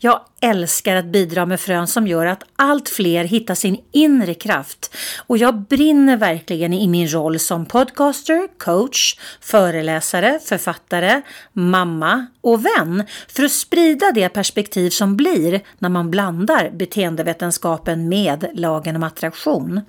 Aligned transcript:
Jag 0.00 0.20
älskar 0.40 0.96
att 0.96 1.04
bidra 1.04 1.46
med 1.46 1.60
frön 1.60 1.86
som 1.86 2.06
gör 2.06 2.26
att 2.26 2.44
allt 2.56 2.88
fler 2.88 3.24
hittar 3.24 3.54
sin 3.54 3.80
inre 3.92 4.34
kraft 4.34 4.96
och 5.26 5.38
jag 5.38 5.60
brinner 5.60 6.16
verkligen 6.16 6.72
i 6.72 6.88
min 6.88 7.08
roll 7.12 7.38
som 7.38 7.66
podcaster, 7.66 8.48
coach, 8.58 9.18
föreläsare, 9.40 10.38
författare, 10.44 11.22
mamma 11.52 12.26
och 12.40 12.66
vän 12.66 13.04
för 13.28 13.44
att 13.44 13.52
sprida 13.52 14.12
det 14.12 14.28
perspektiv 14.28 14.90
som 14.90 15.16
blir 15.16 15.60
när 15.78 15.88
man 15.88 16.10
blandar 16.10 16.70
beteendevetenskapen 16.70 18.08
med 18.08 18.50
lagen 18.54 18.96
om 18.96 19.02
attraktion. 19.02 19.80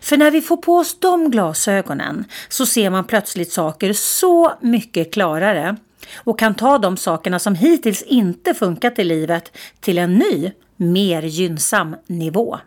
För 0.00 0.16
när 0.16 0.30
vi 0.30 0.40
får 0.40 0.56
på 0.56 0.76
oss 0.76 1.00
de 1.00 1.30
glasögonen 1.30 2.24
så 2.48 2.66
ser 2.66 2.90
man 2.90 3.04
plötsligt 3.04 3.52
saker 3.52 3.92
så 3.92 4.52
mycket 4.60 5.12
klarare 5.12 5.76
och 6.16 6.38
kan 6.38 6.54
ta 6.54 6.78
de 6.78 6.96
sakerna 6.96 7.38
som 7.38 7.54
hittills 7.54 8.02
inte 8.02 8.54
funkat 8.54 8.98
i 8.98 9.04
livet 9.04 9.56
till 9.80 9.98
en 9.98 10.14
ny, 10.14 10.52
mer 10.76 11.22
gynnsam 11.22 11.96
nivå. 12.06 12.58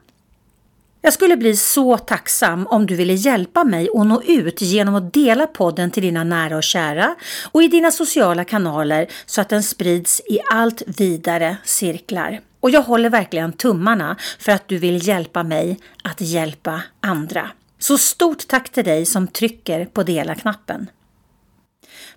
Jag 1.04 1.14
skulle 1.14 1.38
bli 1.38 1.56
så 1.56 1.98
tacksam 1.98 2.68
om 2.68 2.86
du 2.86 2.96
ville 2.96 3.14
hjälpa 3.14 3.64
mig 3.64 3.90
att 3.96 4.08
nå 4.08 4.22
ut 4.22 4.62
genom 4.62 4.96
att 4.96 5.14
dela 5.14 5.48
podden 5.48 5.92
till 5.92 6.04
dina 6.04 6.24
nära 6.24 6.58
och 6.58 6.64
kära 6.64 7.16
och 7.52 7.64
i 7.64 7.68
dina 7.68 7.92
sociala 7.92 8.44
kanaler 8.44 9.08
så 9.26 9.42
att 9.42 9.50
den 9.50 9.64
sprids 9.64 10.20
i 10.20 10.40
allt 10.52 10.84
vidare 10.88 11.58
cirklar. 11.64 12.42
Och 12.60 12.70
jag 12.70 12.82
håller 12.82 13.10
verkligen 13.10 13.54
tummarna 13.54 14.18
för 14.40 14.52
att 14.52 14.68
du 14.68 14.78
vill 14.78 15.08
hjälpa 15.08 15.44
mig 15.44 15.80
att 16.04 16.22
hjälpa 16.22 16.82
andra. 17.00 17.52
Så 17.80 17.98
stort 17.98 18.48
tack 18.48 18.70
till 18.70 18.84
dig 18.84 19.06
som 19.06 19.28
trycker 19.28 19.86
på 19.86 20.04
dela-knappen. 20.04 20.88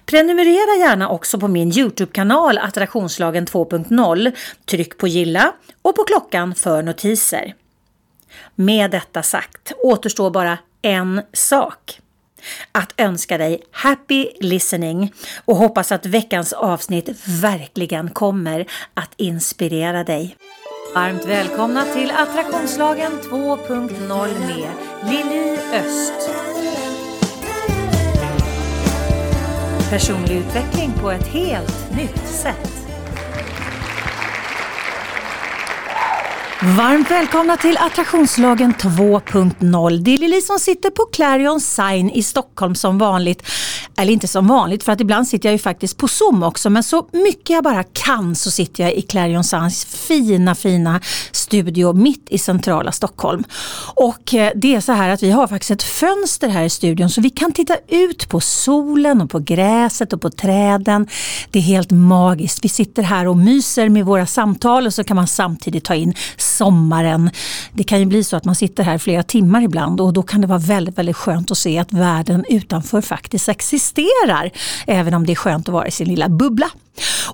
Prenumerera 0.06 0.78
gärna 0.78 1.08
också 1.08 1.40
på 1.40 1.48
min 1.48 1.78
Youtube-kanal 1.78 2.58
Attraktionslagen 2.58 3.46
2.0. 3.46 4.32
Tryck 4.64 4.98
på 4.98 5.08
gilla 5.08 5.52
och 5.82 5.96
på 5.96 6.04
klockan 6.04 6.54
för 6.54 6.82
notiser. 6.82 7.54
Med 8.54 8.90
detta 8.90 9.22
sagt 9.22 9.72
återstår 9.82 10.30
bara 10.30 10.58
en 10.82 11.22
sak. 11.32 12.00
Att 12.72 12.94
önska 12.96 13.38
dig 13.38 13.62
happy 13.70 14.28
listening 14.40 15.12
och 15.44 15.56
hoppas 15.56 15.92
att 15.92 16.06
veckans 16.06 16.52
avsnitt 16.52 17.08
verkligen 17.26 18.10
kommer 18.10 18.66
att 18.94 19.12
inspirera 19.16 20.04
dig. 20.04 20.36
Varmt 20.94 21.24
välkomna 21.24 21.84
till 21.84 22.10
Attraktionslagen 22.10 23.12
2.0 23.30 24.38
med 24.38 24.70
Lili 25.10 25.58
Öst. 25.72 26.30
Personlig 29.90 30.36
utveckling 30.36 30.92
på 31.00 31.10
ett 31.10 31.26
helt 31.26 31.96
nytt 31.96 32.26
sätt. 32.26 32.83
Varmt 36.66 37.10
välkomna 37.10 37.56
till 37.56 37.76
Attraktionslagen 37.76 38.74
2.0. 38.74 39.98
Det 39.98 40.14
är 40.14 40.18
Lili 40.18 40.40
som 40.40 40.58
sitter 40.58 40.90
på 40.90 41.02
Clarion 41.02 41.60
Sign 41.60 42.10
i 42.10 42.22
Stockholm 42.22 42.74
som 42.74 42.98
vanligt. 42.98 43.42
Eller 43.96 44.12
inte 44.12 44.28
som 44.28 44.46
vanligt 44.46 44.82
för 44.82 44.92
att 44.92 45.00
ibland 45.00 45.28
sitter 45.28 45.48
jag 45.48 45.52
ju 45.52 45.58
faktiskt 45.58 45.96
på 45.96 46.08
Zoom 46.08 46.42
också 46.42 46.70
men 46.70 46.82
så 46.82 47.08
mycket 47.12 47.50
jag 47.50 47.64
bara 47.64 47.84
kan 47.84 48.34
så 48.34 48.50
sitter 48.50 48.82
jag 48.82 48.92
i 48.92 49.02
Clarion 49.02 49.44
Signs 49.44 49.84
fina 49.84 50.54
fina 50.54 51.00
studio 51.32 51.92
mitt 51.92 52.26
i 52.30 52.38
centrala 52.38 52.92
Stockholm. 52.92 53.44
Och 53.94 54.34
eh, 54.34 54.52
det 54.54 54.74
är 54.74 54.80
så 54.80 54.92
här 54.92 55.08
att 55.08 55.22
vi 55.22 55.30
har 55.30 55.46
faktiskt 55.46 55.70
ett 55.70 55.82
fönster 55.82 56.48
här 56.48 56.64
i 56.64 56.70
studion 56.70 57.10
så 57.10 57.20
vi 57.20 57.30
kan 57.30 57.52
titta 57.52 57.76
ut 57.88 58.28
på 58.28 58.40
solen 58.40 59.20
och 59.20 59.30
på 59.30 59.38
gräset 59.38 60.12
och 60.12 60.20
på 60.20 60.30
träden. 60.30 61.08
Det 61.50 61.58
är 61.58 61.62
helt 61.62 61.90
magiskt. 61.90 62.64
Vi 62.64 62.68
sitter 62.68 63.02
här 63.02 63.28
och 63.28 63.36
myser 63.36 63.88
med 63.88 64.04
våra 64.04 64.26
samtal 64.26 64.86
och 64.86 64.94
så 64.94 65.04
kan 65.04 65.16
man 65.16 65.26
samtidigt 65.26 65.84
ta 65.84 65.94
in 65.94 66.14
sommaren. 66.54 67.30
Det 67.72 67.84
kan 67.84 68.00
ju 68.00 68.06
bli 68.06 68.24
så 68.24 68.36
att 68.36 68.44
man 68.44 68.54
sitter 68.54 68.82
här 68.82 68.98
flera 68.98 69.22
timmar 69.22 69.62
ibland 69.62 70.00
och 70.00 70.12
då 70.12 70.22
kan 70.22 70.40
det 70.40 70.46
vara 70.46 70.58
väldigt, 70.58 70.98
väldigt 70.98 71.16
skönt 71.16 71.50
att 71.50 71.58
se 71.58 71.78
att 71.78 71.92
världen 71.92 72.44
utanför 72.48 73.00
faktiskt 73.00 73.48
existerar. 73.48 74.50
Även 74.86 75.14
om 75.14 75.26
det 75.26 75.32
är 75.32 75.36
skönt 75.36 75.68
att 75.68 75.72
vara 75.72 75.86
i 75.86 75.90
sin 75.90 76.08
lilla 76.08 76.28
bubbla. 76.28 76.70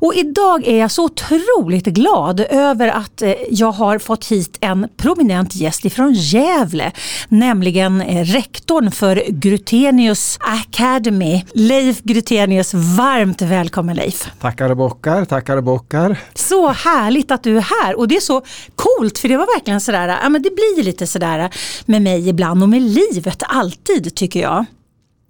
Och 0.01 0.15
idag 0.15 0.67
är 0.67 0.79
jag 0.79 0.91
så 0.91 1.05
otroligt 1.05 1.87
glad 1.87 2.41
över 2.41 2.89
att 2.89 3.23
eh, 3.23 3.33
jag 3.51 3.73
har 3.73 3.99
fått 3.99 4.27
hit 4.27 4.59
en 4.61 4.89
prominent 4.97 5.55
gäst 5.57 5.85
ifrån 5.85 6.13
Gävle, 6.13 6.93
nämligen 7.29 8.01
eh, 8.01 8.25
rektorn 8.25 8.91
för 8.91 9.23
Grutenius 9.29 10.39
Academy, 10.41 11.45
Leif 11.53 12.03
Grutenius. 12.03 12.75
Varmt 12.75 13.43
välkommen 13.43 13.97
Leif! 13.97 14.31
Tackar 14.41 14.71
och 14.71 14.77
bockar, 14.77 15.25
tackar 15.25 15.57
och 15.57 15.65
bockar. 15.65 16.17
Så 16.35 16.69
härligt 16.69 17.31
att 17.31 17.43
du 17.43 17.57
är 17.57 17.85
här 17.85 17.99
och 17.99 18.09
det 18.09 18.17
är 18.17 18.21
så 18.21 18.43
coolt 18.75 19.19
för 19.19 19.29
det 19.29 19.37
var 19.37 19.57
verkligen 19.57 19.81
sådär, 19.81 20.19
ja 20.23 20.29
men 20.29 20.43
det 20.43 20.51
blir 20.51 20.85
lite 20.85 21.07
sådär 21.07 21.51
med 21.87 22.03
mig 22.03 22.29
ibland 22.29 22.63
och 22.63 22.69
med 22.69 22.83
livet 22.83 23.43
alltid 23.47 24.15
tycker 24.15 24.41
jag. 24.41 24.65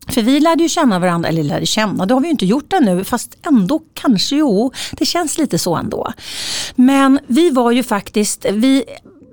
För 0.08 0.22
vi 0.22 0.40
lärde 0.40 0.62
ju 0.62 0.68
känna 0.68 0.98
varandra, 0.98 1.28
eller 1.28 1.42
lärde 1.42 1.66
känna, 1.66 2.06
det 2.06 2.14
har 2.14 2.20
vi 2.20 2.26
ju 2.26 2.30
inte 2.30 2.46
gjort 2.46 2.72
ännu, 2.72 3.04
fast 3.04 3.36
ändå 3.46 3.80
kanske 3.94 4.36
jo, 4.36 4.72
det 4.92 5.06
känns 5.06 5.38
lite 5.38 5.58
så 5.58 5.76
ändå. 5.76 6.12
Men 6.74 7.18
vi 7.26 7.50
var 7.50 7.70
ju 7.70 7.82
faktiskt, 7.82 8.46
vi 8.52 8.84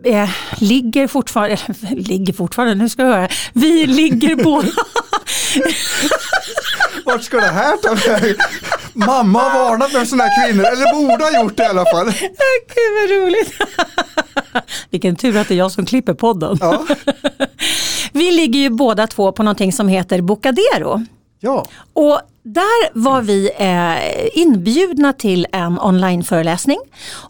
eh, 0.10 0.30
ligger 0.58 1.08
fortfarande, 1.08 1.58
ligger 1.96 2.34
fortfarande, 2.34 2.76
nu 2.76 2.90
ska 2.90 3.02
jag 3.02 3.10
höra, 3.10 3.30
vi 3.54 3.88
ligger 3.88 4.36
båda 4.44 4.68
Vart 7.06 7.24
ska 7.24 7.38
det 7.38 7.48
här 7.48 7.78
ta 7.78 7.94
vägen? 7.94 8.36
Mamma 8.94 9.40
har 9.40 9.70
varnat 9.70 9.92
för 9.92 10.06
sådana 10.06 10.24
här 10.24 10.48
kvinnor, 10.48 10.66
eller 10.66 10.94
borde 10.94 11.24
ha 11.24 11.42
gjort 11.44 11.58
det 11.58 11.64
i 11.64 11.68
alla 11.68 11.86
fall. 11.86 12.06
Gud 12.76 12.94
vad 13.02 13.10
roligt. 13.10 13.54
Vilken 14.90 15.16
tur 15.16 15.38
att 15.38 15.48
det 15.48 15.54
är 15.54 15.58
jag 15.58 15.72
som 15.72 15.86
klipper 15.86 16.14
podden. 16.14 16.58
Ja. 16.62 16.86
Vi 18.12 18.32
ligger 18.32 18.60
ju 18.60 18.70
båda 18.70 19.08
två 19.08 19.32
på 19.32 19.44
någonting 19.44 19.74
som 19.74 19.88
heter 19.88 20.22
Bocadero. 20.22 21.06
Ja. 21.40 21.66
Och 21.94 22.22
där 22.44 23.00
var 23.00 23.22
vi 23.22 23.50
eh, 23.58 24.40
inbjudna 24.42 25.14
till 25.14 25.48
en 25.52 25.80
onlineföreläsning 25.80 26.78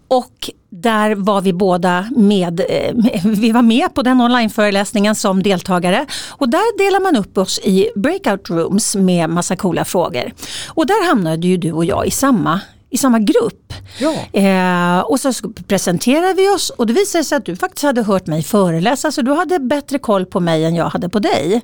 och 0.08 0.50
där 0.70 1.16
var 1.16 1.42
vi 1.42 1.54
båda 1.54 2.10
med, 2.16 2.60
eh, 2.60 2.94
vi 3.24 3.52
var 3.52 3.62
med 3.62 3.94
på 3.94 4.02
den 4.02 4.22
onlineföreläsningen 4.22 5.16
som 5.16 5.44
deltagare 5.44 6.06
och 6.30 6.50
där 6.50 6.78
delar 6.78 7.00
man 7.00 7.16
upp 7.16 7.38
oss 7.38 7.60
i 7.60 7.90
breakout 7.96 8.50
rooms 8.50 8.96
med 8.96 9.30
massa 9.30 9.56
coola 9.56 9.86
frågor. 9.86 10.34
Och 10.68 10.88
där 10.88 11.08
hamnade 11.08 11.48
ju 11.48 11.58
du 11.58 11.72
och 11.72 11.86
jag 11.86 12.08
i 12.08 12.12
samma 12.12 12.62
i 12.98 13.00
samma 13.00 13.20
grupp. 13.20 13.74
Ja. 14.00 14.40
Eh, 14.40 15.00
och 15.00 15.20
så 15.20 15.34
presenterade 15.68 16.34
vi 16.34 16.50
oss 16.50 16.70
och 16.70 16.88
det 16.88 16.94
visade 16.94 17.24
sig 17.24 17.36
att 17.36 17.46
du 17.46 17.56
faktiskt 17.56 17.84
hade 17.84 18.04
hört 18.04 18.28
mig 18.28 18.44
föreläsa 18.44 19.12
så 19.12 19.22
du 19.22 19.34
hade 19.34 19.60
bättre 19.60 20.00
koll 20.00 20.26
på 20.26 20.40
mig 20.40 20.66
än 20.66 20.76
jag 20.76 20.90
hade 20.90 21.10
på 21.10 21.20
dig. 21.20 21.62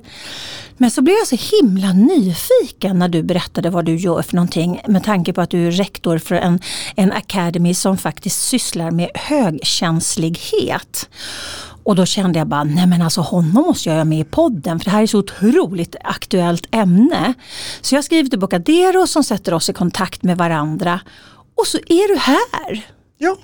Men 0.76 0.90
så 0.90 1.02
blev 1.02 1.16
jag 1.16 1.26
så 1.26 1.56
himla 1.56 1.92
nyfiken 1.92 2.98
när 2.98 3.08
du 3.08 3.22
berättade 3.22 3.70
vad 3.70 3.84
du 3.84 3.96
gör 3.96 4.22
för 4.22 4.36
någonting 4.36 4.80
med 4.88 5.04
tanke 5.04 5.32
på 5.32 5.40
att 5.40 5.50
du 5.50 5.66
är 5.66 5.70
rektor 5.70 6.18
för 6.18 6.34
en, 6.34 6.60
en 6.96 7.12
academy 7.12 7.74
som 7.74 7.98
faktiskt 7.98 8.48
sysslar 8.48 8.90
med 8.90 9.10
högkänslighet. 9.14 11.08
Och 11.84 11.96
då 11.96 12.06
kände 12.06 12.38
jag 12.38 12.48
bara, 12.48 12.64
nej 12.64 12.86
men 12.86 13.02
alltså 13.02 13.20
honom 13.20 13.64
måste 13.64 13.88
jag 13.88 13.96
ha 13.96 14.04
med 14.04 14.20
i 14.20 14.24
podden 14.24 14.78
för 14.78 14.84
det 14.84 14.90
här 14.90 15.02
är 15.02 15.06
så 15.06 15.18
otroligt 15.18 15.96
aktuellt 16.04 16.66
ämne. 16.70 17.34
Så 17.80 17.94
jag 17.94 18.04
skriver 18.04 18.30
till 18.30 18.38
Bocadero 18.38 19.06
som 19.06 19.24
sätter 19.24 19.54
oss 19.54 19.70
i 19.70 19.72
kontakt 19.72 20.22
med 20.22 20.38
varandra. 20.38 21.00
Och 21.56 21.66
så 21.66 21.78
är 21.78 22.08
du 22.08 22.18
här! 22.18 22.86
Ja, 23.18 23.36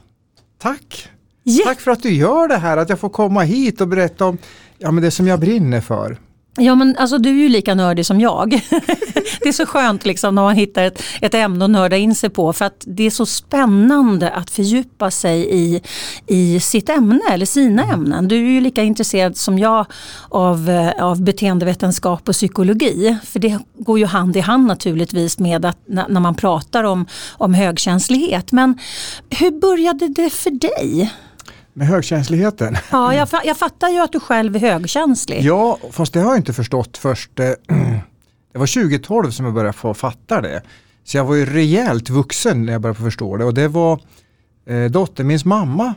tack. 0.58 1.08
Ja. 1.42 1.64
Tack 1.64 1.80
för 1.80 1.90
att 1.90 2.02
du 2.02 2.14
gör 2.14 2.48
det 2.48 2.56
här, 2.56 2.76
att 2.76 2.88
jag 2.88 3.00
får 3.00 3.08
komma 3.08 3.42
hit 3.42 3.80
och 3.80 3.88
berätta 3.88 4.26
om 4.26 4.38
ja, 4.78 4.90
men 4.90 5.02
det 5.02 5.10
som 5.10 5.26
jag 5.26 5.40
brinner 5.40 5.80
för. 5.80 6.18
Ja 6.56 6.74
men 6.74 6.96
alltså 6.96 7.18
du 7.18 7.28
är 7.30 7.42
ju 7.42 7.48
lika 7.48 7.74
nördig 7.74 8.06
som 8.06 8.20
jag. 8.20 8.50
det 9.40 9.48
är 9.48 9.52
så 9.52 9.66
skönt 9.66 10.06
liksom 10.06 10.34
när 10.34 10.42
man 10.42 10.54
hittar 10.54 10.84
ett, 10.84 11.02
ett 11.20 11.34
ämne 11.34 11.64
att 11.64 11.70
nörda 11.70 11.96
in 11.96 12.14
sig 12.14 12.30
på 12.30 12.52
för 12.52 12.64
att 12.64 12.84
det 12.86 13.06
är 13.06 13.10
så 13.10 13.26
spännande 13.26 14.30
att 14.30 14.50
fördjupa 14.50 15.10
sig 15.10 15.48
i, 15.50 15.82
i 16.26 16.60
sitt 16.60 16.88
ämne 16.88 17.20
eller 17.30 17.46
sina 17.46 17.84
ämnen. 17.84 18.28
Du 18.28 18.36
är 18.36 18.50
ju 18.50 18.60
lika 18.60 18.82
intresserad 18.82 19.36
som 19.36 19.58
jag 19.58 19.86
av, 20.28 20.70
eh, 20.70 21.04
av 21.04 21.22
beteendevetenskap 21.22 22.28
och 22.28 22.34
psykologi. 22.34 23.16
För 23.24 23.38
det 23.38 23.58
går 23.78 23.98
ju 23.98 24.06
hand 24.06 24.36
i 24.36 24.40
hand 24.40 24.66
naturligtvis 24.66 25.38
med 25.38 25.64
att 25.64 25.78
när 25.86 26.20
man 26.20 26.34
pratar 26.34 26.84
om, 26.84 27.06
om 27.32 27.54
högkänslighet. 27.54 28.52
Men 28.52 28.78
hur 29.30 29.50
började 29.60 30.08
det 30.08 30.30
för 30.30 30.50
dig? 30.50 31.10
Med 31.80 31.88
högkänsligheten? 31.88 32.76
Ja, 32.90 33.14
jag, 33.14 33.28
jag 33.44 33.56
fattar 33.56 33.88
ju 33.88 33.98
att 33.98 34.12
du 34.12 34.20
själv 34.20 34.56
är 34.56 34.60
högkänslig. 34.60 35.42
Ja, 35.42 35.78
fast 35.90 36.12
det 36.12 36.20
har 36.20 36.30
jag 36.30 36.36
inte 36.36 36.52
förstått 36.52 36.98
först. 36.98 37.40
eh, 37.40 37.46
Det 38.52 38.58
var 38.58 38.66
2012 38.82 39.30
som 39.30 39.44
jag 39.44 39.54
började 39.54 39.72
få 39.72 39.94
fatta 39.94 40.40
det. 40.40 40.62
Så 41.04 41.16
jag 41.16 41.24
var 41.24 41.34
ju 41.34 41.46
rejält 41.46 42.10
vuxen 42.10 42.66
när 42.66 42.72
jag 42.72 42.82
började 42.82 43.00
förstå 43.00 43.36
det 43.36 43.44
och 43.44 43.54
det 43.54 43.68
var 43.68 44.00
eh, 44.66 44.84
dottern, 44.84 45.26
min 45.26 45.38
mamma, 45.44 45.94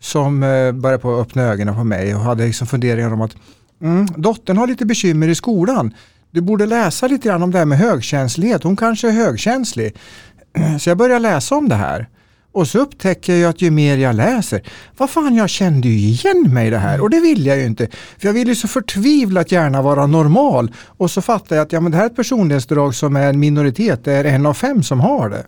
som 0.00 0.42
eh, 0.42 0.72
började 0.72 1.02
på 1.02 1.14
att 1.14 1.20
öppna 1.26 1.42
ögonen 1.42 1.74
på 1.74 1.84
mig 1.84 2.14
och 2.14 2.20
hade 2.20 2.46
liksom 2.46 2.66
funderingar 2.66 3.12
om 3.12 3.20
att 3.20 3.36
mm, 3.82 4.06
dottern 4.16 4.56
har 4.56 4.66
lite 4.66 4.86
bekymmer 4.86 5.28
i 5.28 5.34
skolan. 5.34 5.94
Du 6.30 6.40
borde 6.40 6.66
läsa 6.66 7.06
lite 7.08 7.28
grann 7.28 7.42
om 7.42 7.50
det 7.50 7.58
här 7.58 7.64
med 7.66 7.78
högkänslighet. 7.78 8.62
Hon 8.62 8.76
kanske 8.76 9.08
är 9.08 9.12
högkänslig. 9.12 9.96
Så 10.80 10.90
jag 10.90 10.98
började 10.98 11.18
läsa 11.20 11.54
om 11.56 11.68
det 11.68 11.74
här. 11.74 12.08
Och 12.56 12.68
så 12.68 12.78
upptäcker 12.78 13.34
jag 13.36 13.50
att 13.50 13.62
ju 13.62 13.70
mer 13.70 13.96
jag 13.96 14.16
läser, 14.16 14.62
vad 14.96 15.10
fan 15.10 15.34
jag 15.34 15.50
kände 15.50 15.88
ju 15.88 15.98
igen 15.98 16.54
mig 16.54 16.66
i 16.66 16.70
det 16.70 16.78
här 16.78 17.00
och 17.00 17.10
det 17.10 17.20
vill 17.20 17.46
jag 17.46 17.58
ju 17.58 17.66
inte. 17.66 17.88
För 18.18 18.28
jag 18.28 18.32
vill 18.32 18.48
ju 18.48 18.54
så 18.54 18.68
förtvivlat 18.68 19.52
gärna 19.52 19.82
vara 19.82 20.06
normal 20.06 20.72
och 20.86 21.10
så 21.10 21.22
fattar 21.22 21.56
jag 21.56 21.62
att 21.62 21.72
ja, 21.72 21.80
men 21.80 21.92
det 21.92 21.96
här 21.96 22.04
är 22.04 22.10
ett 22.10 22.16
personlighetsdrag 22.16 22.94
som 22.94 23.16
är 23.16 23.28
en 23.28 23.38
minoritet, 23.40 24.04
det 24.04 24.12
är 24.12 24.24
en 24.24 24.46
av 24.46 24.54
fem 24.54 24.82
som 24.82 25.00
har 25.00 25.28
det. 25.28 25.46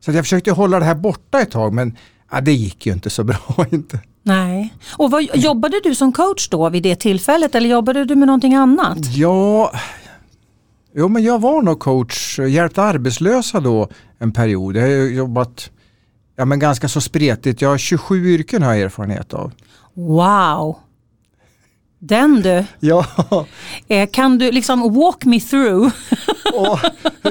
Så 0.00 0.12
jag 0.12 0.24
försökte 0.24 0.50
hålla 0.50 0.78
det 0.78 0.84
här 0.84 0.94
borta 0.94 1.40
ett 1.40 1.50
tag 1.50 1.72
men 1.72 1.96
ja, 2.30 2.40
det 2.40 2.52
gick 2.52 2.86
ju 2.86 2.92
inte 2.92 3.10
så 3.10 3.24
bra. 3.24 3.66
inte. 3.70 3.98
Nej. 4.22 4.74
Och 4.96 5.10
vad, 5.10 5.22
jobbade 5.34 5.80
du 5.84 5.94
som 5.94 6.12
coach 6.12 6.48
då 6.48 6.68
vid 6.68 6.82
det 6.82 6.96
tillfället 6.96 7.54
eller 7.54 7.68
jobbade 7.68 8.04
du 8.04 8.16
med 8.16 8.26
någonting 8.26 8.54
annat? 8.54 8.98
Ja, 9.14 9.72
jo, 10.94 11.08
men 11.08 11.22
jag 11.22 11.40
var 11.40 11.62
nog 11.62 11.80
coach, 11.80 12.38
hjälpte 12.38 12.82
arbetslösa 12.82 13.60
då 13.60 13.88
en 14.18 14.32
period. 14.32 14.76
Jag 14.76 14.82
har 14.82 14.88
jobbat 14.88 15.70
ja, 16.40 16.44
men 16.44 16.58
ganska 16.58 16.88
så 16.88 17.00
spretigt. 17.00 17.60
Jag 17.62 17.68
har 17.68 17.78
27 17.78 18.26
yrken 18.34 18.62
har 18.62 18.72
jag 18.74 18.82
erfarenhet 18.82 19.34
av. 19.34 19.52
Wow! 19.94 20.76
Den 21.98 22.42
du! 22.42 22.64
Ja, 22.80 23.06
Eh, 23.88 24.08
Kan 24.12 24.38
du 24.38 24.50
liksom 24.52 24.94
walk 24.94 25.24
me 25.24 25.40
through? 25.40 25.92
och 26.54 26.78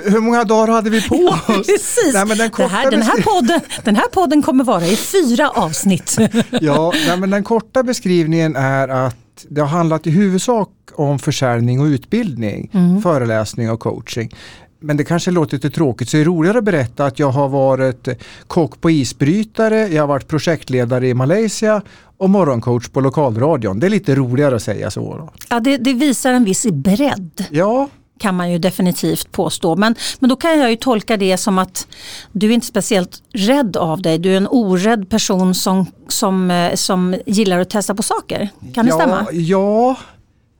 hur 0.04 0.20
många 0.22 0.44
dagar 0.44 0.74
hade 0.74 0.90
vi 0.90 1.08
på 1.08 1.16
oss? 1.16 1.46
Precis. 1.68 2.14
Nej, 2.14 2.26
men 2.26 2.38
den, 2.38 2.38
det 2.38 2.50
korta 2.50 2.68
här, 2.68 2.92
den, 2.92 3.02
här 3.02 3.22
podden, 3.22 3.62
den 3.84 3.96
här 3.96 4.08
podden 4.08 4.42
kommer 4.42 4.64
vara 4.64 4.86
i 4.86 4.96
fyra 4.96 5.50
avsnitt. 5.50 6.18
ja, 6.62 6.94
nej, 7.08 7.18
men 7.20 7.30
den 7.30 7.44
korta 7.44 7.84
beskrivningen 7.84 8.56
är 8.56 8.88
att 8.88 9.16
det 9.50 9.62
har 9.62 9.68
handlat 9.68 10.08
i 10.08 10.12
huvudsak 10.12 10.70
om 10.96 11.20
försäljning 11.20 11.80
och 11.80 11.86
utbildning, 11.86 12.70
Mm. 12.74 13.02
föreläsning 13.02 13.72
och 13.72 13.80
coaching. 13.80 14.36
Men 14.80 14.98
det 14.98 15.04
kanske 15.04 15.32
låter 15.32 15.54
lite 15.54 15.70
tråkigt 15.70 16.10
så 16.10 16.18
det 16.18 16.24
är 16.24 16.26
roligare 16.26 16.58
att 16.58 16.64
berätta 16.64 17.06
att 17.06 17.20
jag 17.20 17.30
har 17.30 17.50
varit 17.50 18.08
kock 18.48 18.82
på 18.82 18.92
isbrytare, 18.92 19.88
jag 19.88 20.04
har 20.04 20.08
varit 20.08 20.28
projektledare 20.28 21.08
i 21.08 21.14
Malaysia 21.14 21.82
och 22.18 22.30
morgoncoach 22.30 22.90
på 22.90 23.02
lokalradion. 23.02 23.80
Det 23.80 23.88
är 23.88 23.90
lite 23.90 24.16
roligare 24.16 24.56
att 24.56 24.64
säga 24.64 24.92
så. 24.92 25.18
Då. 25.18 25.30
Ja, 25.50 25.60
det, 25.60 25.78
det 25.78 25.94
visar 25.94 26.34
en 26.34 26.44
viss 26.44 26.66
bredd 26.66 27.46
Ja, 27.50 27.90
kan 28.20 28.36
man 28.36 28.52
ju 28.52 28.58
definitivt 28.58 29.32
påstå. 29.32 29.76
Men, 29.76 29.96
men 30.20 30.30
då 30.30 30.36
kan 30.36 30.60
jag 30.60 30.70
ju 30.70 30.76
tolka 30.76 31.18
det 31.18 31.38
som 31.38 31.60
att 31.60 31.88
du 32.32 32.48
är 32.48 32.52
inte 32.52 32.68
speciellt 32.68 33.24
rädd 33.34 33.78
av 33.78 34.02
dig. 34.02 34.18
Du 34.18 34.34
är 34.34 34.38
en 34.38 34.48
orädd 34.48 35.10
person 35.10 35.56
som, 35.56 35.86
som, 36.08 36.52
eh, 36.52 36.76
som 36.76 37.16
gillar 37.26 37.60
att 37.60 37.70
testa 37.70 37.96
på 37.96 38.04
saker. 38.04 38.50
Kan 38.74 38.86
det 38.86 38.90
ja, 38.90 38.96
stämma? 38.96 39.28
Ja, 39.32 39.96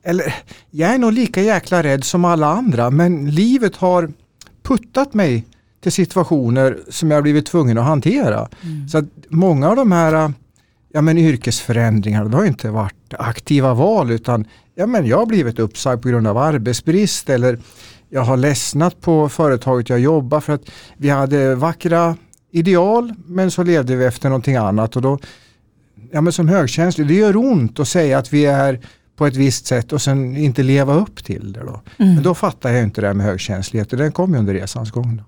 eller 0.02 0.34
jag 0.70 0.94
är 0.94 0.98
nog 0.98 1.12
lika 1.12 1.42
jäkla 1.42 1.82
rädd 1.82 2.04
som 2.04 2.24
alla 2.24 2.46
andra 2.46 2.90
men 2.90 3.30
livet 3.30 3.76
har 3.76 4.12
puttat 4.62 5.14
mig 5.14 5.44
till 5.80 5.92
situationer 5.92 6.78
som 6.88 7.10
jag 7.10 7.16
har 7.16 7.22
blivit 7.22 7.46
tvungen 7.46 7.78
att 7.78 7.84
hantera. 7.84 8.48
Så 8.90 8.98
att 8.98 9.04
många 9.28 9.68
av 9.68 9.76
de 9.76 9.92
här 9.92 10.32
ja, 10.92 11.00
men 11.02 11.18
yrkesförändringarna, 11.18 12.28
det 12.28 12.36
har 12.36 12.44
inte 12.44 12.70
varit 12.70 13.14
aktiva 13.18 13.74
val 13.74 14.10
utan 14.10 14.44
ja, 14.74 14.86
men 14.86 15.06
jag 15.06 15.18
har 15.18 15.26
blivit 15.26 15.58
uppsagd 15.58 16.02
på 16.02 16.08
grund 16.08 16.26
av 16.26 16.38
arbetsbrist 16.38 17.30
eller 17.30 17.58
jag 18.08 18.22
har 18.22 18.36
ledsnat 18.36 19.00
på 19.00 19.28
företaget 19.28 19.88
jag 19.88 20.00
jobbar 20.00 20.40
för 20.40 20.52
att 20.52 20.70
vi 20.96 21.08
hade 21.08 21.54
vackra 21.54 22.16
ideal 22.50 23.14
men 23.26 23.50
så 23.50 23.62
levde 23.62 23.96
vi 23.96 24.04
efter 24.04 24.28
någonting 24.28 24.56
annat 24.56 24.96
och 24.96 25.02
då 25.02 25.18
ja, 26.10 26.20
men 26.20 26.32
som 26.32 26.48
högkänslig, 26.48 27.06
det 27.06 27.14
gör 27.14 27.36
ont 27.36 27.80
att 27.80 27.88
säga 27.88 28.18
att 28.18 28.32
vi 28.32 28.46
är 28.46 28.80
på 29.20 29.26
ett 29.26 29.36
visst 29.36 29.66
sätt 29.66 29.92
och 29.92 30.02
sen 30.02 30.36
inte 30.36 30.62
leva 30.62 30.94
upp 30.94 31.24
till 31.24 31.52
det. 31.52 31.60
Då. 31.60 31.80
Men 31.96 32.22
då 32.22 32.34
fattar 32.34 32.70
jag 32.70 32.82
inte 32.82 33.00
det 33.00 33.06
här 33.06 33.14
med 33.14 33.26
högkänslighet 33.26 33.92
och 33.92 33.98
den 33.98 34.12
kom 34.12 34.32
ju 34.32 34.38
under 34.38 34.54
resans 34.54 34.90
gång. 34.90 35.16
Då. 35.16 35.22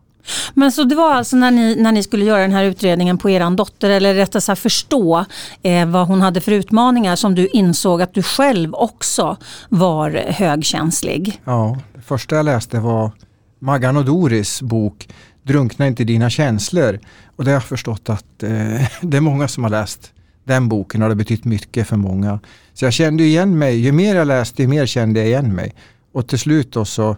Men 0.55 0.73
så 0.73 0.85
det 0.85 0.95
var 0.95 1.15
alltså 1.15 1.37
när 1.37 1.51
ni, 1.51 1.77
när 1.77 1.93
ni 1.93 2.03
skulle 2.03 2.25
göra 2.25 2.43
den 2.43 2.53
här 2.53 2.65
utredningen 2.65 3.19
på 3.19 3.31
er 3.31 3.57
dotter 3.57 3.91
eller 3.91 4.15
rättare 4.15 4.41
sagt 4.41 4.63
förstå 4.63 5.25
eh, 5.63 5.87
vad 5.87 6.07
hon 6.07 6.21
hade 6.21 6.41
för 6.41 6.53
utmaningar 6.53 7.17
som 7.17 7.35
du 7.35 7.47
insåg 7.47 8.03
att 8.03 8.15
du 8.15 8.23
själv 8.23 8.75
också 8.75 9.37
var 9.69 10.11
högkänslig. 10.29 11.41
Ja, 11.45 11.79
det 11.95 12.03
första 12.03 12.37
jag 12.37 12.45
läste 12.45 12.81
var 12.81 13.11
Maggan 13.59 13.97
och 13.97 14.05
Doris 14.05 14.63
bok 14.63 15.09
Drunkna 15.43 15.87
inte 15.87 16.03
i 16.03 16.07
dina 16.07 16.31
känslor. 16.31 16.99
Och 17.37 17.45
det 17.45 17.51
har 17.51 17.57
jag 17.57 17.65
förstått 17.65 18.11
att 18.11 18.43
eh, 18.43 18.51
det 19.01 19.17
är 19.17 19.21
många 19.21 19.49
som 19.49 19.65
har 19.65 19.71
läst 19.71 20.13
den 20.45 20.69
boken 20.69 21.03
och 21.03 21.09
det 21.09 21.15
har 21.15 21.19
betytt 21.19 21.45
mycket 21.45 21.89
för 21.89 21.97
många. 21.97 22.41
Så 22.75 22.85
jag 22.85 22.93
kände 22.93 23.25
igen 23.25 23.59
mig, 23.59 23.77
ju 23.77 23.93
mer 23.93 24.15
jag 24.15 24.29
läste 24.29 24.63
ju 24.63 24.69
mer 24.69 24.87
kände 24.87 25.21
jag 25.21 25.29
igen 25.29 25.55
mig. 25.55 25.75
Och 26.13 26.29
till 26.29 26.39
slut 26.39 26.73
då 26.73 26.85
så 26.85 27.17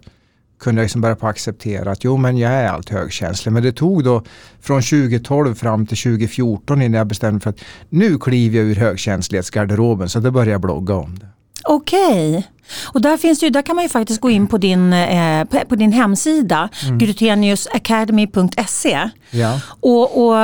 kunde 0.61 0.81
jag 0.81 0.85
liksom 0.85 1.01
börja 1.01 1.17
på 1.17 1.27
att 1.27 1.31
acceptera 1.31 1.91
att 1.91 2.05
jo 2.05 2.17
men 2.17 2.39
jag 2.39 2.53
är 2.53 2.69
allt 2.69 2.89
högkänslig. 2.89 3.53
Men 3.53 3.63
det 3.63 3.73
tog 3.73 4.05
då 4.05 4.23
från 4.61 4.83
2012 4.83 5.55
fram 5.55 5.87
till 5.87 5.97
2014 5.97 6.83
innan 6.83 6.99
jag 6.99 7.07
bestämde 7.07 7.41
för 7.41 7.51
att 7.51 7.61
nu 7.89 8.19
kliver 8.19 8.59
jag 8.59 8.67
ur 8.67 8.75
högkänslighetsgarderoben 8.75 10.09
så 10.09 10.21
då 10.21 10.31
började 10.31 10.51
jag 10.51 10.61
blogga 10.61 10.95
om 10.95 11.19
det. 11.19 11.27
Okej. 11.65 12.49
Och 12.85 13.01
där, 13.01 13.17
finns 13.17 13.41
det 13.41 13.47
ju, 13.47 13.51
där 13.51 13.63
kan 13.63 13.77
man 13.77 13.83
ju 13.85 13.89
faktiskt 13.89 14.21
gå 14.21 14.31
in 14.31 14.47
på 14.47 14.59
din, 14.59 14.93
eh, 14.93 15.45
på, 15.45 15.59
på 15.69 15.75
din 15.77 15.93
hemsida, 15.93 16.69
Mm. 16.85 16.99
gruteniusacademy.se. 16.99 19.11
Ja. 19.31 19.61
Och, 19.81 20.27
och 20.27 20.35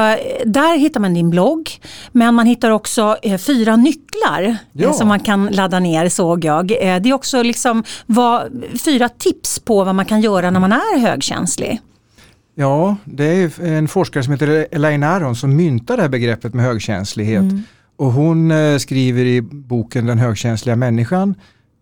där 0.47 0.79
hittar 0.79 1.01
man 1.01 1.15
din 1.15 1.31
blogg, 1.31 1.71
men 2.13 2.35
man 2.35 2.47
hittar 2.47 2.71
också 2.71 3.17
eh, 3.23 3.39
fyra 3.39 3.77
nycklar 3.77 4.57
Ja. 4.73 4.87
eh, 4.89 4.93
som 4.93 5.09
man 5.09 5.21
kan 5.21 5.47
ladda 5.47 5.81
ner 5.81 6.09
såg 6.09 6.45
jag. 6.45 6.71
Eh, 6.73 7.01
det 7.01 7.09
är 7.09 7.13
också 7.13 7.43
liksom 7.43 7.85
vad, 8.07 8.63
fyra 8.85 9.09
tips 9.09 9.59
på 9.59 9.85
vad 9.85 9.95
man 9.95 10.05
kan 10.05 10.21
göra 10.21 10.51
när 10.51 10.61
man 10.61 10.73
är 10.73 10.99
högkänslig. 10.99 11.81
Ja, 12.55 12.97
det 13.05 13.25
är 13.25 13.65
en 13.65 13.89
forskare 13.89 14.25
som 14.25 14.33
heter 14.33 14.67
Elaine 14.71 15.03
Aron 15.03 15.37
som 15.37 15.57
myntar 15.57 15.97
det 15.97 16.03
här 16.03 16.09
begreppet 16.09 16.55
med 16.55 16.65
högkänslighet. 16.65 17.45
Och 17.97 18.13
hon 18.13 18.51
eh, 18.51 18.79
skriver 18.79 19.25
i 19.25 19.41
boken 19.43 20.07
Den 20.07 20.19
högkänsliga 20.19 20.77
människan 20.77 21.35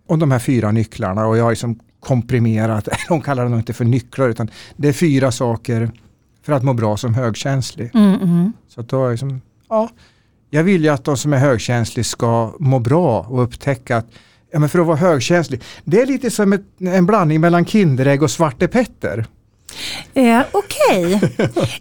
om 0.09 0.19
de 0.19 0.31
här 0.31 0.39
fyra 0.39 0.71
nycklarna 0.71 1.27
och 1.27 1.39
jag 1.39 1.45
har 1.45 1.51
liksom 1.51 1.79
komprimerat, 2.01 2.89
hon 3.09 3.21
kallar 3.21 3.45
det 3.45 3.51
nog 3.51 3.59
inte 3.59 3.73
för 3.73 3.85
nycklar 3.85 4.29
utan 4.29 4.51
det 4.77 4.89
är 4.89 4.93
fyra 4.93 5.33
saker 5.33 5.91
för 6.43 6.53
att 6.53 6.63
må 6.63 6.75
bra 6.75 6.97
som 6.97 7.15
högkänslig. 7.15 7.91
Mm, 7.95 8.15
mm. 8.15 8.53
Så 8.69 8.81
att 8.81 8.89
då 8.89 9.11
liksom, 9.11 9.41
ja, 9.69 9.89
jag 10.51 10.65
vill 10.65 10.85
ju 10.85 10.89
att 10.89 11.05
de 11.05 11.17
som 11.17 11.33
är 11.33 11.39
högkänsliga 11.39 12.05
ska 12.05 12.55
må 12.59 12.79
bra 12.79 13.21
och 13.21 13.43
upptäcka 13.43 13.97
att 13.97 14.07
ja, 14.53 14.59
men 14.59 14.69
för 14.69 14.79
att 14.79 14.87
vara 14.87 14.97
högkänslig, 14.97 15.63
det 15.85 16.01
är 16.01 16.07
lite 16.07 16.31
som 16.31 16.53
ett, 16.53 16.65
en 16.79 17.07
blandning 17.07 17.41
mellan 17.41 17.65
Kinderägg 17.65 18.23
och 18.23 18.31
Svarte 18.31 18.69
Petter. 18.69 19.27
Eh, 20.15 20.41
Okej, 20.53 21.21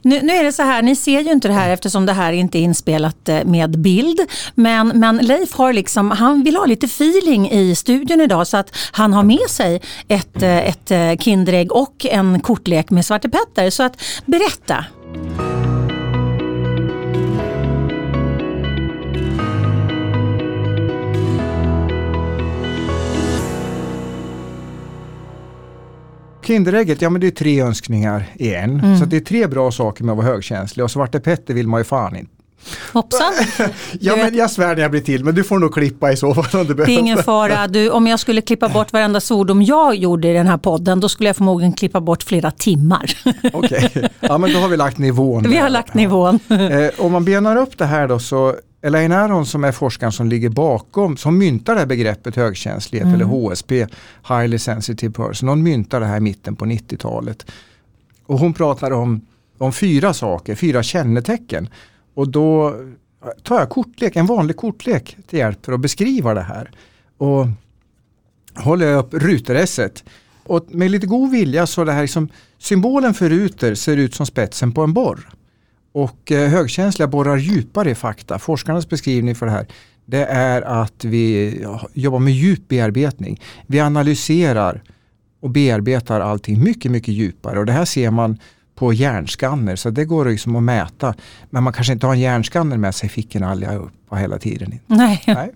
nu, 0.02 0.22
nu 0.22 0.34
är 0.34 0.44
det 0.44 0.52
så 0.52 0.64
här, 0.64 0.82
ni 0.82 0.96
ser 0.96 1.20
ju 1.20 1.32
inte 1.32 1.48
det 1.48 1.54
här 1.54 1.70
eftersom 1.70 2.06
det 2.06 2.14
här 2.14 2.34
inte 2.34 2.60
är 2.60 2.62
inspelat 2.62 3.30
eh, 3.30 3.44
med 3.46 3.80
bild. 3.80 4.20
Men, 4.56 4.88
men 4.88 5.18
Leif 5.18 5.54
har 5.54 5.74
liksom, 5.74 6.12
han 6.12 6.44
vill 6.44 6.56
ha 6.56 6.66
lite 6.66 6.86
feeling 6.86 7.52
i 7.52 7.76
studion 7.76 8.22
idag 8.22 8.48
så 8.48 8.58
att 8.58 8.76
han 8.92 9.14
har 9.14 9.24
med 9.24 9.50
sig 9.50 9.82
ett, 10.08 10.44
eh, 10.44 10.58
ett 10.58 10.92
eh, 10.92 11.16
Kinderägg 11.20 11.72
och 11.72 12.06
en 12.10 12.40
kortlek 12.40 12.90
med 12.90 13.06
Svarte 13.06 13.30
Petter. 13.30 13.70
Så 13.70 13.84
att 13.84 14.02
berätta. 14.26 14.86
Kinderägget, 26.48 27.02
ja 27.02 27.10
men 27.10 27.22
det 27.22 27.28
är 27.28 27.32
tre 27.32 27.62
önskningar 27.62 28.26
i 28.36 28.54
en. 28.54 28.98
Så 28.98 29.04
att 29.04 29.10
det 29.10 29.18
är 29.18 29.22
tre 29.22 29.48
bra 29.48 29.72
saker 29.72 30.04
med 30.04 30.14
att 30.14 30.18
vara 30.18 30.28
högkänslig 30.28 30.84
och 30.84 30.92
Svarte 30.92 31.20
Petter 31.20 31.54
vill 31.54 31.68
man 31.68 31.80
ju 31.80 31.84
fan 31.84 32.16
inte. 32.16 32.32
Hoppsan, 32.94 33.34
Ja 34.00 34.16
men 34.16 34.36
jag 34.36 34.52
svär 34.52 34.76
när 34.76 34.82
jag 34.82 34.92
blir 34.92 35.02
till 35.02 35.24
men 35.24 35.36
du 35.36 35.44
får 35.44 35.60
nog 35.60 35.74
klippa 35.74 36.12
i 36.12 36.18
så 36.18 36.34
fall 36.34 36.62
om 36.62 36.68
du 36.68 36.74
det 36.74 36.84
är 36.84 36.90
ingen 36.90 37.24
fara. 37.24 37.68
Du, 37.68 37.90
om 37.90 38.08
jag 38.08 38.20
skulle 38.20 38.42
klippa 38.42 38.70
bort 38.70 38.94
varenda 38.94 39.20
svordom 39.20 39.62
jag 39.62 39.96
gjorde 39.96 40.28
i 40.28 40.34
den 40.34 40.48
här 40.48 40.58
podden 40.58 41.00
då 41.00 41.10
skulle 41.10 41.30
jag 41.30 41.36
förmodligen 41.36 41.74
klippa 41.74 42.02
bort 42.02 42.24
flera 42.24 42.52
timmar. 42.52 43.12
Okej, 43.54 44.10
ja 44.20 44.38
men 44.38 44.54
då 44.54 44.60
har 44.60 44.68
vi 44.68 44.78
lagt 44.78 44.98
nivån. 44.98 45.50
Vi 45.50 45.58
har 45.58 45.70
lagt 45.70 45.94
nivån. 45.94 46.40
Eh, 46.50 47.06
om 47.06 47.12
man 47.12 47.26
benar 47.26 47.56
upp 47.56 47.78
det 47.78 47.86
här 47.86 48.08
då 48.08 48.20
så 48.20 48.56
Elaine 48.82 49.12
Aron 49.12 49.46
som 49.46 49.64
är 49.64 49.72
forskaren 49.72 50.12
som 50.12 50.28
ligger 50.28 50.50
bakom, 50.50 51.18
som 51.18 51.38
myntar 51.38 51.74
det 51.74 51.80
här 51.80 51.88
begreppet 51.88 52.36
högkänslighet 52.36 53.08
eller 53.14 53.26
HSP, 53.26 53.88
Highly 54.28 54.60
Sensitive 54.60 55.14
Person. 55.14 55.50
Hon 55.50 55.64
myntar 55.64 56.00
det 56.00 56.06
här 56.06 56.18
i 56.18 56.20
mitten 56.20 56.56
på 56.56 56.66
90-talet. 56.66 57.46
Och 58.26 58.40
hon 58.40 58.54
pratar 58.54 58.92
om, 58.92 59.22
om 59.58 59.74
fyra 59.74 60.14
saker, 60.14 60.56
fyra 60.56 60.84
kännetecken. 60.84 61.70
Och 62.14 62.30
då 62.30 62.76
tar 63.44 63.60
jag 63.60 63.70
kortlek, 63.70 64.16
en 64.16 64.26
vanlig 64.26 64.58
kortlek 64.58 65.18
till 65.28 65.40
hjälp 65.40 65.66
för 65.66 65.74
att 65.74 65.80
beskriva 65.80 66.34
det 66.34 66.42
här. 66.42 66.72
Och 67.18 67.48
håller 68.56 68.86
jag 68.86 69.00
upp 69.00 69.14
ruteresset. 69.14 70.04
Och 70.44 70.66
med 70.70 70.92
lite 70.92 71.08
god 71.08 71.32
vilja 71.32 71.68
så 71.68 71.84
det 71.84 71.92
här 71.92 72.02
liksom, 72.02 72.30
symbolen 72.58 73.14
för 73.14 73.30
ruter 73.30 73.76
ser 73.76 73.98
ut 73.98 74.16
som 74.16 74.26
spetsen 74.26 74.72
på 74.72 74.82
en 74.82 74.94
borr. 74.94 75.30
Och 75.98 76.32
eh, 76.32 76.50
högkänsliga 76.50 77.08
borrar 77.08 77.38
djupare 77.38 77.92
i 77.92 77.96
fakta. 77.96 78.40
Forskarnas 78.40 78.90
beskrivning 78.90 79.36
för 79.36 79.46
det 79.46 79.52
här 79.52 79.68
det 80.06 80.26
är 80.26 80.62
att 80.62 81.06
vi 81.06 81.66
jobbar 81.94 82.20
med 82.20 82.34
djup 82.34 82.68
bearbetning. 82.68 83.42
Vi 83.68 83.80
analyserar 83.80 84.84
och 85.40 85.50
bearbetar 85.50 86.22
allting 86.22 86.64
mycket, 86.64 86.92
mycket 86.92 87.14
djupare 87.14 87.60
och 87.60 87.66
det 87.66 87.72
här 87.72 87.86
ser 87.86 88.12
man 88.12 88.38
på 88.76 88.94
hjärnskanner 88.94 89.76
så 89.76 89.90
det 89.90 90.06
går 90.06 90.26
liksom 90.26 90.56
att 90.56 90.64
mäta. 90.64 91.14
Men 91.50 91.64
man 91.64 91.74
kanske 91.74 91.94
inte 91.94 92.06
har 92.06 92.14
en 92.14 92.20
hjärnskanner 92.20 92.78
med 92.78 92.96
sig 92.96 93.12
i 93.16 93.44
allihopa 93.44 94.16
hela 94.16 94.38
tiden. 94.38 94.80
Nej. 94.88 95.24
Nej. 95.28 95.52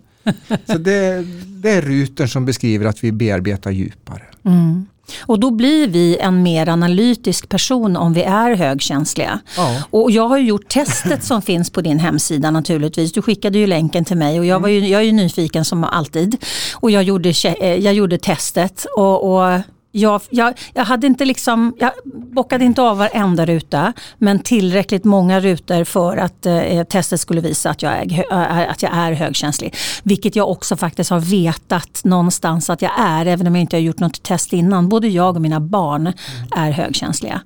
Så 0.65 0.77
det, 0.77 1.25
det, 1.61 1.69
är 1.69 1.81
ruten 1.81 2.27
som 2.27 2.45
beskriver 2.45 2.85
att 2.85 3.03
vi 3.03 3.11
bearbetar 3.11 3.71
djupare. 3.71 4.23
Mm. 4.43 4.85
Och 5.19 5.39
då 5.39 5.51
blir 5.51 5.87
vi 5.87 6.17
en 6.17 6.43
mer 6.43 6.69
analytisk 6.69 7.49
person 7.49 7.97
om 7.97 8.13
vi 8.13 8.23
är 8.23 8.55
högkänsliga. 8.55 9.39
Ja. 9.57 9.83
Och 9.89 10.11
jag 10.11 10.27
har 10.27 10.37
gjort 10.37 10.69
testet 10.69 11.23
som 11.23 11.41
finns 11.41 11.69
på 11.69 11.81
din 11.81 11.99
hemsida 11.99 12.51
naturligtvis. 12.51 13.11
Du 13.11 13.21
skickade 13.21 13.57
ju 13.59 13.67
länken 13.67 14.05
till 14.05 14.17
mig 14.17 14.39
och 14.39 14.45
jag, 14.45 14.59
var 14.59 14.69
ju, 14.69 14.87
jag 14.87 15.01
är 15.01 15.05
ju 15.05 15.11
nyfiken 15.11 15.65
som 15.65 15.83
alltid. 15.83 16.37
Och 16.75 16.91
jag 16.91 17.03
gjorde, 17.03 17.29
eh, 17.29 17.75
jag 17.75 17.93
gjorde 17.93 18.17
testet 18.17 18.85
och, 18.97 19.33
och 19.33 19.61
jag, 19.91 20.21
jag, 20.29 20.59
jag, 20.73 20.85
hade 20.85 21.07
inte 21.07 21.25
liksom, 21.25 21.75
jag 21.79 21.91
bockade 22.33 22.65
inte 22.65 22.81
av 22.81 22.97
varenda 22.97 23.45
ruta 23.45 23.93
men 24.17 24.39
tillräckligt 24.39 25.03
många 25.03 25.39
rutor 25.39 25.83
för 25.83 26.17
att 26.17 26.45
eh, 26.45 26.83
testet 26.83 27.19
skulle 27.19 27.41
visa 27.41 27.69
att 27.69 27.81
jag, 27.81 27.93
är, 28.31 28.67
att 28.67 28.83
jag 28.83 28.91
är 28.93 29.11
högkänslig. 29.11 29.75
Vilket 30.03 30.35
jag 30.35 30.49
också 30.49 30.77
faktiskt 30.77 31.09
har 31.09 31.19
vetat 31.19 32.01
någonstans 32.03 32.69
att 32.69 32.81
jag 32.81 32.91
är 32.99 33.25
även 33.25 33.47
om 33.47 33.55
jag 33.55 33.61
inte 33.61 33.75
har 33.75 33.81
gjort 33.81 33.99
något 33.99 34.23
test 34.23 34.53
innan. 34.53 34.89
Både 34.89 35.07
jag 35.07 35.35
och 35.35 35.41
mina 35.41 35.59
barn 35.59 36.13
är 36.55 36.71
högkänsliga. 36.71 37.41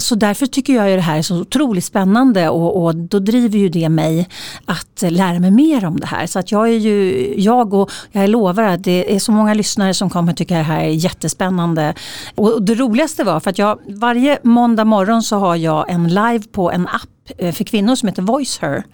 Så 0.00 0.14
därför 0.14 0.46
tycker 0.46 0.74
jag 0.74 0.90
ju 0.90 0.96
det 0.96 1.02
här 1.02 1.18
är 1.18 1.22
så 1.22 1.40
otroligt 1.40 1.84
spännande 1.84 2.48
och, 2.48 2.84
och, 2.84 2.96
då 2.96 3.18
driver 3.18 3.58
ju 3.58 3.68
det 3.68 3.88
mig 3.88 4.28
att 4.64 5.02
lära 5.02 5.38
mig 5.38 5.50
mer 5.50 5.84
om 5.84 6.00
det 6.00 6.06
här. 6.06 6.26
Så 6.26 6.38
att 6.38 6.52
jag 6.52 6.68
är 6.68 6.78
ju, 6.78 7.34
jag 7.40 7.74
och 7.74 7.90
jag 8.12 8.30
lovar 8.30 8.62
att 8.62 8.84
det 8.84 9.14
är 9.14 9.18
så 9.18 9.32
många 9.32 9.54
lyssnare 9.54 9.94
som 9.94 10.10
kommer 10.10 10.32
tycka 10.32 10.56
det 10.56 10.62
här 10.62 10.80
är 10.80 10.88
jättespännande. 10.88 11.94
Och 12.34 12.62
det 12.62 12.74
roligaste 12.74 13.24
var 13.24 13.40
för 13.40 13.50
att 13.50 13.58
jag 13.58 13.78
varje 13.86 14.38
måndag 14.42 14.84
morgon 14.84 15.22
så 15.22 15.36
har 15.36 15.56
jag 15.56 15.90
en 15.90 16.08
live 16.08 16.42
på 16.52 16.70
en 16.70 16.88
app 16.88 17.38
eh, 17.38 17.52
för 17.52 17.64
kvinnor 17.64 17.94
som 17.94 18.08
heter 18.08 18.22
Voice 18.22 18.58
Her. 18.58 18.84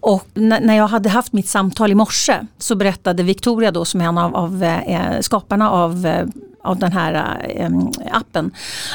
Och 0.00 0.28
när 0.34 0.76
jag 0.76 0.88
hade 0.88 1.08
haft 1.08 1.32
mitt 1.32 1.48
samtal 1.48 1.92
i 1.92 1.94
morse 1.94 2.34
så 2.58 2.76
berättade 2.76 3.22
Victoria 3.22 3.70
då 3.70 3.84
som 3.84 4.00
är 4.00 4.04
en 4.04 4.18
av, 4.18 4.36
av 4.36 4.62
eh, 4.62 5.20
skaparna 5.20 5.70
av 5.70 6.06
eh, 6.06 6.26
av 6.64 6.78
den 6.78 6.92
här 6.92 7.38
äh, 7.56 7.70
appen. 8.12 8.50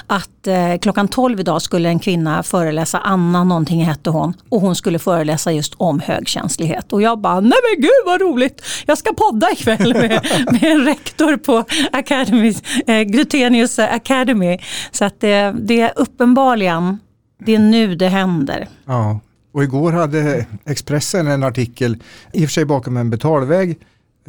Att 0.08 0.48
äh, 0.48 0.78
klockan 0.82 1.08
12 1.08 1.40
idag 1.40 1.62
skulle 1.62 1.90
en 1.90 2.00
kvinna 2.00 2.44
föreläsa, 2.44 2.98
Anna 3.00 3.44
någonting 3.44 3.86
hette 3.86 4.10
hon. 4.10 4.34
Och 4.50 4.62
hon 4.62 4.76
skulle 4.76 5.00
föreläsa 5.00 5.52
just 5.52 5.74
om 5.78 6.00
högkänslighet. 6.00 6.94
Och 6.94 7.02
jag 7.02 7.20
bara, 7.20 7.40
nej 7.40 7.60
men 7.74 7.82
gud 7.82 7.92
vad 8.06 8.22
roligt! 8.22 8.62
Jag 8.86 8.98
ska 8.98 9.14
podda 9.14 9.52
ikväll 9.52 9.94
med, 9.94 10.10
med 10.52 10.64
en 10.64 10.86
rektor 10.86 11.38
på 11.38 11.66
Academy, 11.92 12.56
äh, 12.88 13.02
Glutenius 13.02 13.80
Academy. 13.80 14.58
Så 14.92 15.06
att 15.06 15.22
det, 15.22 15.56
det 15.60 15.82
är 15.82 15.94
uppenbarligen, 15.96 17.00
det 17.46 17.56
är 17.56 17.60
nu 17.60 17.96
det 17.96 18.08
händer. 18.08 18.68
Ja, 18.86 19.20
och 19.52 19.64
igår 19.64 19.92
hade 19.92 20.46
Expressen 20.66 21.28
en 21.28 21.44
artikel, 21.44 21.98
i 22.34 22.46
och 22.46 22.50
för 22.50 22.54
sig 22.54 22.66
bakom 22.66 22.98
en 22.98 23.10
betalväg, 23.10 23.78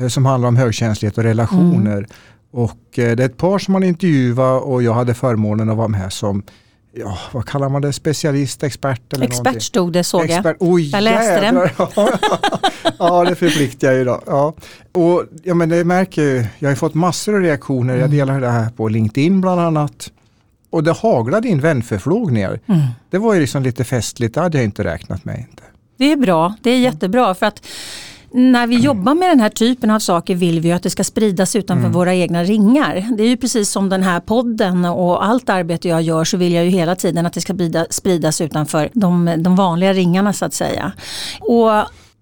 som 0.09 0.26
handlar 0.26 0.49
om 0.49 0.56
högkänslighet 0.56 1.18
och 1.18 1.25
relationer. 1.25 1.97
Mm. 1.97 2.11
Och 2.52 2.99
eh, 2.99 3.16
det 3.16 3.23
är 3.23 3.26
ett 3.26 3.37
par 3.37 3.59
som 3.59 3.73
man 3.73 3.83
intervjuar 3.83 4.59
och 4.59 4.83
jag 4.83 4.95
hade 4.95 5.14
förmånen 5.14 5.71
att 5.71 5.76
vara 5.76 5.88
med 5.88 6.12
som 6.12 6.42
ja, 6.92 7.19
vad 7.33 7.47
kallar 7.47 7.69
man 7.69 7.83
det, 7.83 7.92
specialist, 7.92 8.62
expert 8.62 9.12
eller 9.12 9.25
Expert 9.25 9.45
någonting. 9.45 9.61
stod 9.61 9.92
det 9.92 10.04
såg 10.04 10.25
expert. 10.25 10.57
jag. 10.61 10.69
Oh, 10.69 10.80
jag 10.80 11.02
läste 11.02 11.40
det. 11.40 11.71
ja, 12.99 13.25
det 13.25 13.35
förpliktar 13.35 13.88
jag 13.88 13.97
ju 13.97 14.04
då. 14.04 14.23
Ja. 14.26 14.54
Och 14.92 15.25
ja, 15.42 15.54
men 15.54 15.69
det 15.69 15.85
märker 15.85 16.23
jag, 16.23 16.47
jag 16.59 16.69
har 16.69 16.76
fått 16.76 16.95
massor 16.95 17.35
av 17.35 17.40
reaktioner, 17.40 17.95
jag 17.95 18.04
mm. 18.04 18.16
delar 18.16 18.40
det 18.40 18.49
här 18.50 18.71
på 18.71 18.88
LinkedIn 18.88 19.40
bland 19.40 19.61
annat. 19.61 20.12
Och 20.71 20.85
det 20.85 20.92
haglade 20.92 21.49
in 21.49 21.61
vänförfrågningar. 21.61 22.61
Mm. 22.66 22.80
Det 23.11 23.19
var 23.19 23.35
ju 23.35 23.40
liksom 23.40 23.62
lite 23.62 23.85
festligt, 23.85 24.35
det 24.35 24.40
hade 24.40 24.59
jag 24.59 24.64
inte 24.64 24.85
räknat 24.85 25.25
med. 25.25 25.38
Inte. 25.38 25.62
Det 25.97 26.12
är 26.12 26.16
bra, 26.16 26.54
det 26.62 26.71
är 26.71 26.78
jättebra 26.78 27.35
för 27.35 27.47
att 27.47 27.66
när 28.32 28.66
vi 28.66 28.76
jobbar 28.76 29.14
med 29.14 29.30
den 29.30 29.40
här 29.40 29.49
typen 29.49 29.90
av 29.90 29.99
saker 29.99 30.34
vill 30.34 30.60
vi 30.60 30.72
att 30.72 30.82
det 30.82 30.90
ska 30.90 31.04
spridas 31.04 31.56
utanför 31.56 31.80
mm. 31.80 31.92
våra 31.92 32.14
egna 32.14 32.44
ringar. 32.44 33.08
Det 33.16 33.22
är 33.22 33.28
ju 33.28 33.37
precis 33.37 33.70
som 33.70 33.88
den 33.88 34.02
här 34.02 34.20
podden 34.20 34.84
och 34.84 35.25
allt 35.25 35.49
arbete 35.49 35.88
jag 35.88 36.02
gör 36.02 36.25
så 36.25 36.37
vill 36.37 36.52
jag 36.52 36.64
ju 36.64 36.70
hela 36.70 36.96
tiden 36.96 37.26
att 37.26 37.32
det 37.32 37.40
ska 37.40 37.54
spridas 37.90 38.40
utanför 38.40 38.90
de, 38.92 39.34
de 39.38 39.56
vanliga 39.56 39.92
ringarna 39.92 40.32
så 40.32 40.44
att 40.44 40.54
säga. 40.54 40.92
Och 41.40 41.70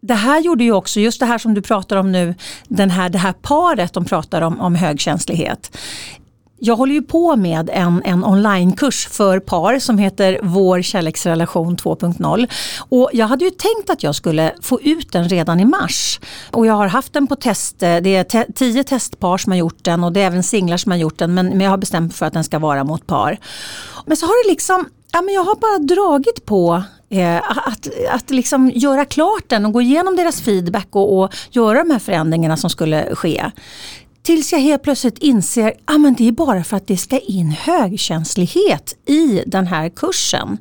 det 0.01 0.15
här 0.15 0.41
gjorde 0.41 0.65
ju 0.65 0.73
också, 0.73 1.01
just 1.01 1.21
det 1.21 1.27
här 1.27 1.39
som 1.39 1.55
du 1.55 1.63
pratar 1.63 1.97
om 1.97 2.13
nu, 2.13 2.35
den 2.69 2.91
här, 2.91 3.09
det 3.09 3.19
här 3.19 3.33
paret 3.33 3.93
de 3.93 4.05
pratar 4.05 4.43
om, 4.43 4.61
om 4.61 4.75
högkänslighet 4.75 5.71
jag 6.59 6.77
håller 6.77 6.95
ju 6.95 7.03
på 7.03 7.37
med 7.37 7.71
en, 7.73 8.03
en 8.05 8.25
onlinekurs 8.25 9.07
för 9.07 9.41
par 9.41 9.79
som 9.79 9.99
heter 9.99 10.41
Vår 10.43 10.83
kärleksrelation 10.83 11.77
2.0. 11.77 12.49
Och 12.79 13.11
jag 13.13 13.27
hade 13.27 13.45
ju 13.45 13.51
tänkt 13.51 13.91
att 13.91 14.03
jag 14.03 14.15
skulle 14.15 14.53
få 14.63 14.81
ut 14.81 15.13
den 15.13 15.29
redan 15.29 15.61
i 15.61 15.65
mars. 15.65 16.21
Och 16.53 16.67
jag 16.67 16.75
har 16.75 16.87
haft 16.87 17.13
den 17.13 17.27
på 17.27 17.37
test, 17.37 17.83
eh, 17.83 17.97
det 17.97 18.17
är 18.17 18.25
te 18.25 18.45
tio 18.55 18.85
testpar 18.85 19.39
som 19.39 19.53
har 19.53 19.59
gjort 19.59 19.85
den 19.85 20.05
och 20.05 20.13
det 20.13 20.21
är 20.21 20.27
även 20.27 20.43
singlar 20.43 20.77
som 20.77 20.93
har 20.93 20.99
gjort 20.99 21.19
den 21.19 21.35
men, 21.35 21.49
men 21.49 21.61
jag 21.61 21.71
har 21.71 21.79
bestämt 21.79 22.17
för 22.17 22.27
att 22.27 22.33
den 22.33 22.45
ska 22.45 22.59
vara 22.59 22.85
mot 22.85 23.07
par. 23.07 23.39
Men 24.07 24.17
så 24.17 24.27
har 24.27 24.45
det 24.45 24.51
liksom, 24.51 24.85
ja 25.13 25.23
men 25.23 25.35
jag 25.35 25.45
har 25.45 25.57
bara 25.57 25.79
dragit 25.79 26.47
på 26.47 26.83
eh, 27.11 27.37
att, 27.69 27.89
att 28.11 28.31
liksom 28.31 28.71
göra 28.75 29.05
klart 29.05 29.45
den 29.47 29.67
och 29.67 29.73
gå 29.73 29.81
igenom 29.81 30.17
deras 30.17 30.41
feedback 30.41 30.89
och, 30.91 31.19
och 31.19 31.35
göra 31.51 31.79
de 31.85 31.91
här 31.91 31.99
förändringarna 31.99 32.57
som 32.57 32.71
skulle 32.71 33.15
ske. 33.15 33.51
Tills 34.29 34.53
jag 34.53 34.61
helt 34.61 34.83
plötsligt 34.83 35.19
inser 35.19 35.69
att 35.69 35.75
ah, 35.85 36.15
det 36.19 36.29
är 36.29 36.33
bara 36.33 36.65
för 36.65 36.77
att 36.77 36.87
det 36.87 36.97
ska 36.97 37.19
in 37.19 37.51
högkänslighet 37.51 38.97
i 39.07 39.43
den 39.47 39.67
här 39.67 39.89
kursen. 39.89 40.59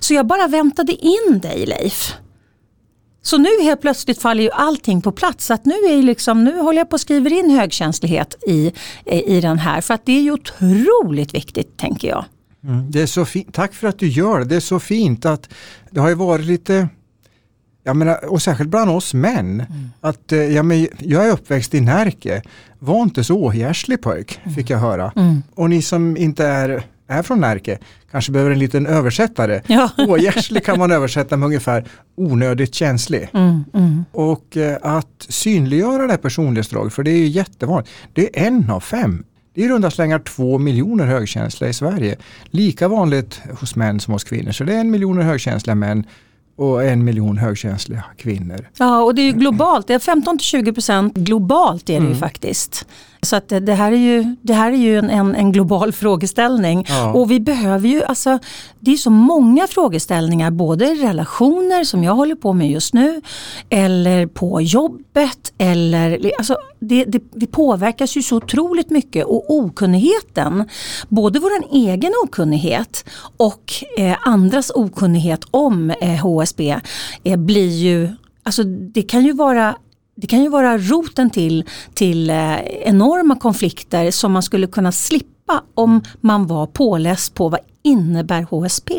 Så 0.00 0.14
jag 0.14 0.26
bara 0.26 0.46
väntade 0.46 0.92
in 0.92 1.40
dig 1.42 1.66
Leif. 1.66 2.14
Så 3.22 3.38
nu 3.38 3.48
helt 3.62 3.80
plötsligt 3.80 4.22
faller 4.22 4.42
ju 4.42 4.50
allting 4.50 5.02
på 5.02 5.12
plats. 5.12 5.50
att 5.50 5.64
nu, 5.64 5.72
är 5.72 6.02
liksom, 6.02 6.44
nu 6.44 6.60
håller 6.60 6.78
jag 6.78 6.90
på 6.90 6.94
att 6.94 7.00
skriva 7.00 7.30
in 7.30 7.50
högkänslighet 7.50 8.36
i, 8.46 8.72
i 9.06 9.40
den 9.40 9.58
här. 9.58 9.80
För 9.80 9.94
att 9.94 10.06
det 10.06 10.12
är 10.12 10.22
ju 10.22 10.32
otroligt 10.32 11.34
viktigt 11.34 11.76
tänker 11.76 12.08
jag. 12.08 12.24
Mm, 12.64 12.90
det 12.90 13.02
är 13.02 13.06
så 13.06 13.24
fint. 13.24 13.54
Tack 13.54 13.74
för 13.74 13.88
att 13.88 13.98
du 13.98 14.08
gör 14.08 14.38
det. 14.38 14.44
Det 14.44 14.56
är 14.56 14.60
så 14.60 14.80
fint 14.80 15.26
att 15.26 15.48
det 15.90 16.00
har 16.00 16.08
ju 16.08 16.14
varit 16.14 16.46
lite 16.46 16.88
jag 17.88 17.96
menar, 17.96 18.24
och 18.24 18.42
särskilt 18.42 18.70
bland 18.70 18.90
oss 18.90 19.14
män. 19.14 19.60
Mm. 19.60 19.90
Att, 20.00 20.32
eh, 20.32 20.38
ja, 20.38 20.62
men 20.62 20.88
jag 20.98 21.26
är 21.28 21.32
uppväxt 21.32 21.74
i 21.74 21.80
Närke. 21.80 22.42
Var 22.78 23.02
inte 23.02 23.24
så 23.24 23.34
ohjärslig 23.34 24.02
pojk, 24.02 24.40
mm. 24.42 24.54
fick 24.54 24.70
jag 24.70 24.78
höra. 24.78 25.12
Mm. 25.16 25.42
Och 25.54 25.70
ni 25.70 25.82
som 25.82 26.16
inte 26.16 26.46
är, 26.46 26.82
är 27.06 27.22
från 27.22 27.40
Närke 27.40 27.78
kanske 28.10 28.32
behöver 28.32 28.50
en 28.50 28.58
liten 28.58 28.86
översättare. 28.86 29.62
Ja. 29.66 29.90
Ohjärslig 29.98 30.64
kan 30.64 30.78
man 30.78 30.92
översätta 30.92 31.36
med 31.36 31.46
ungefär 31.46 31.84
onödigt 32.16 32.74
känslig. 32.74 33.28
Mm, 33.32 33.64
mm. 33.74 34.04
Och 34.12 34.56
eh, 34.56 34.78
att 34.82 35.26
synliggöra 35.28 36.02
det 36.02 36.12
här 36.12 36.18
personlighetsdraget, 36.18 36.92
för 36.92 37.02
det 37.02 37.10
är 37.10 37.18
ju 37.18 37.26
jättevanligt. 37.26 37.90
Det 38.12 38.40
är 38.40 38.46
en 38.46 38.70
av 38.70 38.80
fem. 38.80 39.24
Det 39.54 39.60
är 39.60 39.66
i 39.66 39.68
runda 39.68 39.90
slängar 39.90 40.18
två 40.18 40.58
miljoner 40.58 41.06
högkänsliga 41.06 41.70
i 41.70 41.72
Sverige. 41.72 42.16
Lika 42.50 42.88
vanligt 42.88 43.40
hos 43.60 43.76
män 43.76 44.00
som 44.00 44.12
hos 44.12 44.24
kvinnor. 44.24 44.52
Så 44.52 44.64
det 44.64 44.74
är 44.74 44.80
en 44.80 44.90
miljon 44.90 45.18
högkänsliga 45.18 45.74
män 45.74 46.04
och 46.58 46.84
en 46.84 47.04
miljon 47.04 47.38
högkänsliga 47.38 48.04
kvinnor. 48.16 48.68
Ja, 48.78 49.02
och 49.02 49.14
det 49.14 49.22
är 49.22 49.26
ju 49.26 49.32
globalt. 49.32 49.86
Det 49.86 49.94
är 49.94 49.98
15 49.98 50.38
20 50.38 50.72
procent 50.72 51.14
globalt 51.14 51.90
är 51.90 51.92
det 51.92 51.98
mm. 51.98 52.12
ju 52.12 52.18
faktiskt. 52.18 52.86
Så 53.22 53.36
att 53.36 53.48
det 53.48 53.74
här 53.74 53.92
är 53.92 53.96
ju, 53.96 54.36
det 54.42 54.52
här 54.52 54.72
är 54.72 54.76
ju 54.76 54.98
en, 54.98 55.10
en, 55.10 55.34
en 55.34 55.52
global 55.52 55.92
frågeställning. 56.02 56.86
Ja. 56.88 57.12
Och 57.12 57.30
vi 57.30 57.40
behöver 57.40 57.88
ju, 57.88 58.04
alltså, 58.04 58.38
det 58.80 58.92
är 58.92 58.96
så 58.96 59.10
många 59.10 59.66
frågeställningar, 59.66 60.50
både 60.50 60.94
relationer 60.94 61.84
som 61.84 62.04
jag 62.04 62.14
håller 62.14 62.34
på 62.34 62.52
med 62.52 62.70
just 62.70 62.94
nu, 62.94 63.20
eller 63.70 64.26
på 64.26 64.60
jobbet, 64.60 65.52
eller 65.58 66.30
alltså, 66.38 66.56
det, 66.80 67.04
det, 67.04 67.22
det 67.32 67.46
påverkas 67.46 68.16
ju 68.16 68.22
så 68.22 68.36
otroligt 68.36 68.90
mycket 68.90 69.26
och 69.26 69.50
okunnigheten, 69.50 70.68
både 71.08 71.38
vår 71.38 71.50
egen 71.72 72.12
okunnighet 72.24 73.04
och 73.36 73.72
eh, 73.98 74.16
andras 74.22 74.70
okunnighet 74.70 75.40
om 75.50 75.90
eh, 75.90 76.08
HSB 76.08 76.76
eh, 77.24 77.36
blir 77.36 77.70
ju 77.70 78.08
Alltså 78.42 78.62
det 78.64 79.02
kan 79.02 79.24
ju 79.24 79.32
vara 79.32 79.76
det 80.20 80.26
kan 80.26 80.42
ju 80.42 80.48
vara 80.48 80.78
roten 80.78 81.30
till, 81.30 81.64
till 81.94 82.30
eh, 82.30 82.58
enorma 82.84 83.36
konflikter 83.36 84.10
som 84.10 84.32
man 84.32 84.42
skulle 84.42 84.66
kunna 84.66 84.92
slippa 84.92 85.62
om 85.74 86.02
man 86.20 86.46
var 86.46 86.66
påläst 86.66 87.34
på 87.34 87.48
vad 87.48 87.60
innebär 87.82 88.42
HSP? 88.42 88.90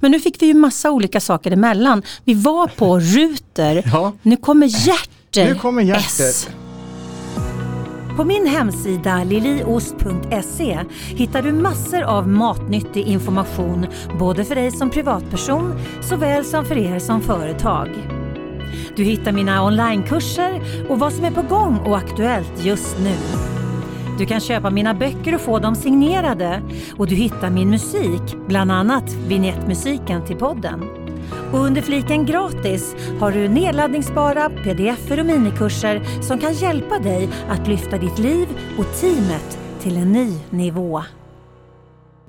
Men 0.00 0.10
nu 0.10 0.20
fick 0.20 0.42
vi 0.42 0.46
ju 0.46 0.54
massa 0.54 0.90
olika 0.90 1.20
saker 1.20 1.50
emellan. 1.50 2.02
Vi 2.24 2.34
var 2.34 2.66
på 2.68 2.98
ruter, 3.00 3.82
Ja. 3.92 4.12
nu 4.22 4.36
kommer 4.36 4.66
hjärter 4.66 5.44
Nu 5.48 5.54
kommer 5.54 5.82
hjärter. 5.82 6.04
S. 6.24 6.48
På 8.16 8.24
min 8.24 8.46
hemsida 8.46 9.24
liliost.se 9.24 10.78
hittar 11.16 11.42
du 11.42 11.52
massor 11.52 12.02
av 12.02 12.28
matnyttig 12.28 13.02
information 13.06 13.86
både 14.18 14.44
för 14.44 14.54
dig 14.54 14.70
som 14.70 14.90
privatperson 14.90 15.80
såväl 16.08 16.44
som 16.44 16.64
för 16.64 16.78
er 16.78 16.98
som 16.98 17.22
företag. 17.22 17.88
Du 18.96 19.04
hittar 19.04 19.32
mina 19.32 19.64
onlinekurser 19.64 20.62
och 20.88 20.98
vad 20.98 21.12
som 21.12 21.24
är 21.24 21.30
på 21.30 21.42
gång 21.42 21.78
och 21.78 21.96
aktuellt 21.96 22.52
just 22.64 22.98
nu. 22.98 23.14
Du 24.18 24.26
kan 24.26 24.40
köpa 24.40 24.70
mina 24.70 24.94
böcker 24.94 25.34
och 25.34 25.40
få 25.40 25.58
dem 25.58 25.74
signerade 25.74 26.62
och 26.96 27.06
du 27.06 27.14
hittar 27.14 27.50
min 27.50 27.70
musik, 27.70 28.22
bland 28.48 28.72
annat 28.72 29.12
vignettmusiken 29.12 30.26
till 30.26 30.36
podden. 30.36 30.84
Och 31.52 31.58
under 31.58 31.82
fliken 31.82 32.26
gratis 32.26 32.94
har 33.20 33.32
du 33.32 33.48
nedladdningsbara 33.48 34.50
pdf-er 34.50 35.20
och 35.20 35.26
minikurser 35.26 36.02
som 36.22 36.38
kan 36.38 36.52
hjälpa 36.52 36.98
dig 36.98 37.28
att 37.48 37.68
lyfta 37.68 37.98
ditt 37.98 38.18
liv 38.18 38.48
och 38.78 39.00
teamet 39.00 39.58
till 39.80 39.96
en 39.96 40.12
ny 40.12 40.38
nivå. 40.50 41.02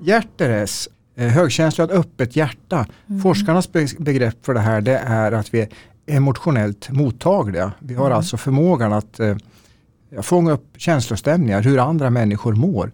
Hjärteres, 0.00 0.88
eh, 1.16 1.28
högkänsligt 1.28 1.92
öppet 1.92 2.36
hjärta. 2.36 2.86
Forskarnas 3.22 3.72
be- 3.72 3.86
begrepp 3.98 4.46
för 4.46 4.54
det 4.54 4.60
här 4.60 4.80
det 4.80 4.98
är 5.06 5.32
att 5.32 5.54
vi 5.54 5.68
emotionellt 6.06 6.90
mottagliga. 6.90 7.72
Vi 7.78 7.94
har 7.94 8.10
alltså 8.10 8.36
förmågan 8.36 8.92
att 8.92 9.20
eh, 9.20 9.36
fånga 10.22 10.52
upp 10.52 10.74
känslostämningar, 10.76 11.62
hur 11.62 11.78
andra 11.78 12.10
människor 12.10 12.54
mår. 12.54 12.90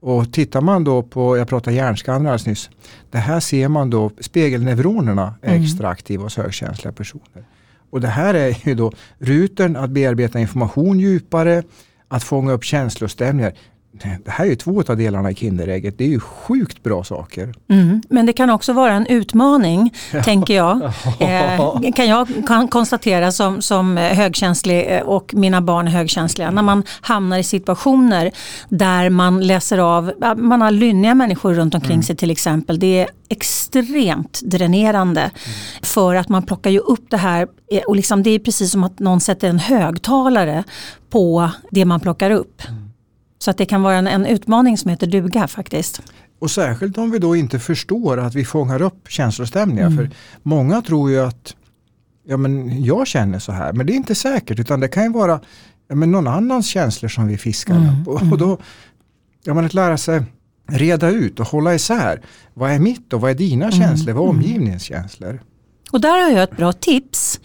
Och 0.00 0.32
tittar 0.32 0.60
man 0.60 0.84
då 0.84 1.02
på, 1.02 1.38
jag 1.38 1.48
pratade 1.48 1.76
hjärnskanner 1.76 2.18
alldeles 2.30 2.46
nyss, 2.46 2.70
det 3.10 3.18
här 3.18 3.40
ser 3.40 3.68
man 3.68 3.90
då, 3.90 4.10
spegelneuronerna 4.20 5.34
är 5.42 5.54
extra 5.62 5.88
aktiva 5.88 6.22
hos 6.22 6.36
högkänsliga 6.36 6.92
personer. 6.92 7.44
Och 7.90 8.00
det 8.00 8.08
här 8.08 8.34
är 8.34 8.68
ju 8.68 8.74
då 8.74 8.92
rutern 9.18 9.76
att 9.76 9.90
bearbeta 9.90 10.40
information 10.40 11.00
djupare, 11.00 11.62
att 12.08 12.24
fånga 12.24 12.52
upp 12.52 12.64
känslostämningar. 12.64 13.52
Det 14.24 14.30
här 14.30 14.44
är 14.44 14.48
ju 14.48 14.56
två 14.56 14.82
av 14.88 14.96
delarna 14.96 15.30
i 15.30 15.34
Kinderägget. 15.34 15.98
Det 15.98 16.04
är 16.04 16.08
ju 16.08 16.20
sjukt 16.20 16.82
bra 16.82 17.04
saker. 17.04 17.54
Mm. 17.70 18.02
Men 18.08 18.26
det 18.26 18.32
kan 18.32 18.50
också 18.50 18.72
vara 18.72 18.92
en 18.92 19.06
utmaning, 19.06 19.94
tänker 20.24 20.54
jag. 20.54 20.92
Eh, 21.20 21.92
kan 21.92 22.08
jag 22.08 22.28
kan 22.46 22.68
konstatera 22.68 23.32
som, 23.32 23.62
som 23.62 23.96
högkänslig 23.96 24.86
eh, 24.88 25.00
och 25.00 25.34
mina 25.34 25.60
barn 25.60 25.86
är 25.86 25.90
högkänsliga. 25.90 26.50
När 26.50 26.62
man 26.62 26.82
hamnar 27.00 27.38
i 27.38 27.42
situationer 27.42 28.30
där 28.68 29.10
man 29.10 29.46
läser 29.46 29.78
av, 29.78 30.12
man 30.36 30.60
har 30.60 30.70
lynniga 30.70 31.14
människor 31.14 31.54
runt 31.54 31.74
omkring 31.74 32.02
sig 32.02 32.16
till 32.16 32.30
exempel. 32.30 32.78
Det 32.78 33.00
är 33.00 33.08
extremt 33.28 34.40
dränerande. 34.44 35.30
För 35.82 36.14
att 36.14 36.28
man 36.28 36.42
plockar 36.42 36.70
ju 36.70 36.78
upp 36.78 37.10
det 37.10 37.16
här 37.16 37.48
eh, 37.72 37.82
och 37.86 37.96
liksom, 37.96 38.22
det 38.22 38.30
är 38.30 38.38
precis 38.38 38.72
som 38.72 38.84
att 38.84 38.98
någon 38.98 39.20
sätter 39.20 39.48
en 39.48 39.58
högtalare 39.58 40.64
på 41.10 41.50
det 41.70 41.84
man 41.84 42.00
plockar 42.00 42.30
upp. 42.30 42.62
Så 43.38 43.50
att 43.50 43.58
det 43.58 43.66
kan 43.66 43.82
vara 43.82 43.96
en, 43.96 44.06
en 44.06 44.26
utmaning 44.26 44.78
som 44.78 44.90
heter 44.90 45.06
duga 45.06 45.48
faktiskt. 45.48 46.02
Och 46.38 46.50
särskilt 46.50 46.98
om 46.98 47.10
vi 47.10 47.18
då 47.18 47.36
inte 47.36 47.58
förstår 47.58 48.18
att 48.18 48.34
vi 48.34 48.44
fångar 48.44 48.82
upp 48.82 49.08
känslostämningar. 49.08 49.90
För 49.90 50.10
många 50.42 50.82
tror 50.82 51.10
ju 51.10 51.20
att 51.20 51.54
ja, 52.26 52.36
men 52.36 52.84
jag 52.84 53.06
känner 53.06 53.38
så 53.38 53.52
här, 53.52 53.72
men 53.72 53.86
det 53.86 53.92
är 53.92 53.94
inte 53.94 54.14
säkert. 54.14 54.58
Utan 54.58 54.80
det 54.80 54.88
kan 54.88 55.02
ju 55.02 55.12
vara 55.12 55.40
ja, 55.88 55.94
men 55.94 56.10
någon 56.10 56.26
annans 56.26 56.66
känslor 56.66 57.08
som 57.08 57.26
vi 57.26 57.38
fiskar 57.38 57.76
upp. 57.76 58.08
Och, 58.08 58.32
och 58.32 58.38
då, 58.38 58.58
ja, 59.44 59.54
men 59.54 59.64
att 59.64 59.74
lära 59.74 59.98
sig 59.98 60.22
reda 60.68 61.10
ut 61.10 61.40
och 61.40 61.46
hålla 61.46 61.74
isär. 61.74 62.22
Vad 62.54 62.70
är 62.70 62.78
mitt 62.78 63.12
och 63.12 63.20
vad 63.20 63.30
är 63.30 63.34
dina 63.34 63.70
känslor? 63.70 64.14
Vad 64.14 64.24
är 64.24 64.28
omgivningens 64.28 64.82
känslor? 64.82 65.40
Och 65.92 66.00
där 66.00 66.22
har 66.22 66.30
jag 66.30 66.42
ett 66.42 66.56
bra 66.56 66.72
tips. 66.72 67.40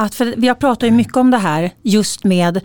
Att 0.00 0.14
för 0.14 0.34
vi 0.36 0.48
har 0.48 0.54
pratat 0.54 0.86
ju 0.86 0.90
mycket 0.90 1.16
om 1.16 1.30
det 1.30 1.38
här 1.38 1.70
just 1.82 2.24
med 2.24 2.60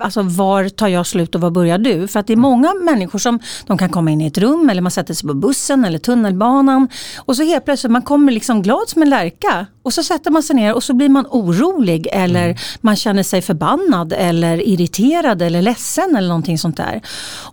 alltså 0.00 0.22
var 0.22 0.68
tar 0.68 0.88
jag 0.88 1.06
slut 1.06 1.34
och 1.34 1.40
var 1.40 1.50
börjar 1.50 1.78
du? 1.78 2.08
För 2.08 2.20
att 2.20 2.26
det 2.26 2.32
är 2.32 2.36
många 2.36 2.74
människor 2.74 3.18
som 3.18 3.40
de 3.66 3.78
kan 3.78 3.88
komma 3.88 4.10
in 4.10 4.20
i 4.20 4.26
ett 4.26 4.38
rum 4.38 4.70
eller 4.70 4.82
man 4.82 4.90
sätter 4.90 5.14
sig 5.14 5.28
på 5.28 5.34
bussen 5.34 5.84
eller 5.84 5.98
tunnelbanan 5.98 6.88
och 7.18 7.36
så 7.36 7.42
helt 7.42 7.64
plötsligt 7.64 7.90
man 7.90 8.02
kommer 8.02 8.32
liksom 8.32 8.62
glad 8.62 8.88
som 8.88 9.02
en 9.02 9.10
lärka 9.10 9.66
och 9.82 9.92
så 9.92 10.02
sätter 10.02 10.30
man 10.30 10.42
sig 10.42 10.56
ner 10.56 10.74
och 10.74 10.82
så 10.82 10.94
blir 10.94 11.08
man 11.08 11.26
orolig 11.30 12.08
eller 12.12 12.60
man 12.80 12.96
känner 12.96 13.22
sig 13.22 13.42
förbannad 13.42 14.12
eller 14.12 14.68
irriterad 14.68 15.42
eller 15.42 15.62
ledsen 15.62 16.16
eller 16.16 16.28
någonting 16.28 16.58
sånt 16.58 16.76
där. 16.76 17.02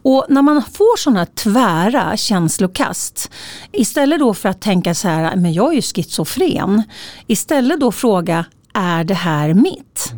Och 0.03 0.25
när 0.29 0.41
man 0.41 0.61
får 0.61 0.97
sådana 0.97 1.25
tvära 1.25 2.17
känslokast 2.17 3.31
istället 3.71 4.19
då 4.19 4.33
för 4.33 4.49
att 4.49 4.61
tänka 4.61 4.95
så 4.95 5.07
här, 5.07 5.35
men 5.35 5.53
jag 5.53 5.71
är 5.71 5.75
ju 5.75 5.81
schizofren. 5.81 6.83
Istället 7.27 7.79
då 7.79 7.91
fråga, 7.91 8.45
är 8.77 9.03
det 9.03 9.13
här 9.13 9.53
mitt? 9.53 10.13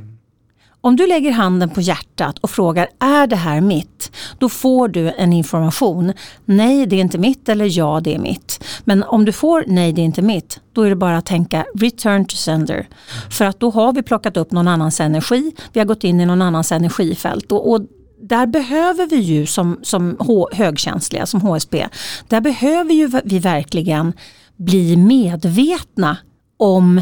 Om 0.81 0.95
du 0.95 1.07
lägger 1.07 1.31
handen 1.31 1.69
på 1.69 1.81
hjärtat 1.81 2.39
och 2.39 2.49
frågar 2.49 2.87
är 2.99 3.27
det 3.27 3.35
här 3.35 3.61
mitt? 3.61 4.11
Då 4.39 4.49
får 4.49 4.87
du 4.87 5.11
en 5.11 5.33
information. 5.33 6.13
Nej, 6.45 6.85
det 6.85 6.95
är 6.95 7.01
inte 7.01 7.17
mitt 7.17 7.49
eller 7.49 7.77
ja, 7.77 7.99
det 8.03 8.15
är 8.15 8.19
mitt. 8.19 8.63
Men 8.83 9.03
om 9.03 9.25
du 9.25 9.31
får 9.31 9.63
nej, 9.67 9.93
det 9.93 10.01
är 10.01 10.05
inte 10.05 10.21
mitt, 10.21 10.59
då 10.73 10.81
är 10.81 10.89
det 10.89 10.95
bara 10.95 11.17
att 11.17 11.25
tänka 11.25 11.65
return 11.75 12.25
to 12.25 12.35
sender. 12.35 12.87
För 13.31 13.45
att 13.45 13.59
då 13.59 13.71
har 13.71 13.93
vi 13.93 14.03
plockat 14.03 14.37
upp 14.37 14.51
någon 14.51 14.67
annans 14.67 14.99
energi, 14.99 15.51
vi 15.73 15.79
har 15.79 15.87
gått 15.87 16.03
in 16.03 16.21
i 16.21 16.25
någon 16.25 16.41
annans 16.41 16.71
energifält. 16.71 17.51
Och, 17.51 17.71
och 17.71 17.81
där 18.21 18.47
behöver 18.47 19.07
vi 19.07 19.15
ju 19.15 19.45
som, 19.45 19.79
som 19.83 20.15
H- 20.19 20.49
högkänsliga, 20.51 21.25
som 21.25 21.41
HSP, 21.41 21.87
där 22.27 22.41
behöver 22.41 22.93
ju 22.93 23.11
vi 23.23 23.39
verkligen 23.39 24.13
bli 24.57 24.97
medvetna 24.97 26.17
om 26.57 27.01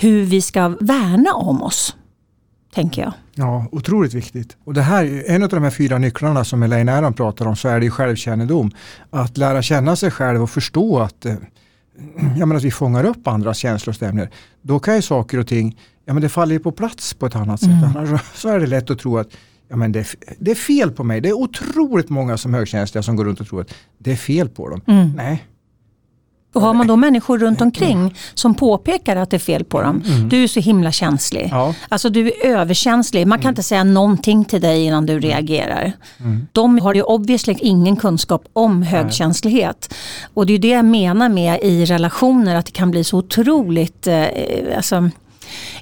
hur 0.00 0.24
vi 0.24 0.40
ska 0.40 0.68
värna 0.68 1.32
om 1.34 1.62
oss, 1.62 1.96
tänker 2.74 3.02
jag. 3.02 3.12
Ja, 3.34 3.66
otroligt 3.72 4.14
viktigt. 4.14 4.56
Och 4.64 4.74
det 4.74 4.82
här, 4.82 5.04
är 5.04 5.34
en 5.34 5.42
av 5.42 5.48
de 5.48 5.62
här 5.62 5.70
fyra 5.70 5.98
nycklarna 5.98 6.44
som 6.44 6.62
Elaine 6.62 6.88
Aron 6.88 7.14
pratar 7.14 7.46
om 7.46 7.56
så 7.56 7.68
är 7.68 7.78
det 7.80 7.84
ju 7.84 7.90
självkännedom. 7.90 8.70
Att 9.10 9.36
lära 9.38 9.62
känna 9.62 9.96
sig 9.96 10.10
själv 10.10 10.42
och 10.42 10.50
förstå 10.50 11.00
att, 11.00 11.26
eh, 11.26 11.34
ja, 12.38 12.46
men 12.46 12.56
att 12.56 12.62
vi 12.62 12.70
fångar 12.70 13.04
upp 13.04 13.28
andras 13.28 13.58
känslostämningar. 13.58 14.30
Då 14.62 14.78
kan 14.78 14.96
ju 14.96 15.02
saker 15.02 15.38
och 15.38 15.46
ting, 15.46 15.78
ja 16.04 16.12
men 16.12 16.22
det 16.22 16.28
faller 16.28 16.52
ju 16.52 16.58
på 16.58 16.72
plats 16.72 17.14
på 17.14 17.26
ett 17.26 17.36
annat 17.36 17.60
sätt. 17.60 17.96
Annars 17.96 18.20
så 18.34 18.48
är 18.48 18.60
det 18.60 18.66
lätt 18.66 18.90
att 18.90 18.98
tro 18.98 19.18
att 19.18 19.28
ja, 19.68 19.76
men 19.76 19.92
det, 19.92 20.06
det 20.38 20.50
är 20.50 20.54
fel 20.54 20.90
på 20.90 21.04
mig. 21.04 21.20
Det 21.20 21.28
är 21.28 21.38
otroligt 21.38 22.08
många 22.08 22.36
som 22.36 22.54
högkänsliga 22.54 23.02
som 23.02 23.16
går 23.16 23.24
runt 23.24 23.40
och 23.40 23.46
tror 23.46 23.60
att 23.60 23.74
det 23.98 24.12
är 24.12 24.16
fel 24.16 24.48
på 24.48 24.68
dem. 24.68 24.80
Nej, 25.16 25.44
Och 26.52 26.60
har 26.60 26.74
man 26.74 26.86
då 26.86 26.96
människor 26.96 27.38
runt 27.38 27.60
omkring 27.60 28.14
som 28.34 28.54
påpekar 28.54 29.16
att 29.16 29.30
det 29.30 29.36
är 29.36 29.38
fel 29.38 29.64
på 29.64 29.82
dem, 29.82 30.02
du 30.30 30.42
är 30.42 30.48
så 30.48 30.60
himla 30.60 30.92
känslig. 30.92 31.48
Ja. 31.50 31.74
Alltså 31.88 32.10
du 32.10 32.26
är 32.26 32.46
överkänslig, 32.46 33.26
man 33.26 33.38
kan 33.38 33.48
inte 33.48 33.62
säga 33.62 33.84
någonting 33.84 34.44
till 34.44 34.60
dig 34.60 34.84
innan 34.84 35.06
du 35.06 35.20
reagerar. 35.20 35.92
De 36.52 36.78
har 36.78 36.94
ju 36.94 37.02
obviously 37.02 37.54
ingen 37.60 37.96
kunskap 37.96 38.44
om 38.52 38.82
högkänslighet. 38.82 39.94
Och 40.34 40.46
det 40.46 40.50
är 40.50 40.54
ju 40.54 40.58
det 40.58 40.68
jag 40.68 40.84
menar 40.84 41.28
med 41.28 41.60
i 41.62 41.84
relationer, 41.84 42.56
att 42.56 42.66
det 42.66 42.72
kan 42.72 42.90
bli 42.90 43.04
så 43.04 43.18
otroligt, 43.18 44.06
eh, 44.06 44.26
alltså, 44.76 45.10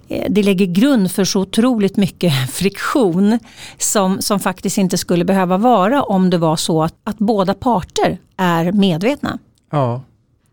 eh, 0.09 0.25
det 0.29 0.43
lägger 0.43 0.67
grund 0.67 1.13
för 1.13 1.25
så 1.25 1.41
otroligt 1.41 1.97
mycket 1.97 2.51
friktion 2.53 3.39
som, 3.79 4.23
som 4.23 4.41
faktiskt 4.41 4.79
inte 4.79 4.99
skulle 4.99 5.25
behöva 5.25 5.57
vara 5.57 6.03
om 6.03 6.31
det 6.31 6.39
var 6.39 6.57
så 6.57 6.83
att, 6.83 6.95
att 7.05 7.19
båda 7.19 7.55
parter 7.55 8.19
är 8.37 8.73
medvetna. 8.73 9.39
Ja, 9.71 10.03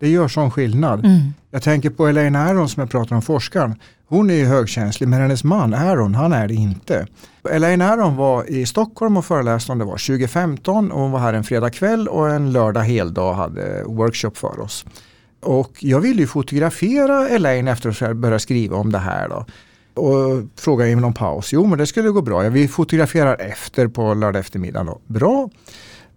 det 0.06 0.12
gör 0.12 0.28
sån 0.28 0.52
skillnad. 0.52 1.06
Mm. 1.06 1.34
Jag 1.52 1.64
tänker 1.64 1.90
på 1.90 2.08
Elaine 2.08 2.36
Aron 2.36 2.70
som 2.70 2.82
jag 2.82 2.90
pratar 2.90 3.16
om, 3.16 3.22
forskaren. 3.22 3.76
Hon 4.08 4.30
är 4.30 4.34
ju 4.34 4.46
högkänslig 4.46 5.10
men 5.10 5.22
hennes 5.22 5.44
man 5.44 5.74
Aron, 5.74 6.16
han 6.16 6.34
är 6.34 6.48
det 6.48 6.54
inte. 6.54 7.08
Elaine 7.50 7.82
Aron 7.82 8.16
var 8.16 8.52
i 8.52 8.66
Stockholm 8.66 9.18
och 9.18 9.26
föreläste 9.26 9.72
om 9.72 9.80
det 9.80 9.86
var 9.86 10.08
2015 10.08 10.92
och 10.92 11.02
hon 11.02 11.12
var 11.12 11.20
här 11.20 11.34
en 11.34 11.44
fredag 11.44 11.70
kväll 11.70 12.08
och 12.08 12.30
en 12.30 12.52
lördag 12.52 12.82
heldag 12.82 13.34
hade 13.34 13.84
workshop 13.86 14.32
för 14.34 14.60
oss. 14.60 14.86
Och 15.42 15.72
jag 15.80 16.00
ville 16.00 16.22
ju 16.22 16.28
fotografera 16.28 17.28
Elaine 17.28 17.68
efter 17.68 17.90
att 17.90 18.02
jag 18.02 18.16
började 18.16 18.40
skriva 18.40 18.78
om 18.78 18.92
det 18.92 19.00
här 19.00 19.30
då. 19.30 19.46
Och 20.02 20.44
frågade 20.56 20.92
in 20.92 21.00
någon 21.00 21.14
paus. 21.14 21.54
Jo 21.54 21.66
men 21.66 21.78
det 21.78 21.88
skulle 21.88 22.10
gå 22.10 22.22
bra. 22.22 22.44
Ja, 22.44 22.50
vi 22.50 22.68
fotograferar 22.68 23.42
efter 23.42 23.88
på 23.88 24.14
lördag 24.14 24.40
eftermiddag. 24.40 24.84
Då. 24.84 25.02
Bra. 25.08 25.50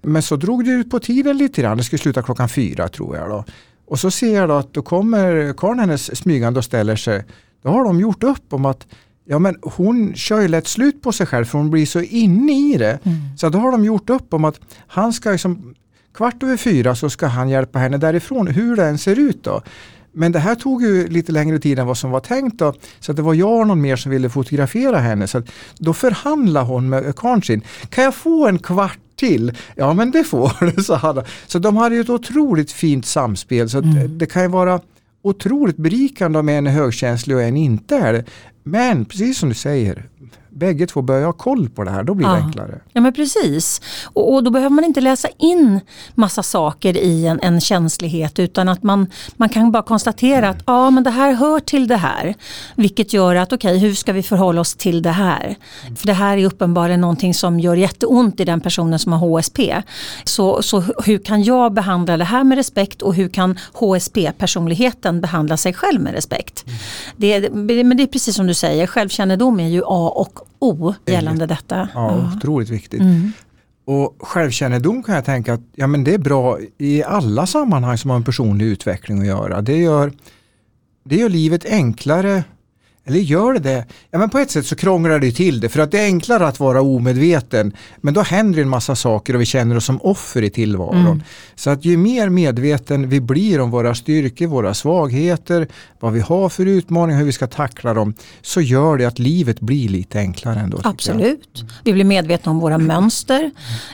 Men 0.03 0.23
så 0.23 0.37
drog 0.37 0.65
det 0.65 0.71
ut 0.71 0.91
på 0.91 0.99
tiden 0.99 1.39
lite 1.39 1.63
grann. 1.63 1.77
Det 1.77 1.85
skulle 1.85 1.99
sluta 1.99 2.23
klockan 2.23 2.49
fyra 2.49 2.89
tror 2.89 3.17
jag. 3.17 3.29
Då. 3.29 3.45
Och 3.89 4.01
så 4.01 4.11
ser 4.11 4.35
jag 4.35 4.49
då 4.49 4.55
att 4.55 4.75
då 4.75 4.83
kommer 4.83 5.53
karln 5.53 5.79
hennes 5.79 6.17
smygande 6.17 6.59
och 6.59 6.65
ställer 6.65 6.97
sig. 6.97 7.25
Då 7.63 7.69
har 7.69 7.85
de 7.85 8.01
gjort 8.01 8.23
upp 8.23 8.53
om 8.53 8.65
att 8.65 8.87
ja, 9.25 9.39
men 9.39 9.57
hon 9.63 10.15
kör 10.15 10.41
ju 10.41 10.49
lätt 10.49 10.67
slut 10.67 11.03
på 11.03 11.13
sig 11.13 11.27
själv 11.27 11.45
för 11.45 11.59
hon 11.59 11.71
blir 11.71 11.87
så 11.87 12.01
inne 12.01 12.53
i 12.53 12.77
det. 12.79 12.99
Så 13.37 13.49
då 13.49 13.59
har 13.59 13.73
de 13.73 13.85
gjort 13.85 14.11
upp 14.11 14.35
om 14.35 14.45
att 14.45 14.61
han 14.87 15.13
ska 15.13 15.31
liksom, 15.31 15.75
kvart 16.15 16.43
över 16.43 16.57
fyra 16.57 16.95
så 16.95 17.11
ska 17.11 17.27
han 17.27 17.49
hjälpa 17.49 17.79
henne 17.79 17.99
därifrån 17.99 18.47
hur 18.47 18.77
det 18.77 18.87
än 18.87 18.99
ser 18.99 19.19
ut. 19.19 19.45
då. 19.45 19.63
Men 20.13 20.33
det 20.33 20.39
här 20.39 20.55
tog 20.55 20.83
ju 20.83 21.09
lite 21.09 21.33
längre 21.33 21.59
tid 21.59 21.79
än 21.79 21.87
vad 21.87 21.99
som 21.99 22.11
var 22.11 22.21
tänkt. 22.21 22.59
Då, 22.59 22.73
så 23.01 23.13
det 23.13 23.23
var 23.23 23.35
jag 23.35 23.61
och 23.61 23.67
någon 23.67 23.81
mer 23.81 23.97
som 23.97 24.13
ville 24.13 24.31
fotografera 24.31 24.99
henne. 24.99 25.27
Så 25.27 25.43
då 25.79 25.95
förhandlade 25.95 26.67
hon 26.67 26.89
med 26.89 27.17
karln 27.17 27.43
sin. 27.43 27.63
Kan 27.89 28.05
jag 28.05 28.15
få 28.15 28.47
en 28.47 28.59
kvart 28.59 28.99
till. 29.19 29.53
Ja 29.77 29.95
men 29.95 30.11
det 30.11 30.25
får 30.25 30.75
du, 30.77 30.83
sa 30.83 30.97
han. 30.97 31.23
Så 31.47 31.59
de 31.59 31.77
hade 31.77 31.95
ju 31.95 32.01
ett 32.01 32.11
otroligt 32.11 32.73
fint 32.73 33.07
samspel. 33.07 33.71
Så 33.71 33.79
mm. 33.79 34.19
det 34.19 34.27
kan 34.27 34.43
ju 34.43 34.49
vara 34.49 34.81
otroligt 35.23 35.77
berikande 35.77 36.39
om 36.39 36.49
en 36.49 36.67
är 36.67 36.71
högkänslig 36.71 37.37
och 37.37 37.43
en 37.43 37.57
inte 37.57 37.97
är 37.97 38.13
det. 38.13 38.25
Men 38.63 39.05
precis 39.05 39.39
som 39.39 39.49
du 39.49 39.55
säger, 39.55 40.09
bägge 40.59 40.87
två 40.87 41.03
börjar 41.03 41.27
ha 41.27 41.33
koll 41.33 41.69
på 41.69 41.85
det 41.85 41.91
här, 41.91 42.03
då 42.03 42.15
blir 42.15 42.27
det 42.27 42.33
ja. 42.33 42.45
enklare. 42.45 42.81
Ja 42.93 43.01
men 43.01 43.13
precis. 43.13 43.81
Och, 44.05 44.35
och, 44.35 44.45
då 44.45 44.51
behöver 44.51 44.75
man 44.75 44.85
inte 44.85 45.01
läsa 45.01 45.29
in 45.39 45.81
massa 46.15 46.43
saker 46.43 46.97
i 46.97 47.27
en, 47.27 47.41
en 47.41 47.61
känslighet 47.61 48.39
utan 48.39 48.69
att 48.69 48.83
man, 48.83 49.07
man 49.37 49.49
kan 49.49 49.73
bara 49.73 49.83
konstatera 49.83 50.39
mm. 50.47 50.51
att 50.51 50.63
ja 50.67 50.91
men 50.91 51.05
det 51.05 51.11
här 51.11 51.33
hör 51.33 51.61
till 51.61 51.89
det 51.89 51.97
här. 51.97 52.35
Vilket 52.75 53.13
gör 53.13 53.35
att 53.35 53.53
okej 53.53 53.77
okay, 53.77 53.89
hur 53.89 53.95
ska 53.95 54.13
vi 54.13 54.23
förhålla 54.23 54.61
oss 54.61 54.75
till 54.75 55.03
det 55.03 55.11
här? 55.11 55.57
För 55.97 56.07
det 56.07 56.13
här 56.13 56.37
är 56.37 56.47
uppenbarligen 56.47 57.01
någonting 57.01 57.35
som 57.35 57.61
gör 57.61 57.77
jätteont 57.77 58.41
i 58.41 58.45
den 58.45 58.61
personen 58.61 58.99
som 58.99 59.13
har 59.13 59.19
HSP. 59.19 59.83
Så, 60.25 60.63
så 60.63 60.81
hur 60.81 61.19
kan 61.19 61.43
jag 61.43 61.73
behandla 61.73 62.17
det 62.17 62.25
här 62.25 62.45
med 62.45 62.57
respekt 62.57 63.03
och 63.03 63.15
hur 63.15 63.29
kan 63.29 63.59
HSP-personligheten 63.73 65.21
behandla 65.21 65.57
sig 65.57 65.73
själv 65.73 66.01
med 66.01 66.13
respekt? 66.13 66.65
Mm. 66.67 66.79
Det, 67.17 67.51
men 67.85 67.97
det 67.97 68.03
är 68.03 68.07
precis 68.07 68.37
som 68.37 68.47
du 68.47 68.55
säger, 68.55 68.87
självkännedom 68.87 69.61
är 69.61 69.69
ju 69.69 69.83
A 69.87 70.13
och 70.15 70.48
O 70.59 70.95
gällande 71.07 71.47
detta. 71.47 71.77
Ja, 71.77 71.89
ja. 71.95 72.37
otroligt 72.37 72.69
viktigt. 72.69 73.01
Mm. 73.01 73.33
Och 73.85 74.17
självkännedom 74.21 75.03
kan 75.03 75.15
jag 75.15 75.25
tänka 75.25 75.55
att 75.55 75.61
ja, 75.75 75.87
men 75.87 76.05
det 76.05 76.15
är 76.15 76.19
bra 76.19 76.59
i 76.79 77.03
alla 77.03 77.47
sammanhang 77.47 77.99
som 77.99 78.11
har 78.11 78.17
en 78.17 78.25
personlig 78.25 78.67
utveckling 78.67 79.21
att 79.21 79.27
göra. 79.27 79.61
Det 79.61 79.77
gör, 79.77 80.13
det 81.05 81.17
gör 81.17 81.29
livet 81.29 81.65
enklare 81.65 82.45
eller 83.09 83.19
gör 83.19 83.53
det 83.53 83.59
det? 83.59 83.85
Ja 84.11 84.19
men 84.19 84.31
på 84.31 84.39
ett 84.39 84.51
sätt 84.51 84.67
så 84.67 84.77
krånglar 84.77 85.19
det 85.19 85.33
till 85.33 85.61
det 85.61 85.69
för 85.69 85.81
att 85.81 85.91
det 85.91 86.01
är 86.01 86.05
enklare 86.05 86.47
att 86.47 86.61
vara 86.61 86.83
omedveten. 86.83 87.73
Men 88.01 88.15
då 88.15 88.23
händer 88.23 88.63
en 88.63 88.69
massa 88.69 88.97
saker 88.97 89.35
och 89.35 89.41
vi 89.41 89.47
känner 89.47 89.77
oss 89.77 89.85
som 89.85 90.03
offer 90.03 90.43
i 90.43 90.51
tillvaron. 90.51 91.07
Mm. 91.07 91.23
Så 91.55 91.71
att 91.71 91.85
ju 91.85 91.97
mer 91.97 92.29
medveten 92.29 93.09
vi 93.09 93.21
blir 93.21 93.61
om 93.61 93.71
våra 93.71 93.95
styrkor, 93.95 94.47
våra 94.47 94.75
svagheter, 94.75 95.69
vad 96.01 96.13
vi 96.13 96.21
har 96.21 96.49
för 96.49 96.67
utmaningar, 96.67 97.19
hur 97.19 97.27
vi 97.27 97.33
ska 97.33 97.47
tackla 97.47 97.95
dem. 97.95 98.15
Så 98.43 98.61
gör 98.61 98.97
det 98.97 99.05
att 99.05 99.19
livet 99.19 99.61
blir 99.61 99.89
lite 99.89 100.19
enklare 100.19 100.61
ändå. 100.61 100.81
Absolut. 100.85 101.65
Vi 101.85 101.93
blir 101.93 102.05
medvetna 102.05 102.51
om 102.51 102.61
våra 102.61 102.79
mönster, 102.79 103.51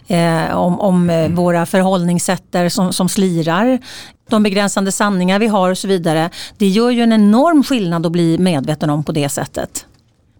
eh, 0.07 0.57
om, 0.57 0.81
om 0.81 1.11
eh, 1.11 1.29
våra 1.29 1.67
förhållningssätt 1.67 2.57
som, 2.69 2.93
som 2.93 3.09
slirar 3.09 3.79
de 4.29 4.43
begränsande 4.43 4.93
sanningar 4.93 5.39
vi 5.39 5.47
har 5.47 5.71
och 5.71 5.79
så 5.79 5.89
vidare. 5.89 6.31
Det 6.57 6.69
gör 6.69 6.91
ju 6.91 7.03
en 7.03 7.13
enorm 7.13 7.65
skillnad 7.65 8.07
att 8.07 8.13
bli 8.13 8.39
medveten 8.39 8.91
om 8.91 9.05
på 9.05 9.13
det 9.13 9.29
sättet. 9.29 9.87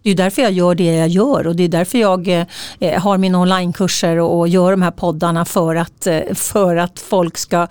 Det 0.03 0.11
är 0.11 0.15
därför 0.15 0.41
jag 0.41 0.51
gör 0.51 0.75
det 0.75 0.95
jag 0.95 1.07
gör 1.07 1.47
och 1.47 1.55
det 1.55 1.63
är 1.63 1.69
därför 1.69 1.97
jag 1.97 2.27
eh, 2.79 3.01
har 3.01 3.17
mina 3.17 3.39
onlinekurser 3.39 4.19
och 4.19 4.47
gör 4.47 4.71
de 4.71 4.81
här 4.81 4.91
poddarna 4.91 5.45
för 5.45 5.75
att, 5.75 6.07
eh, 6.07 6.19
för 6.33 6.75
att 6.75 6.99
folk 6.99 7.37
ska 7.37 7.67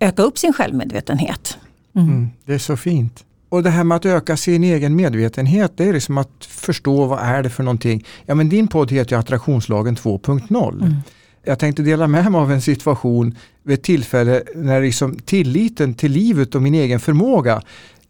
öka 0.00 0.22
upp 0.22 0.38
sin 0.38 0.52
självmedvetenhet. 0.52 1.58
Mm. 1.96 2.08
Mm, 2.08 2.30
det 2.44 2.54
är 2.54 2.58
så 2.58 2.76
fint. 2.76 3.24
Och 3.48 3.62
det 3.62 3.70
här 3.70 3.84
med 3.84 3.96
att 3.96 4.06
öka 4.06 4.36
sin 4.36 4.64
egen 4.64 4.96
medvetenhet, 4.96 5.72
det 5.76 5.84
är 5.84 5.92
liksom 5.92 6.18
att 6.18 6.46
förstå 6.48 7.04
vad 7.04 7.18
är 7.18 7.42
det 7.42 7.50
för 7.50 7.62
någonting. 7.62 8.04
Ja 8.26 8.34
men 8.34 8.48
din 8.48 8.68
podd 8.68 8.90
heter 8.90 9.16
ju 9.16 9.20
Attraktionslagen 9.20 9.96
2.0. 9.96 10.72
Mm. 10.72 10.96
Jag 11.44 11.58
tänkte 11.58 11.82
dela 11.82 12.06
med 12.06 12.32
mig 12.32 12.40
av 12.40 12.52
en 12.52 12.62
situation 12.62 13.38
vid 13.62 13.74
ett 13.74 13.82
tillfälle 13.82 14.42
när 14.54 14.82
liksom 14.82 15.16
tilliten 15.16 15.94
till 15.94 16.12
livet 16.12 16.54
och 16.54 16.62
min 16.62 16.74
egen 16.74 17.00
förmåga 17.00 17.62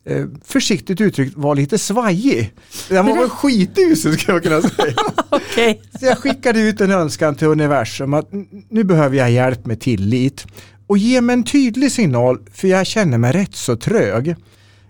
eh, 0.04 0.24
försiktigt 0.44 1.00
uttryckt 1.00 1.36
var 1.36 1.54
lite 1.54 1.78
svajig. 1.78 2.52
Den 2.88 3.06
var 3.06 3.16
väl 3.16 3.28
skitusel 3.28 4.18
ska 4.18 4.32
jag 4.32 4.42
kunna 4.42 4.62
säga. 4.62 4.94
okay. 5.30 5.76
Så 6.00 6.06
jag 6.06 6.18
skickade 6.18 6.60
ut 6.60 6.80
en 6.80 6.90
önskan 6.90 7.34
till 7.34 7.46
universum 7.46 8.14
att 8.14 8.28
nu 8.68 8.84
behöver 8.84 9.16
jag 9.16 9.30
hjälp 9.30 9.66
med 9.66 9.80
tillit. 9.80 10.46
Och 10.86 10.98
ge 10.98 11.20
mig 11.20 11.34
en 11.34 11.44
tydlig 11.44 11.92
signal 11.92 12.38
för 12.54 12.68
jag 12.68 12.86
känner 12.86 13.18
mig 13.18 13.32
rätt 13.32 13.54
så 13.54 13.76
trög. 13.76 14.36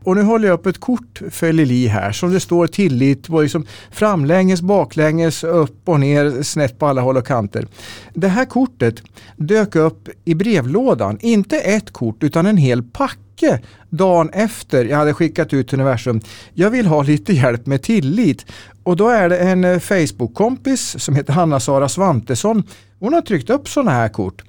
Och 0.05 0.17
nu 0.17 0.23
håller 0.23 0.49
jag 0.49 0.55
upp 0.55 0.67
ett 0.67 0.81
kort 0.81 1.23
för 1.31 1.53
Lili 1.53 1.87
här 1.87 2.13
som 2.13 2.33
det 2.33 2.41
står 2.41 2.67
tillit 2.67 3.29
liksom 3.29 3.67
framlänges, 3.91 4.63
baklänges, 4.63 5.45
upp 5.45 5.89
och 5.89 6.01
ner, 6.01 6.43
snett 6.43 6.79
på 6.79 6.87
alla 6.87 7.01
håll 7.01 7.17
och 7.17 7.27
kanter. 7.27 7.67
Det 8.15 8.29
här 8.29 8.45
kortet 8.45 9.03
dök 9.37 9.77
upp 9.77 10.09
i 10.25 10.35
brevlådan, 10.35 11.19
inte 11.21 11.59
ett 11.59 11.91
kort 11.91 12.23
utan 12.23 12.47
en 12.47 12.57
hel 12.57 12.83
packe 12.83 13.61
dagen 13.91 14.31
efter 14.31 14.85
jag 14.85 14.97
hade 14.97 15.15
skickat 15.15 15.53
ut 15.53 15.69
till 15.69 15.81
universum. 15.81 16.21
Jag 16.55 16.71
vill 16.71 16.87
ha 16.87 17.03
lite 17.03 17.33
hjälp 17.33 17.67
med 17.67 17.83
tillit. 17.83 18.47
Och 18.83 18.97
då 18.97 19.09
är 19.09 19.29
det 19.29 19.39
en 19.39 19.65
eh, 19.65 19.79
Facebook-kompis 19.79 20.97
som 20.99 21.15
heter 21.15 21.33
Hanna-Sara 21.33 21.89
Svantesson. 21.89 22.63
Hon 22.99 23.13
har 23.13 23.21
tryckt 23.21 23.51
upp 23.51 23.69
sådana 23.69 23.91
här 23.91 24.09
kort. 24.09 24.43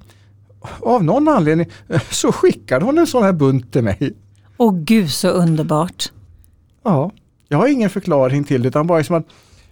Av 0.80 1.04
någon 1.04 1.28
anledning 1.28 1.66
eh, 1.88 2.02
så 2.10 2.32
skickade 2.32 2.84
hon 2.84 2.98
en 2.98 3.06
sån 3.06 3.22
här 3.22 3.32
bunt 3.32 3.72
till 3.72 3.82
mig. 3.82 4.14
Åh 4.56 4.74
gud 4.74 5.10
så 5.10 5.28
underbart. 5.28 6.12
Ja, 6.84 7.10
jag 7.48 7.58
har 7.58 7.68
ingen 7.68 7.90
förklaring 7.90 8.44
till 8.44 8.62
det 8.62 8.68
utan 8.68 8.86
bara 8.86 9.04
som 9.04 9.16
att 9.16 9.26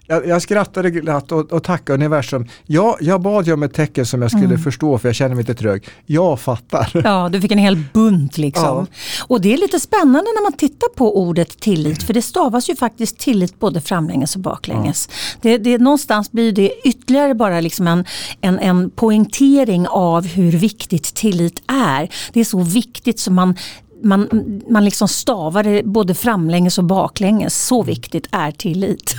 jag, 0.07 0.27
jag 0.27 0.43
skrattade 0.43 0.91
glatt 0.91 1.33
och, 1.33 1.53
och 1.53 1.63
tackade 1.63 1.95
universum. 1.95 2.47
Ja, 2.67 2.97
jag 3.01 3.21
bad 3.21 3.47
ju 3.47 3.53
om 3.53 3.63
ett 3.63 3.75
tecken 3.75 4.07
som 4.07 4.23
jag 4.23 4.31
skulle 4.31 4.45
mm. 4.45 4.59
förstå 4.59 4.99
för 4.99 5.09
jag 5.09 5.15
känner 5.15 5.35
mig 5.35 5.45
lite 5.45 5.55
trög. 5.55 5.89
Jag 6.07 6.41
fattar. 6.41 6.91
Ja, 7.05 7.29
du 7.33 7.41
fick 7.41 7.53
en 7.53 7.59
hel 7.59 7.83
bunt 7.93 8.39
liksom. 8.39 8.65
Ja. 8.65 8.87
Och 9.27 9.41
det 9.41 9.53
är 9.53 9.57
lite 9.57 9.81
spännande 9.81 10.21
när 10.21 10.43
man 10.43 10.53
tittar 10.53 10.89
på 10.89 11.19
ordet 11.19 11.61
tillit 11.61 12.03
för 12.03 12.15
det 12.15 12.23
stavas 12.23 12.71
ju 12.71 12.77
faktiskt 12.77 13.19
tillit 13.19 13.61
både 13.61 13.81
framlänges 13.81 14.37
och 14.37 14.43
baklänges. 14.43 15.09
Ja. 15.11 15.39
Det, 15.43 15.59
det, 15.59 15.79
någonstans 15.79 16.33
blir 16.33 16.53
det 16.53 16.73
ytterligare 16.85 17.35
bara 17.35 17.61
liksom 17.61 17.87
en, 17.87 18.05
en, 18.41 18.59
en 18.59 18.91
poängtering 18.91 19.87
av 19.89 20.27
hur 20.27 20.53
viktigt 20.53 21.15
tillit 21.15 21.63
är. 21.67 22.09
Det 22.33 22.41
är 22.41 22.45
så 22.45 22.63
viktigt 22.63 23.21
som 23.21 23.35
man 23.35 23.55
man, 24.05 24.29
man 24.69 24.85
liksom 24.85 25.09
stavar 25.09 25.63
det 25.63 25.83
både 25.85 26.15
framlänges 26.15 26.79
och 26.79 26.85
baklänges. 26.85 27.67
Så 27.67 27.83
viktigt 27.83 28.29
är 28.31 28.51
tillit. 28.51 29.17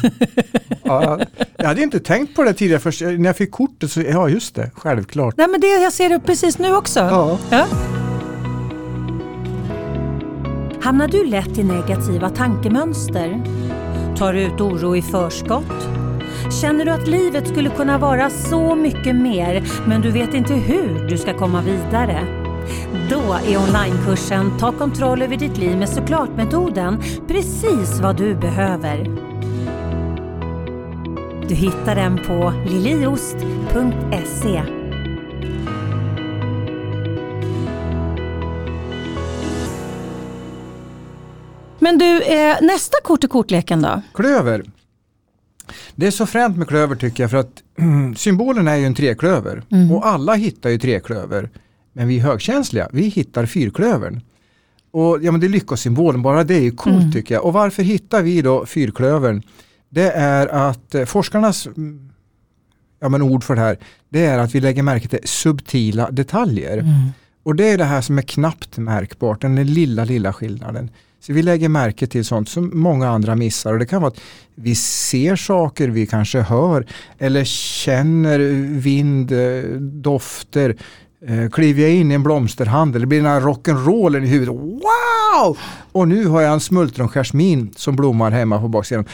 ja, 0.83 1.19
jag 1.57 1.67
hade 1.67 1.83
inte 1.83 1.99
tänkt 1.99 2.35
på 2.35 2.43
det 2.43 2.53
tidigare, 2.53 2.79
först 2.79 3.01
när 3.01 3.25
jag 3.25 3.37
fick 3.37 3.51
kortet 3.51 3.91
så, 3.91 4.01
ja 4.01 4.29
just 4.29 4.55
det, 4.55 4.71
självklart. 4.75 5.37
Nej 5.37 5.47
men 5.47 5.61
det, 5.61 5.67
jag 5.67 5.93
ser 5.93 6.09
det 6.09 6.19
precis 6.19 6.59
nu 6.59 6.75
också. 6.75 6.99
Ja. 6.99 7.37
ja. 7.49 7.65
Hamnar 10.81 11.07
du 11.07 11.25
lätt 11.25 11.57
i 11.57 11.63
negativa 11.63 12.29
tankemönster? 12.29 13.43
Tar 14.17 14.33
du 14.33 14.41
ut 14.41 14.61
oro 14.61 14.95
i 14.95 15.01
förskott? 15.01 15.87
Känner 16.61 16.85
du 16.85 16.91
att 16.91 17.07
livet 17.07 17.47
skulle 17.47 17.69
kunna 17.69 17.97
vara 17.97 18.29
så 18.29 18.75
mycket 18.75 19.15
mer 19.15 19.63
men 19.87 20.01
du 20.01 20.11
vet 20.11 20.33
inte 20.33 20.53
hur 20.53 21.07
du 21.09 21.17
ska 21.17 21.37
komma 21.37 21.61
vidare? 21.61 22.44
Då 23.09 23.33
är 23.33 23.57
onlinekursen 23.57 24.57
Ta 24.59 24.71
kontroll 24.71 25.21
över 25.21 25.37
ditt 25.37 25.57
liv 25.57 25.77
med 25.77 25.89
såklart-metoden 25.89 27.01
precis 27.27 27.99
vad 27.99 28.17
du 28.17 28.35
behöver. 28.35 29.25
Du 31.49 31.55
hittar 31.55 31.95
den 31.95 32.17
på 32.17 32.53
liliost.se. 32.67 34.61
Men 41.79 41.97
du, 41.97 42.21
eh, 42.21 42.57
nästa 42.61 42.97
kort 43.03 43.23
i 43.23 43.27
kortleken 43.27 43.81
då? 43.81 44.01
Klöver. 44.13 44.63
Det 45.95 46.07
är 46.07 46.11
så 46.11 46.25
fränt 46.25 46.57
med 46.57 46.67
klöver 46.67 46.95
tycker 46.95 47.23
jag 47.23 47.31
för 47.31 47.37
att 47.37 47.63
symbolen 48.17 48.67
är 48.67 48.75
ju 48.75 48.85
en 48.85 48.95
treklöver 48.95 49.63
mm. 49.71 49.91
och 49.91 50.07
alla 50.07 50.33
hittar 50.33 50.69
ju 50.69 50.77
treklöver. 50.77 51.49
Men 51.95 52.07
vi 52.07 52.19
högkänsliga, 52.19 52.89
vi 52.91 53.07
hittar 53.07 53.45
fyrklövern. 53.45 54.21
Och 54.91 55.19
ja, 55.21 55.31
men 55.31 55.41
det 55.41 55.47
är 55.47 55.49
lyckosymbolen, 55.49 56.21
bara 56.21 56.43
det 56.43 56.55
är 56.55 56.61
ju 56.61 56.71
coolt 56.71 57.01
mm. 57.01 57.11
tycker 57.11 57.35
jag. 57.35 57.45
Och 57.45 57.53
varför 57.53 57.83
hittar 57.83 58.23
vi 58.23 58.41
då 58.41 58.65
fyrklövern? 58.65 59.41
Det 59.89 60.11
är 60.11 60.47
att 60.47 60.95
eh, 60.95 61.05
forskarnas 61.05 61.67
mm, 61.67 62.09
ja, 62.99 63.09
men 63.09 63.21
ord 63.21 63.43
för 63.43 63.55
det 63.55 63.61
här, 63.61 63.77
det 64.09 64.25
är 64.25 64.39
att 64.39 64.55
vi 64.55 64.59
lägger 64.59 64.83
märke 64.83 65.07
till 65.07 65.19
subtila 65.23 66.11
detaljer. 66.11 66.77
Mm. 66.77 67.09
Och 67.43 67.55
det 67.55 67.69
är 67.69 67.77
det 67.77 67.83
här 67.83 68.01
som 68.01 68.17
är 68.17 68.21
knappt 68.21 68.77
märkbart, 68.77 69.41
den 69.41 69.55
lilla, 69.55 70.05
lilla 70.05 70.33
skillnaden. 70.33 70.89
Så 71.19 71.33
vi 71.33 71.43
lägger 71.43 71.69
märke 71.69 72.07
till 72.07 72.25
sånt 72.25 72.49
som 72.49 72.71
många 72.73 73.09
andra 73.09 73.35
missar 73.35 73.73
och 73.73 73.79
det 73.79 73.85
kan 73.85 74.01
vara 74.01 74.11
att 74.11 74.21
vi 74.55 74.75
ser 74.75 75.35
saker, 75.35 75.87
vi 75.87 76.07
kanske 76.07 76.39
hör 76.39 76.87
eller 77.17 77.43
känner 77.43 78.39
vind, 78.79 79.31
eh, 79.31 79.63
dofter, 79.79 80.75
kliver 81.51 81.81
jag 81.81 81.91
in 81.91 82.11
i 82.11 82.15
en 82.15 82.23
blomsterhandel, 82.23 83.01
det 83.01 83.07
blir 83.07 83.21
den 83.21 83.31
här 83.31 83.41
rock'n'rollen 83.41 84.23
i 84.23 84.27
huvudet. 84.27 84.55
Wow! 84.55 85.57
Och 85.91 86.07
nu 86.07 86.25
har 86.25 86.41
jag 86.41 86.53
en 86.53 86.59
smultronjasmin 86.59 87.73
som 87.77 87.95
blommar 87.95 88.31
hemma 88.31 88.59
på 88.59 88.67
baksidan. 88.67 89.05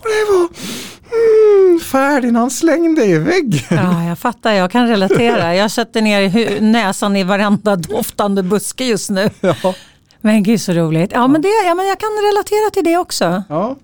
Och 0.00 0.06
det 0.06 0.32
var 0.32 0.48
mm, 1.68 1.80
Ferdinand 1.80 2.52
slängde 2.52 3.04
i 3.04 3.18
väggen. 3.18 3.62
Ja, 3.70 4.04
jag 4.04 4.18
fattar, 4.18 4.52
jag 4.52 4.70
kan 4.70 4.88
relatera. 4.88 5.54
Jag 5.54 5.70
sätter 5.70 6.02
ner 6.02 6.60
näsan 6.60 7.16
i 7.16 7.24
varenda 7.24 7.76
doftande 7.76 8.42
buske 8.42 8.84
just 8.84 9.10
nu. 9.10 9.30
Ja. 9.40 9.74
Men 10.20 10.42
gud 10.42 10.60
så 10.60 10.72
roligt. 10.72 11.10
Ja, 11.14 11.26
men, 11.26 11.42
det, 11.42 11.48
ja, 11.66 11.74
men 11.74 11.86
jag 11.86 12.00
kan 12.00 12.08
relatera 12.08 12.70
till 12.72 12.84
det 12.84 12.96
också. 12.96 13.42
Ja. 13.48 13.76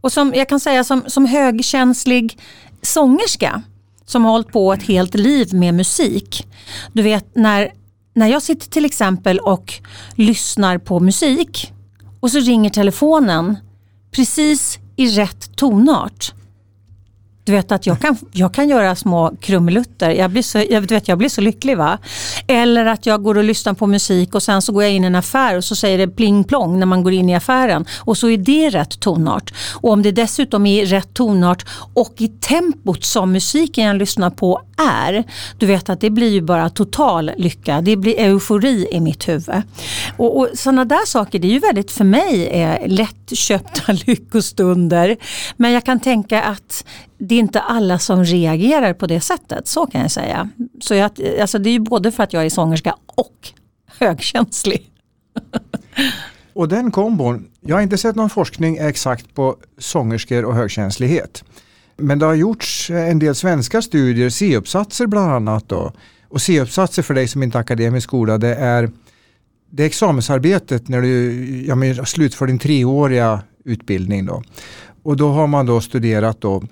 Och 0.00 0.12
som 0.12 0.32
jag 0.34 0.48
kan 0.48 0.60
säga 0.60 0.84
som, 0.84 1.02
som 1.06 1.26
högkänslig 1.26 2.38
sångerska 2.82 3.62
som 4.10 4.24
har 4.24 4.32
hållit 4.32 4.52
på 4.52 4.72
ett 4.72 4.82
helt 4.82 5.14
liv 5.14 5.54
med 5.54 5.74
musik. 5.74 6.46
Du 6.92 7.02
vet 7.02 7.36
när, 7.36 7.72
när 8.14 8.26
jag 8.26 8.42
sitter 8.42 8.70
till 8.70 8.84
exempel 8.84 9.38
och 9.38 9.74
lyssnar 10.14 10.78
på 10.78 11.00
musik 11.00 11.72
och 12.20 12.30
så 12.30 12.38
ringer 12.38 12.70
telefonen 12.70 13.56
precis 14.10 14.78
i 14.96 15.08
rätt 15.08 15.56
tonart. 15.56 16.34
Du 17.50 17.56
vet 17.56 17.72
att 17.72 17.86
jag 17.86 18.00
kan, 18.00 18.16
jag 18.32 18.54
kan 18.54 18.68
göra 18.68 18.96
små 18.96 19.32
krumelutter. 19.40 20.10
Jag 20.10 20.30
blir, 20.30 20.42
så, 20.42 20.64
jag, 20.70 20.80
vet, 20.80 21.08
jag 21.08 21.18
blir 21.18 21.28
så 21.28 21.40
lycklig. 21.40 21.76
va? 21.76 21.98
Eller 22.46 22.86
att 22.86 23.06
jag 23.06 23.22
går 23.22 23.38
och 23.38 23.44
lyssnar 23.44 23.74
på 23.74 23.86
musik 23.86 24.34
och 24.34 24.42
sen 24.42 24.62
så 24.62 24.72
går 24.72 24.82
jag 24.82 24.92
in 24.92 25.04
i 25.04 25.06
en 25.06 25.14
affär 25.14 25.56
och 25.56 25.64
så 25.64 25.76
säger 25.76 25.98
det 25.98 26.08
pling 26.08 26.44
plong 26.44 26.78
när 26.78 26.86
man 26.86 27.02
går 27.02 27.12
in 27.12 27.28
i 27.28 27.34
affären. 27.34 27.84
Och 27.98 28.18
så 28.18 28.28
är 28.28 28.38
det 28.38 28.70
rätt 28.70 29.00
tonart. 29.00 29.54
Och 29.72 29.90
om 29.90 30.02
det 30.02 30.12
dessutom 30.12 30.66
är 30.66 30.86
rätt 30.86 31.14
tonart 31.14 31.66
och 31.94 32.14
i 32.18 32.28
tempot 32.28 33.04
som 33.04 33.32
musiken 33.32 33.84
jag 33.84 33.96
lyssnar 33.96 34.30
på 34.30 34.60
är. 34.88 35.24
Du 35.58 35.66
vet 35.66 35.88
att 35.88 36.00
det 36.00 36.10
blir 36.10 36.30
ju 36.30 36.40
bara 36.40 36.70
total 36.70 37.30
lycka. 37.36 37.80
Det 37.80 37.96
blir 37.96 38.18
eufori 38.18 38.88
i 38.92 39.00
mitt 39.00 39.28
huvud. 39.28 39.62
Och, 40.16 40.38
och 40.38 40.48
sådana 40.54 40.84
där 40.84 41.06
saker, 41.06 41.38
det 41.38 41.48
är 41.48 41.52
ju 41.52 41.58
väldigt 41.58 41.90
för 41.90 42.04
mig 42.04 42.46
eh, 42.46 42.88
lättköpta 42.88 43.92
lyckostunder. 44.06 45.16
Men 45.56 45.72
jag 45.72 45.84
kan 45.84 46.00
tänka 46.00 46.42
att 46.42 46.84
det 47.18 47.34
är 47.34 47.38
inte 47.38 47.60
alla 47.60 47.98
som 47.98 48.24
reagerar 48.24 48.94
på 48.94 49.06
det 49.06 49.20
sättet, 49.20 49.68
så 49.68 49.86
kan 49.86 50.00
jag 50.00 50.10
säga. 50.10 50.50
Så 50.80 50.94
jag, 50.94 51.10
alltså 51.40 51.58
det 51.58 51.70
är 51.70 51.72
ju 51.72 51.78
både 51.78 52.12
för 52.12 52.22
att 52.22 52.32
jag 52.32 52.44
är 52.44 52.50
sångerska 52.50 52.94
och 53.06 53.48
högkänslig. 53.98 54.90
och 56.52 56.68
den 56.68 56.90
kombon, 56.90 57.48
jag 57.60 57.76
har 57.76 57.82
inte 57.82 57.98
sett 57.98 58.16
någon 58.16 58.30
forskning 58.30 58.76
exakt 58.76 59.34
på 59.34 59.56
sångerskor 59.78 60.44
och 60.44 60.54
högkänslighet. 60.54 61.44
Men 62.00 62.18
det 62.18 62.26
har 62.26 62.34
gjorts 62.34 62.90
en 62.90 63.18
del 63.18 63.34
svenska 63.34 63.82
studier, 63.82 64.30
C-uppsatser 64.30 65.06
bland 65.06 65.32
annat. 65.32 65.68
Då. 65.68 65.92
Och 66.28 66.42
C-uppsatser 66.42 67.02
för 67.02 67.14
dig 67.14 67.28
som 67.28 67.42
inte 67.42 67.58
är 67.58 67.60
akademisk 67.60 68.04
skola, 68.04 68.38
det 68.38 68.54
är, 68.54 68.90
det 69.70 69.82
är 69.82 69.86
examensarbetet 69.86 70.88
när 70.88 71.02
du 71.02 71.32
ja, 71.66 71.74
men, 71.74 72.06
slutför 72.06 72.46
din 72.46 72.58
treåriga 72.58 73.42
utbildning. 73.64 74.26
Då. 74.26 74.42
Och 75.02 75.16
då 75.16 75.28
har 75.28 75.46
man 75.46 75.66
då 75.66 75.80
studerat 75.80 76.40
då 76.40 76.62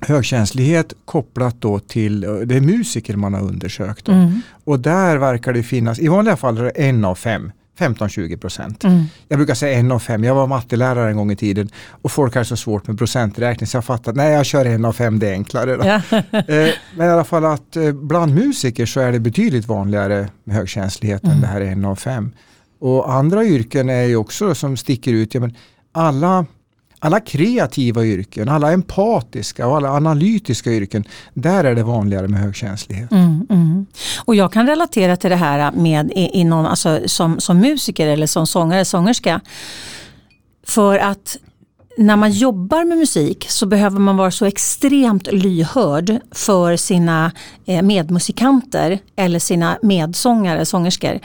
högkänslighet 0.00 0.94
kopplat 1.04 1.60
då 1.60 1.78
till, 1.78 2.20
det 2.20 2.56
är 2.56 2.60
musiker 2.60 3.16
man 3.16 3.34
har 3.34 3.42
undersökt. 3.42 4.08
Mm. 4.08 4.40
Och 4.64 4.80
där 4.80 5.16
verkar 5.16 5.52
det 5.52 5.62
finnas, 5.62 5.98
i 5.98 6.08
vanliga 6.08 6.36
fall 6.36 6.58
är 6.58 6.64
det 6.64 6.70
en 6.70 7.04
av 7.04 7.14
fem 7.14 7.52
15-20 7.78 8.36
procent. 8.36 8.84
Mm. 8.84 9.04
Jag 9.28 9.38
brukar 9.38 9.54
säga 9.54 9.78
en 9.78 9.92
av 9.92 9.98
fem. 9.98 10.24
Jag 10.24 10.34
var 10.34 10.46
mattelärare 10.46 11.10
en 11.10 11.16
gång 11.16 11.32
i 11.32 11.36
tiden 11.36 11.68
och 11.90 12.12
folk 12.12 12.34
har 12.34 12.44
så 12.44 12.56
svårt 12.56 12.86
med 12.86 12.98
procenträkning 12.98 13.66
så 13.66 13.76
jag 13.76 13.84
fattar 13.84 14.12
nej 14.12 14.32
jag 14.32 14.46
kör 14.46 14.64
en 14.64 14.84
av 14.84 14.92
fem, 14.92 15.18
det 15.18 15.28
är 15.28 15.32
enklare. 15.32 16.02
Eh, 16.48 16.70
men 16.96 17.06
i 17.06 17.10
alla 17.10 17.24
fall 17.24 17.44
att 17.44 17.76
eh, 17.76 17.92
bland 17.92 18.34
musiker 18.34 18.86
så 18.86 19.00
är 19.00 19.12
det 19.12 19.20
betydligt 19.20 19.66
vanligare 19.66 20.28
med 20.44 20.56
högkänslighet 20.56 21.24
mm. 21.24 21.36
än 21.36 21.40
det 21.40 21.46
här 21.46 21.60
en 21.60 21.84
av 21.84 21.96
fem. 21.96 22.32
Och 22.80 23.12
andra 23.12 23.44
yrken 23.44 23.88
är 23.88 24.02
ju 24.02 24.16
också 24.16 24.54
som 24.54 24.76
sticker 24.76 25.12
ut. 25.12 25.34
Ja, 25.34 25.40
men 25.40 25.54
alla 25.92 26.46
alla 27.04 27.20
kreativa 27.20 28.04
yrken, 28.04 28.48
alla 28.48 28.72
empatiska 28.72 29.66
och 29.66 29.76
alla 29.76 29.90
analytiska 29.90 30.70
yrken, 30.70 31.04
där 31.34 31.64
är 31.64 31.74
det 31.74 31.82
vanligare 31.82 32.28
med 32.28 32.40
högkänslighet. 32.40 33.12
Mm, 33.12 33.46
mm. 33.50 33.86
Och 34.24 34.34
jag 34.34 34.52
kan 34.52 34.66
relatera 34.66 35.16
till 35.16 35.30
det 35.30 35.36
här 35.36 35.72
med 35.72 36.12
inom, 36.14 36.66
alltså, 36.66 37.00
som, 37.06 37.40
som 37.40 37.58
musiker 37.58 38.06
eller 38.06 38.26
som 38.26 38.46
sångare, 38.46 38.84
sångerska. 38.84 39.40
För 40.66 40.98
att 40.98 41.36
när 41.96 42.16
man 42.16 42.32
jobbar 42.32 42.84
med 42.84 42.98
musik 42.98 43.46
så 43.48 43.66
behöver 43.66 43.98
man 43.98 44.16
vara 44.16 44.30
så 44.30 44.44
extremt 44.44 45.32
lyhörd 45.32 46.18
för 46.30 46.76
sina 46.76 47.32
eh, 47.66 47.82
medmusikanter 47.82 48.98
eller 49.16 49.38
sina 49.38 49.78
medsångare, 49.82 50.66
sångerskor. 50.66 51.20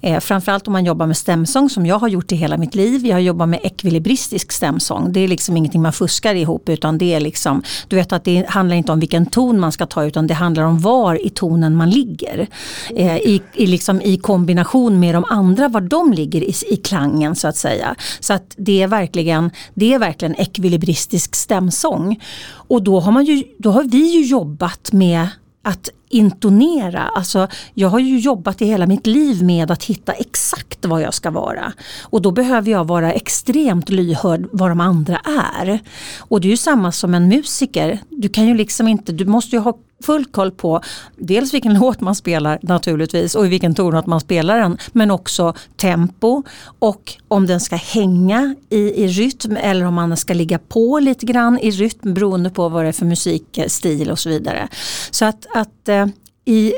Eh, 0.00 0.20
framförallt 0.20 0.66
om 0.66 0.72
man 0.72 0.84
jobbar 0.84 1.06
med 1.06 1.16
stämsång 1.16 1.70
som 1.70 1.86
jag 1.86 1.98
har 1.98 2.08
gjort 2.08 2.32
i 2.32 2.36
hela 2.36 2.56
mitt 2.56 2.74
liv. 2.74 3.06
Jag 3.06 3.14
har 3.14 3.20
jobbat 3.20 3.48
med 3.48 3.60
ekvilibristisk 3.62 4.52
stämsång. 4.52 5.12
Det 5.12 5.20
är 5.20 5.28
liksom 5.28 5.56
ingenting 5.56 5.82
man 5.82 5.92
fuskar 5.92 6.34
ihop 6.34 6.68
utan 6.68 6.98
det 6.98 7.14
är 7.14 7.20
liksom, 7.20 7.62
du 7.88 7.96
vet 7.96 8.12
att 8.12 8.24
det 8.24 8.48
handlar 8.48 8.76
inte 8.76 8.92
om 8.92 9.00
vilken 9.00 9.26
ton 9.26 9.60
man 9.60 9.72
ska 9.72 9.86
ta 9.86 10.04
utan 10.04 10.26
det 10.26 10.34
handlar 10.34 10.62
om 10.62 10.78
var 10.78 11.26
i 11.26 11.30
tonen 11.30 11.76
man 11.76 11.90
ligger. 11.90 12.46
Eh, 12.96 13.16
I, 13.16 13.42
i, 13.54 13.66
liksom, 13.66 14.02
I 14.02 14.16
kombination 14.16 15.00
med 15.00 15.14
de 15.14 15.24
andra, 15.28 15.68
var 15.68 15.80
de 15.80 16.12
ligger 16.12 16.42
i, 16.42 16.54
i 16.70 16.76
klangen 16.76 17.36
så 17.36 17.48
att 17.48 17.56
säga. 17.56 17.94
Så 18.20 18.32
att 18.32 18.54
det 18.56 18.82
är 18.82 18.86
verkligen, 18.86 19.50
det 19.74 19.94
är 19.94 19.98
verkligen 19.98 20.11
verkligen 20.12 20.36
ekvilibristisk 20.36 21.34
stämsång. 21.34 22.20
Och 22.68 22.82
då 22.82 23.00
har, 23.00 23.12
man 23.12 23.24
ju, 23.24 23.44
då 23.58 23.70
har 23.70 23.84
vi 23.84 24.12
ju 24.12 24.24
jobbat 24.24 24.92
med 24.92 25.28
att 25.64 25.88
intonera. 26.08 27.00
Alltså, 27.00 27.48
jag 27.74 27.88
har 27.88 27.98
ju 27.98 28.18
jobbat 28.18 28.62
i 28.62 28.66
hela 28.66 28.86
mitt 28.86 29.06
liv 29.06 29.42
med 29.42 29.70
att 29.70 29.84
hitta 29.84 30.12
exakt 30.12 30.84
vad 30.84 31.02
jag 31.02 31.14
ska 31.14 31.30
vara. 31.30 31.72
Och 32.02 32.22
då 32.22 32.30
behöver 32.30 32.70
jag 32.70 32.84
vara 32.84 33.12
extremt 33.12 33.88
lyhörd 33.88 34.48
vad 34.52 34.70
de 34.70 34.80
andra 34.80 35.16
är. 35.16 35.80
Och 36.18 36.40
det 36.40 36.48
är 36.48 36.50
ju 36.50 36.56
samma 36.56 36.92
som 36.92 37.14
en 37.14 37.28
musiker. 37.28 37.98
Du 38.10 38.28
kan 38.28 38.46
ju 38.46 38.54
liksom 38.54 38.88
inte, 38.88 39.12
du 39.12 39.24
måste 39.24 39.56
ju 39.56 39.62
ha 39.62 39.78
full 40.02 40.24
koll 40.24 40.50
på 40.50 40.80
dels 41.16 41.54
vilken 41.54 41.74
låt 41.74 42.00
man 42.00 42.14
spelar 42.14 42.58
naturligtvis 42.62 43.34
och 43.34 43.46
i 43.46 43.48
vilken 43.48 43.74
tonart 43.74 44.06
man 44.06 44.20
spelar 44.20 44.58
den. 44.58 44.78
Men 44.92 45.10
också 45.10 45.54
tempo 45.76 46.42
och 46.78 47.12
om 47.28 47.46
den 47.46 47.60
ska 47.60 47.76
hänga 47.76 48.54
i, 48.70 49.04
i 49.04 49.08
rytm 49.08 49.56
eller 49.56 49.84
om 49.84 49.94
man 49.94 50.16
ska 50.16 50.34
ligga 50.34 50.58
på 50.58 50.98
lite 50.98 51.26
grann 51.26 51.58
i 51.58 51.70
rytm 51.70 52.14
beroende 52.14 52.50
på 52.50 52.68
vad 52.68 52.84
det 52.84 52.88
är 52.88 52.92
för 52.92 53.06
musikstil 53.06 54.10
och 54.10 54.18
så 54.18 54.28
vidare. 54.28 54.68
Så 55.10 55.24
att, 55.24 55.46
att 55.54 55.88
eh, 55.88 56.06
i, 56.44 56.72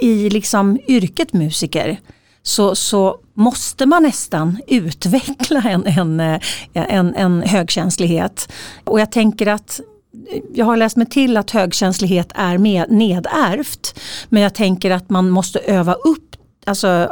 i 0.00 0.30
liksom 0.30 0.78
yrket 0.88 1.32
musiker 1.32 2.00
så, 2.42 2.74
så 2.74 3.18
måste 3.34 3.86
man 3.86 4.02
nästan 4.02 4.58
utveckla 4.66 5.62
en, 5.62 5.86
en, 5.86 6.20
eh, 6.20 6.40
en, 6.72 7.14
en 7.14 7.42
högkänslighet. 7.42 8.52
Och 8.84 9.00
jag 9.00 9.12
tänker 9.12 9.46
att 9.46 9.80
jag 10.54 10.66
har 10.66 10.76
läst 10.76 10.96
mig 10.96 11.06
till 11.06 11.36
att 11.36 11.50
högkänslighet 11.50 12.32
är 12.34 12.58
med, 12.58 12.90
nedärvt. 12.90 14.00
Men 14.28 14.42
jag 14.42 14.54
tänker 14.54 14.90
att 14.90 15.10
man 15.10 15.30
måste 15.30 15.58
öva 15.58 15.94
upp, 15.94 16.36
alltså 16.66 17.08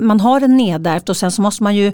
man 0.00 0.20
har 0.20 0.40
en 0.40 0.56
nedärvt 0.56 1.08
och 1.08 1.16
sen 1.16 1.32
så 1.32 1.42
måste 1.42 1.62
man 1.62 1.76
ju 1.76 1.92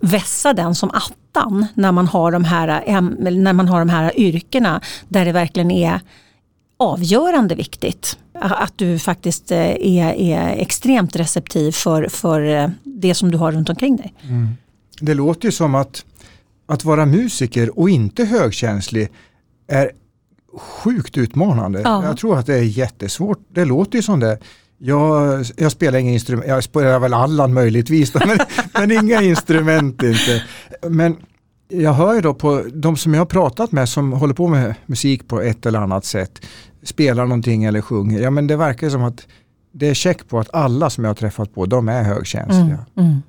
vässa 0.00 0.52
den 0.52 0.74
som 0.74 0.90
attan 0.90 1.66
när 1.74 1.92
man 1.92 2.08
har 2.08 2.32
de 2.32 2.44
här, 2.44 3.00
när 3.30 3.52
man 3.52 3.68
har 3.68 3.78
de 3.78 3.88
här 3.88 4.20
yrkena 4.20 4.80
där 5.08 5.24
det 5.24 5.32
verkligen 5.32 5.70
är 5.70 6.00
avgörande 6.76 7.54
viktigt. 7.54 8.18
Att 8.32 8.78
du 8.78 8.98
faktiskt 8.98 9.50
eh, 9.50 9.58
är, 9.80 10.14
är 10.14 10.48
extremt 10.48 11.16
receptiv 11.16 11.72
för, 11.72 12.08
för 12.08 12.40
eh, 12.40 12.70
det 12.82 13.14
som 13.14 13.30
du 13.30 13.38
har 13.38 13.52
runt 13.52 13.68
omkring 13.68 13.96
dig. 13.96 14.14
Mm. 14.22 14.48
Det 15.00 15.14
låter 15.14 15.48
ju 15.48 15.52
som 15.52 15.74
att, 15.74 16.04
att 16.66 16.84
vara 16.84 17.06
musiker 17.06 17.78
och 17.78 17.90
inte 17.90 18.24
högkänslig 18.24 19.08
är 19.70 19.90
sjukt 20.58 21.18
utmanande. 21.18 21.80
Ja. 21.84 22.04
Jag 22.04 22.16
tror 22.16 22.38
att 22.38 22.46
det 22.46 22.54
är 22.54 22.62
jättesvårt. 22.62 23.38
Det 23.48 23.64
låter 23.64 23.98
ju 23.98 24.02
som 24.02 24.20
det. 24.20 24.38
Jag, 24.78 25.44
jag 25.56 25.72
spelar 25.72 25.98
inga 25.98 26.12
instrument, 26.12 26.48
jag 26.48 26.64
spelar 26.64 26.98
väl 26.98 27.14
Allan 27.14 27.54
möjligtvis, 27.54 28.14
men, 28.14 28.38
men 28.74 28.90
inga 28.90 29.22
instrument 29.22 30.02
inte. 30.02 30.42
Men 30.88 31.16
jag 31.68 31.92
hör 31.92 32.14
ju 32.14 32.20
då 32.20 32.34
på 32.34 32.64
de 32.72 32.96
som 32.96 33.14
jag 33.14 33.20
har 33.20 33.26
pratat 33.26 33.72
med 33.72 33.88
som 33.88 34.12
håller 34.12 34.34
på 34.34 34.48
med 34.48 34.74
musik 34.86 35.28
på 35.28 35.40
ett 35.40 35.66
eller 35.66 35.78
annat 35.78 36.04
sätt, 36.04 36.46
spelar 36.82 37.26
någonting 37.26 37.64
eller 37.64 37.80
sjunger, 37.80 38.20
ja 38.20 38.30
men 38.30 38.46
det 38.46 38.56
verkar 38.56 38.90
som 38.90 39.04
att 39.04 39.26
det 39.72 39.86
är 39.86 39.94
check 39.94 40.28
på 40.28 40.38
att 40.38 40.54
alla 40.54 40.90
som 40.90 41.04
jag 41.04 41.08
har 41.08 41.14
träffat 41.14 41.54
på, 41.54 41.66
de 41.66 41.88
är 41.88 42.02
högkänsliga. 42.02 42.60
Mm, 42.60 42.86
mm. 42.96 43.22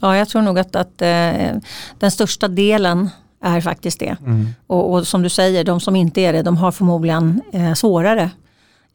Ja, 0.00 0.16
jag 0.16 0.28
tror 0.28 0.42
nog 0.42 0.58
att, 0.58 0.76
att 0.76 1.02
eh, 1.02 1.56
den 1.98 2.10
största 2.10 2.48
delen 2.48 3.10
är 3.42 3.60
faktiskt 3.60 4.00
det. 4.00 4.16
Mm. 4.26 4.48
Och, 4.66 4.92
och, 4.92 5.06
som 5.06 5.22
du 5.22 5.28
säger, 5.28 5.64
de 5.64 5.80
som 5.80 5.96
inte 5.96 6.20
är 6.20 6.32
det, 6.32 6.42
de 6.42 6.56
har 6.56 6.72
förmodligen 6.72 7.42
eh, 7.52 7.74
svårare. 7.74 8.30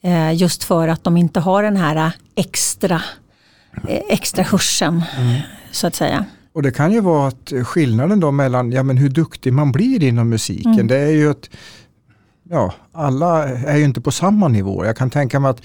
Eh, 0.02 0.34
just 0.34 0.64
för 0.64 0.88
att 0.88 1.04
de 1.04 1.18
inte 1.18 1.40
har 1.40 1.64
den 1.64 1.78
här 1.78 2.12
extra, 2.36 3.02
eh, 3.88 4.02
extra 4.10 4.44
hörseln, 4.44 5.04
mm. 5.18 5.42
så 5.72 5.88
att 5.88 5.96
säga. 5.96 6.26
Och 6.54 6.64
det 6.64 6.72
kan 6.72 6.92
ju 6.92 7.02
vara 7.02 7.28
att 7.28 7.54
skillnaden 7.64 8.20
då 8.20 8.32
mellan 8.32 8.72
ja, 8.72 8.84
men 8.84 8.98
hur 8.98 9.10
duktig 9.10 9.54
man 9.54 9.72
blir 9.72 10.04
inom 10.04 10.30
musiken, 10.30 10.74
mm. 10.74 10.88
det 10.88 10.98
är 10.98 11.12
ju 11.12 11.32
att 11.32 11.50
ja, 12.50 12.74
alla 12.92 13.48
är 13.50 13.78
ju 13.78 13.84
inte 13.84 14.02
på 14.02 14.12
samma 14.12 14.48
nivå. 14.48 14.86
Jag 14.86 14.98
kan 14.98 15.10
tänka 15.10 15.40
mig 15.40 15.52
att 15.52 15.62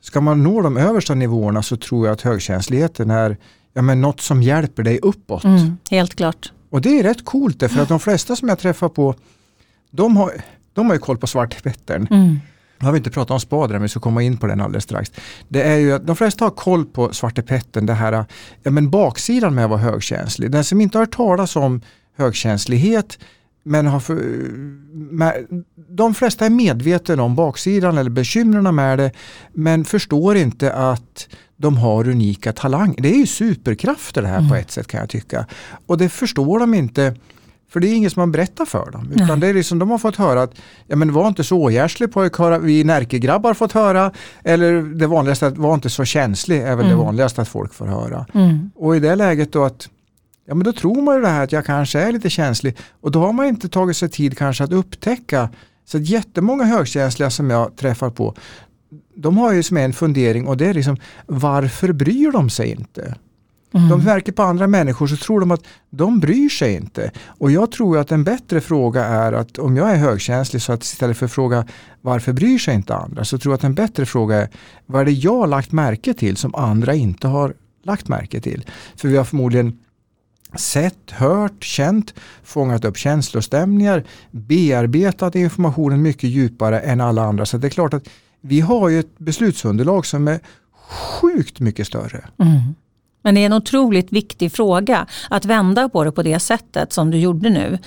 ska 0.00 0.20
man 0.20 0.42
nå 0.42 0.62
de 0.62 0.76
översta 0.76 1.14
nivåerna 1.14 1.62
så 1.62 1.76
tror 1.76 2.06
jag 2.06 2.12
att 2.12 2.20
högkänsligheten 2.20 3.10
är 3.10 3.36
ja, 3.72 3.82
men 3.82 4.00
något 4.00 4.20
som 4.20 4.42
hjälper 4.42 4.82
dig 4.82 4.98
uppåt. 5.02 5.44
Mm, 5.44 5.76
helt 5.90 6.14
klart. 6.14 6.52
Och 6.70 6.80
det 6.80 6.98
är 6.98 7.02
rätt 7.02 7.24
coolt 7.24 7.58
för 7.72 7.80
att 7.80 7.88
de 7.88 8.00
flesta 8.00 8.36
som 8.36 8.48
jag 8.48 8.58
träffar 8.58 8.88
på 8.88 9.14
de 9.90 10.16
har, 10.16 10.32
de 10.72 10.86
har 10.86 10.94
ju 10.94 10.98
koll 10.98 11.18
på 11.18 11.26
svartepettern. 11.26 12.06
Mm. 12.10 12.40
Nu 12.78 12.86
har 12.86 12.92
vi 12.92 12.98
inte 12.98 13.10
pratat 13.10 13.30
om 13.30 13.40
spader 13.40 13.74
men 13.74 13.82
vi 13.82 13.88
ska 13.88 14.00
komma 14.00 14.22
in 14.22 14.36
på 14.36 14.46
den 14.46 14.60
alldeles 14.60 14.84
strax. 14.84 15.12
Det 15.48 15.62
är 15.62 15.76
ju 15.76 15.92
att 15.92 16.06
de 16.06 16.16
flesta 16.16 16.44
har 16.44 16.50
koll 16.50 16.84
på 16.84 17.12
svartepettern, 17.12 17.86
det 17.86 17.94
här 17.94 18.24
ja, 18.62 18.70
men 18.70 18.90
baksidan 18.90 19.54
med 19.54 19.64
att 19.64 19.70
vara 19.70 19.80
högkänslig. 19.80 20.50
Den 20.50 20.64
som 20.64 20.80
inte 20.80 20.98
har 20.98 21.02
hört 21.02 21.16
talas 21.16 21.56
om 21.56 21.80
högkänslighet 22.16 23.18
men 23.62 23.86
har 23.86 24.00
för, 24.00 24.14
med, 24.92 25.64
de 25.88 26.14
flesta 26.14 26.46
är 26.46 26.50
medvetna 26.50 27.22
om 27.22 27.34
baksidan 27.34 27.98
eller 27.98 28.10
bekymren 28.10 28.74
med 28.74 28.98
det 28.98 29.12
men 29.52 29.84
förstår 29.84 30.36
inte 30.36 30.72
att 30.72 31.28
de 31.56 31.76
har 31.76 32.08
unika 32.08 32.52
talanger. 32.52 33.02
Det 33.02 33.14
är 33.14 33.18
ju 33.18 33.26
superkrafter 33.26 34.22
det 34.22 34.28
här 34.28 34.38
mm. 34.38 34.48
på 34.48 34.54
ett 34.54 34.70
sätt 34.70 34.86
kan 34.86 35.00
jag 35.00 35.08
tycka. 35.08 35.46
Och 35.86 35.98
det 35.98 36.08
förstår 36.08 36.58
de 36.58 36.74
inte 36.74 37.14
för 37.70 37.80
det 37.80 37.88
är 37.88 37.94
ingen 37.94 38.10
som 38.10 38.20
har 38.20 38.26
berättat 38.26 38.68
för 38.68 38.90
dem. 38.90 39.12
Utan 39.14 39.40
det 39.40 39.46
är 39.46 39.54
liksom, 39.54 39.78
de 39.78 39.90
har 39.90 39.98
fått 39.98 40.16
höra 40.16 40.42
att 40.42 40.54
ja, 40.86 40.96
men 40.96 41.12
var 41.12 41.28
inte 41.28 41.44
så 41.44 41.56
ohjärtlig 41.56 42.12
pojk 42.12 42.34
har 42.34 42.58
vi 42.58 42.84
närkegrabbar 42.84 43.54
fått 43.54 43.72
höra. 43.72 44.12
Eller 44.44 44.82
det 44.82 45.06
vanligaste 45.06 45.46
att 45.46 45.58
var 45.58 45.74
inte 45.74 45.90
så 45.90 46.04
känslig 46.04 46.58
är 46.58 46.76
väl 46.76 46.86
mm. 46.86 46.88
det 46.88 47.04
vanligaste 47.04 47.42
att 47.42 47.48
folk 47.48 47.74
får 47.74 47.86
höra. 47.86 48.26
Mm. 48.34 48.70
Och 48.74 48.96
i 48.96 49.00
det 49.00 49.16
läget 49.16 49.52
då 49.52 49.64
att 49.64 49.88
ja 50.44 50.54
men 50.54 50.64
då 50.64 50.72
tror 50.72 51.02
man 51.02 51.14
ju 51.14 51.20
det 51.20 51.28
här 51.28 51.44
att 51.44 51.52
jag 51.52 51.66
kanske 51.66 52.00
är 52.00 52.12
lite 52.12 52.30
känslig 52.30 52.76
och 53.00 53.10
då 53.10 53.20
har 53.20 53.32
man 53.32 53.46
inte 53.46 53.68
tagit 53.68 53.96
sig 53.96 54.08
tid 54.08 54.38
kanske 54.38 54.64
att 54.64 54.72
upptäcka. 54.72 55.48
Så 55.84 55.96
att 55.96 56.06
jättemånga 56.06 56.64
högkänsliga 56.64 57.30
som 57.30 57.50
jag 57.50 57.76
träffar 57.76 58.10
på 58.10 58.34
de 59.14 59.38
har 59.38 59.52
ju 59.52 59.62
som 59.62 59.76
en 59.76 59.92
fundering 59.92 60.46
och 60.46 60.56
det 60.56 60.66
är 60.66 60.74
liksom 60.74 60.96
varför 61.26 61.92
bryr 61.92 62.32
de 62.32 62.50
sig 62.50 62.70
inte? 62.70 63.14
Mm. 63.74 63.88
De 63.88 64.00
verkar 64.00 64.32
på 64.32 64.42
andra 64.42 64.66
människor 64.66 65.06
så 65.06 65.16
tror 65.16 65.40
de 65.40 65.50
att 65.50 65.64
de 65.90 66.20
bryr 66.20 66.48
sig 66.48 66.74
inte. 66.74 67.10
Och 67.26 67.50
jag 67.50 67.72
tror 67.72 67.98
att 67.98 68.12
en 68.12 68.24
bättre 68.24 68.60
fråga 68.60 69.04
är 69.04 69.32
att 69.32 69.58
om 69.58 69.76
jag 69.76 69.90
är 69.90 69.96
högkänslig 69.96 70.62
så 70.62 70.72
att 70.72 70.82
istället 70.82 71.16
för 71.16 71.26
att 71.26 71.32
fråga 71.32 71.66
varför 72.00 72.32
bryr 72.32 72.58
sig 72.58 72.74
inte 72.74 72.94
andra 72.94 73.24
så 73.24 73.38
tror 73.38 73.52
jag 73.52 73.56
att 73.56 73.64
en 73.64 73.74
bättre 73.74 74.06
fråga 74.06 74.36
är 74.36 74.48
vad 74.86 75.00
är 75.00 75.04
det 75.04 75.12
jag 75.12 75.48
lagt 75.48 75.72
märke 75.72 76.14
till 76.14 76.36
som 76.36 76.54
andra 76.54 76.94
inte 76.94 77.28
har 77.28 77.54
lagt 77.82 78.08
märke 78.08 78.40
till. 78.40 78.66
För 78.96 79.08
vi 79.08 79.16
har 79.16 79.24
förmodligen 79.24 79.78
sett, 80.56 81.10
hört, 81.10 81.64
känt, 81.64 82.14
fångat 82.42 82.84
upp 82.84 82.96
känslostämningar, 82.96 84.04
bearbetat 84.30 85.34
informationen 85.34 86.02
mycket 86.02 86.30
djupare 86.30 86.80
än 86.80 87.00
alla 87.00 87.22
andra. 87.22 87.46
Så 87.46 87.56
det 87.58 87.66
är 87.66 87.70
klart 87.70 87.94
att 87.94 88.08
vi 88.40 88.60
har 88.60 88.88
ju 88.88 89.00
ett 89.00 89.18
beslutsunderlag 89.18 90.06
som 90.06 90.28
är 90.28 90.40
sjukt 91.20 91.60
mycket 91.60 91.86
större. 91.86 92.24
Mm. 92.38 92.74
Men 93.22 93.34
det 93.34 93.40
är 93.40 93.46
en 93.46 93.52
otroligt 93.52 94.12
viktig 94.12 94.52
fråga 94.52 95.06
att 95.30 95.44
vända 95.44 95.88
på 95.88 96.04
det 96.04 96.12
på 96.12 96.22
det 96.22 96.38
sättet 96.38 96.92
som 96.92 97.10
du 97.10 97.18
gjorde 97.18 97.50
nu. 97.50 97.78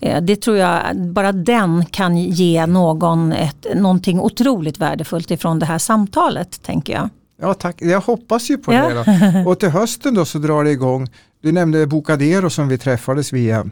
Eh, 0.00 0.22
det 0.22 0.36
tror 0.36 0.56
jag, 0.56 0.80
bara 0.96 1.32
den 1.32 1.84
kan 1.86 2.18
ge 2.18 2.66
någon 2.66 3.32
ett, 3.32 3.66
någonting 3.74 4.20
otroligt 4.20 4.78
värdefullt 4.78 5.30
ifrån 5.30 5.58
det 5.58 5.66
här 5.66 5.78
samtalet 5.78 6.62
tänker 6.62 6.92
jag. 6.92 7.08
Ja 7.40 7.54
tack, 7.54 7.76
jag 7.78 8.00
hoppas 8.00 8.50
ju 8.50 8.58
på 8.58 8.72
ja. 8.72 8.88
det. 8.88 9.42
Då. 9.44 9.50
Och 9.50 9.58
till 9.60 9.68
hösten 9.68 10.14
då 10.14 10.24
så 10.24 10.38
drar 10.38 10.64
det 10.64 10.70
igång, 10.70 11.08
du 11.40 11.52
nämnde 11.52 11.86
Bocadero 11.86 12.50
som 12.50 12.68
vi 12.68 12.78
träffades 12.78 13.32
via 13.32 13.66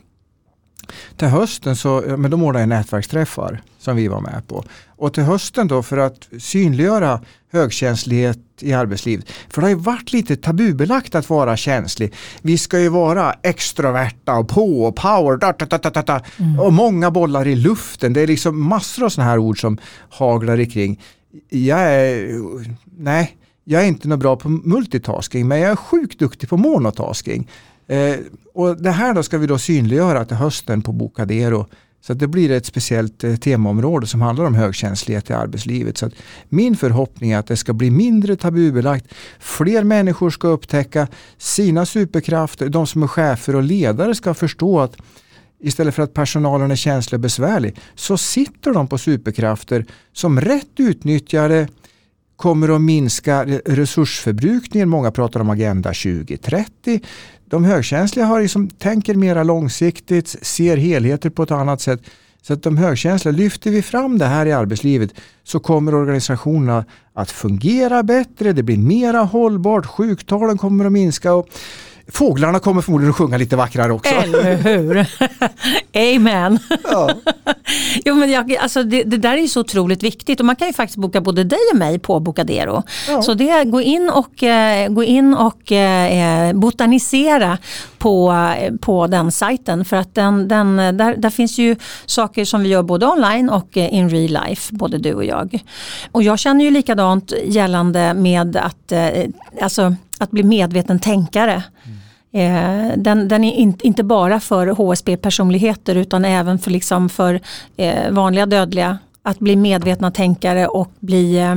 till 1.16 1.28
hösten 1.28 1.76
så 1.76 2.02
men 2.18 2.30
de 2.30 2.42
ordnade 2.42 2.66
nätverksträffar 2.66 3.62
som 3.78 3.96
vi 3.96 4.08
var 4.08 4.20
med 4.20 4.42
på. 4.48 4.64
Och 4.86 5.14
till 5.14 5.22
hösten 5.22 5.68
då 5.68 5.82
för 5.82 5.96
att 5.96 6.28
synliggöra 6.38 7.20
högkänslighet 7.52 8.38
i 8.60 8.72
arbetslivet. 8.72 9.30
För 9.48 9.60
det 9.60 9.64
har 9.64 9.68
ju 9.68 9.74
varit 9.74 10.12
lite 10.12 10.36
tabubelagt 10.36 11.14
att 11.14 11.30
vara 11.30 11.56
känslig. 11.56 12.14
Vi 12.42 12.58
ska 12.58 12.78
ju 12.80 12.88
vara 12.88 13.32
extroverta 13.42 14.34
och 14.38 14.48
på 14.48 14.84
och 14.84 14.96
power 14.96 15.36
da, 15.36 15.52
da, 15.52 15.78
da, 15.78 16.02
da, 16.02 16.20
mm. 16.38 16.60
och 16.60 16.72
många 16.72 17.10
bollar 17.10 17.46
i 17.46 17.56
luften. 17.56 18.12
Det 18.12 18.20
är 18.20 18.26
liksom 18.26 18.62
massor 18.62 19.04
av 19.04 19.08
sådana 19.08 19.30
här 19.30 19.38
ord 19.38 19.60
som 19.60 19.78
haglar 20.10 20.70
kring. 20.70 21.00
Jag 21.48 21.80
är, 21.80 22.40
nej, 22.98 23.36
jag 23.68 23.82
är 23.82 23.86
inte 23.86 24.08
något 24.08 24.18
bra 24.18 24.36
på 24.36 24.48
multitasking 24.48 25.48
men 25.48 25.60
jag 25.60 25.70
är 25.70 25.76
sjukt 25.76 26.18
duktig 26.18 26.48
på 26.48 26.56
monotasking. 26.56 27.50
Eh, 27.86 28.16
och 28.54 28.82
det 28.82 28.90
här 28.90 29.14
då 29.14 29.22
ska 29.22 29.38
vi 29.38 29.46
då 29.46 29.58
synliggöra 29.58 30.24
till 30.24 30.36
hösten 30.36 30.82
på 30.82 30.92
Bocadero. 30.92 31.66
Så 32.00 32.14
det 32.14 32.26
blir 32.26 32.50
ett 32.50 32.66
speciellt 32.66 33.24
eh, 33.24 33.36
temaområde 33.36 34.06
som 34.06 34.20
handlar 34.20 34.44
om 34.44 34.54
högkänslighet 34.54 35.30
i 35.30 35.32
arbetslivet. 35.32 35.98
Så 35.98 36.10
min 36.48 36.76
förhoppning 36.76 37.30
är 37.30 37.38
att 37.38 37.46
det 37.46 37.56
ska 37.56 37.72
bli 37.72 37.90
mindre 37.90 38.36
tabubelagt. 38.36 39.06
Fler 39.38 39.84
människor 39.84 40.30
ska 40.30 40.48
upptäcka 40.48 41.08
sina 41.38 41.86
superkrafter. 41.86 42.68
De 42.68 42.86
som 42.86 43.02
är 43.02 43.06
chefer 43.06 43.56
och 43.56 43.62
ledare 43.62 44.14
ska 44.14 44.34
förstå 44.34 44.80
att 44.80 44.96
istället 45.60 45.94
för 45.94 46.02
att 46.02 46.14
personalen 46.14 46.70
är 46.70 46.76
känslig 46.76 47.16
och 47.16 47.22
besvärlig 47.22 47.76
så 47.94 48.16
sitter 48.16 48.72
de 48.72 48.88
på 48.88 48.98
superkrafter 48.98 49.86
som 50.12 50.40
rätt 50.40 50.80
utnyttjade 50.80 51.68
kommer 52.36 52.76
att 52.76 52.80
minska 52.80 53.44
resursförbrukningen. 53.64 54.88
Många 54.88 55.10
pratar 55.10 55.40
om 55.40 55.50
Agenda 55.50 55.88
2030. 55.88 57.00
De 57.44 57.64
högkänsliga 57.64 58.26
har 58.26 58.40
liksom, 58.40 58.68
tänker 58.68 59.14
mera 59.14 59.42
långsiktigt, 59.42 60.28
ser 60.28 60.76
helheter 60.76 61.30
på 61.30 61.42
ett 61.42 61.50
annat 61.50 61.80
sätt. 61.80 62.00
Så 62.42 62.52
att 62.52 62.62
de 62.62 62.76
högkänsliga, 62.76 63.32
lyfter 63.32 63.70
vi 63.70 63.82
fram 63.82 64.18
det 64.18 64.24
här 64.24 64.46
i 64.46 64.52
arbetslivet 64.52 65.10
så 65.44 65.60
kommer 65.60 65.94
organisationerna 65.94 66.84
att 67.14 67.30
fungera 67.30 68.02
bättre, 68.02 68.52
det 68.52 68.62
blir 68.62 68.78
mera 68.78 69.18
hållbart, 69.18 69.86
sjuktalen 69.86 70.58
kommer 70.58 70.84
att 70.84 70.92
minska 70.92 71.34
och 71.34 71.48
Fåglarna 72.08 72.58
kommer 72.58 72.82
förmodligen 72.82 73.10
att 73.10 73.16
sjunga 73.16 73.36
lite 73.36 73.56
vackrare 73.56 73.92
också. 73.92 74.14
Eller 74.14 74.56
hur. 74.56 75.06
Amen. 76.16 76.58
Ja. 76.84 77.10
jo, 78.04 78.14
men 78.14 78.30
jag, 78.30 78.56
alltså 78.56 78.82
det, 78.82 79.02
det, 79.02 79.16
där 79.16 79.36
är 79.36 79.46
så 79.46 79.60
otroligt 79.60 80.02
viktigt 80.02 80.40
och 80.40 80.46
man 80.46 80.56
kan 80.56 80.66
ju 80.66 80.72
faktiskt 80.72 80.98
boka 80.98 81.20
både 81.20 81.44
dig 81.44 81.58
och 81.72 81.78
mig 81.78 81.98
på 81.98 82.20
Bocadero. 82.20 82.82
Ja. 83.08 83.22
Så 83.22 83.34
det, 83.34 83.64
gå 83.64 83.80
in 83.80 84.10
och, 84.10 84.42
eh, 84.42 84.88
gå 84.88 85.04
in 85.04 85.34
och 85.34 85.72
eh, 85.72 86.52
botanisera 86.52 87.58
på, 87.98 88.34
på 88.80 89.06
den 89.06 89.32
sajten 89.32 89.84
för 89.84 89.96
att 89.96 90.14
den, 90.14 90.48
den, 90.48 90.76
där, 90.76 91.16
där 91.16 91.30
finns 91.30 91.58
ju 91.58 91.76
saker 92.06 92.44
som 92.44 92.62
vi 92.62 92.68
gör 92.68 92.82
både 92.82 93.06
online 93.06 93.50
och 93.50 93.76
eh, 93.76 93.94
in 93.94 94.10
real 94.10 94.46
life, 94.48 94.74
både 94.74 94.98
du 94.98 95.14
och 95.14 95.24
jag. 95.24 95.58
Och 96.12 96.22
jag 96.22 96.38
känner 96.38 96.64
ju 96.64 96.70
likadant 96.70 97.32
gällande 97.44 98.14
med 98.14 98.56
att, 98.56 98.92
eh, 98.92 99.08
alltså, 99.62 99.94
att 100.18 100.30
bli 100.30 100.42
medveten 100.42 100.98
tänkare. 100.98 101.62
Eh, 102.32 102.88
den, 102.96 103.28
den, 103.28 103.44
är 103.44 103.52
in, 103.52 103.78
inte 103.82 104.04
bara 104.04 104.40
för 104.40 104.66
HSB-personligheter 104.66 105.94
utan 105.94 106.24
även 106.24 106.58
för, 106.58 106.70
liksom 106.70 107.08
för 107.08 107.40
eh, 107.76 108.10
vanliga 108.10 108.46
dödliga. 108.46 108.98
Att 109.22 109.38
bli 109.38 109.56
medvetna 109.56 110.10
tänkare 110.10 110.66
och 110.66 110.92
bli, 111.00 111.38
eh, 111.38 111.56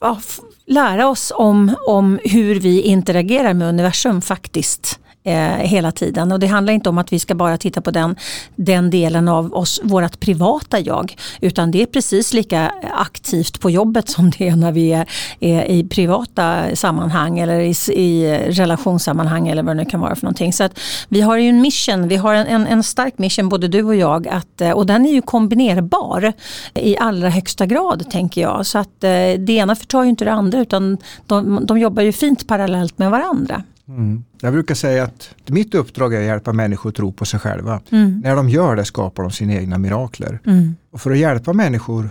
ja, 0.00 0.20
lära 0.66 1.08
oss 1.08 1.32
om, 1.36 1.74
om 1.86 2.18
hur 2.24 2.60
vi 2.60 2.82
interagerar 2.82 3.54
med 3.54 3.68
universum 3.68 4.22
faktiskt 4.22 4.98
eh, 5.24 5.34
hela 5.44 5.92
tiden. 5.92 6.32
Och 6.32 6.40
det 6.40 6.46
handlar 6.46 6.72
inte 6.72 6.88
om 6.88 6.98
att 6.98 7.12
vi 7.12 7.18
ska 7.18 7.34
bara 7.34 7.58
titta 7.58 7.80
på 7.80 7.90
den, 7.90 8.16
den 8.56 8.90
delen 8.90 9.28
av 9.28 9.54
oss, 9.54 9.80
vårt 9.84 10.20
privata 10.20 10.80
jag. 10.80 11.16
Utan 11.40 11.70
det 11.70 11.82
är 11.82 11.86
precis 11.86 12.32
lika 12.32 12.72
aktivt 12.92 13.60
på 13.60 13.70
jobbet 13.70 14.08
som 14.08 14.30
det 14.30 14.48
är 14.48 14.56
när 14.56 14.72
vi 14.72 14.92
är, 14.92 15.08
är 15.40 15.64
i 15.70 15.84
privata 15.84 16.76
sammanhang 16.76 17.38
eller 17.38 17.60
i, 17.60 17.74
i 17.92 18.38
relationssammanhang 18.48 19.48
eller 19.48 19.62
vad 19.62 19.76
det 19.76 19.84
nu 19.84 19.90
kan 19.90 20.00
vara 20.00 20.14
för 20.14 20.22
någonting. 20.22 20.52
Så 20.52 20.64
att 20.64 20.78
vi 21.08 21.20
har 21.20 21.36
ju 21.36 21.48
en 21.48 21.60
mission, 21.60 22.08
vi 22.08 22.16
har 22.16 22.34
en, 22.34 22.46
en, 22.46 22.66
en 22.66 22.82
stark 22.82 23.18
mission 23.18 23.48
både 23.48 23.68
du 23.68 23.82
och 23.82 23.96
jag 23.96 24.28
att, 24.28 24.60
eh, 24.60 24.70
och 24.70 24.86
den 24.86 25.06
är 25.06 25.12
ju 25.12 25.22
kombinerbar 25.22 26.32
i 26.74 26.96
allra 26.98 27.28
högsta 27.28 27.66
grad 27.66 28.10
tänker 28.10 28.40
jag. 28.40 28.66
Så 28.66 28.78
att 28.78 29.04
eh, 29.04 29.10
det 29.38 29.50
ena 29.50 29.76
förtar 29.76 30.02
ju 30.02 30.08
inte 30.08 30.24
det 30.24 30.32
andra 30.32 30.58
utan 30.58 30.98
de, 31.26 31.66
de 31.66 31.78
jobbar 31.78 32.02
ju 32.02 32.12
fint 32.12 32.46
parallellt 32.46 32.98
med 32.98 33.10
varandra. 33.10 33.62
Mm. 33.88 34.24
Jag 34.40 34.52
brukar 34.52 34.74
säga 34.74 35.04
att 35.04 35.34
mitt 35.46 35.74
uppdrag 35.74 36.14
är 36.14 36.18
att 36.18 36.26
hjälpa 36.26 36.52
människor 36.52 36.90
att 36.90 36.96
tro 36.96 37.12
på 37.12 37.24
sig 37.24 37.40
själva. 37.40 37.80
Mm. 37.90 38.20
När 38.24 38.36
de 38.36 38.48
gör 38.48 38.76
det 38.76 38.84
skapar 38.84 39.22
de 39.22 39.32
sina 39.32 39.54
egna 39.54 39.78
mirakler. 39.78 40.40
Mm. 40.46 40.76
Och 40.90 41.00
för 41.00 41.10
att 41.10 41.18
hjälpa 41.18 41.52
människor 41.52 42.10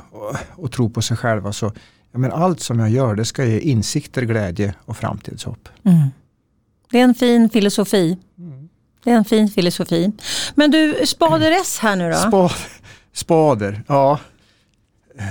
att 0.64 0.72
tro 0.72 0.90
på 0.90 1.02
sig 1.02 1.18
själva 1.18 1.54
så 1.54 1.72
ja, 2.12 2.20
men 2.20 2.32
allt 2.32 2.60
som 2.60 2.80
jag 2.80 2.90
gör 2.90 3.16
det 3.16 3.26
ska 3.26 3.46
ge 3.46 3.60
insikter, 3.60 4.22
glädje 4.22 4.74
och 4.86 4.98
framtidshopp. 4.98 5.70
Mm. 5.84 6.08
Det 6.92 7.00
är 7.00 7.04
en 7.04 7.16
fin 7.16 7.50
filosofi. 7.50 8.18
Mm. 8.38 8.70
Det 9.04 9.12
är 9.12 9.16
en 9.16 9.26
fin 9.26 9.50
filosofi. 9.50 10.12
Men 10.56 10.72
du, 10.72 10.96
spader 11.06 11.52
S 11.62 11.80
här 11.82 11.96
nu 11.96 12.10
då? 12.10 12.18
Spa, 12.18 12.52
spader, 13.14 13.84
ja. 13.88 14.20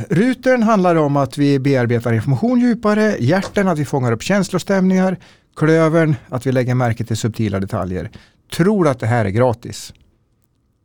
Rutern 0.09 0.63
handlar 0.63 0.95
om 0.95 1.17
att 1.17 1.39
vi 1.39 1.59
bearbetar 1.59 2.13
information 2.13 2.61
djupare, 2.61 3.17
hjärten 3.21 3.69
att 3.69 3.79
vi 3.79 3.85
fångar 3.85 4.13
upp 4.13 4.23
känslostämningar, 4.23 5.17
Klövern, 5.57 6.17
att 6.29 6.47
vi 6.47 6.53
lägger 6.53 6.75
märke 6.75 7.05
till 7.05 7.17
subtila 7.17 7.61
detaljer. 7.61 8.11
Tror 8.53 8.89
att 8.89 9.01
det 9.01 9.07
här 9.07 9.25
är 9.25 9.31
gratis? 9.31 9.93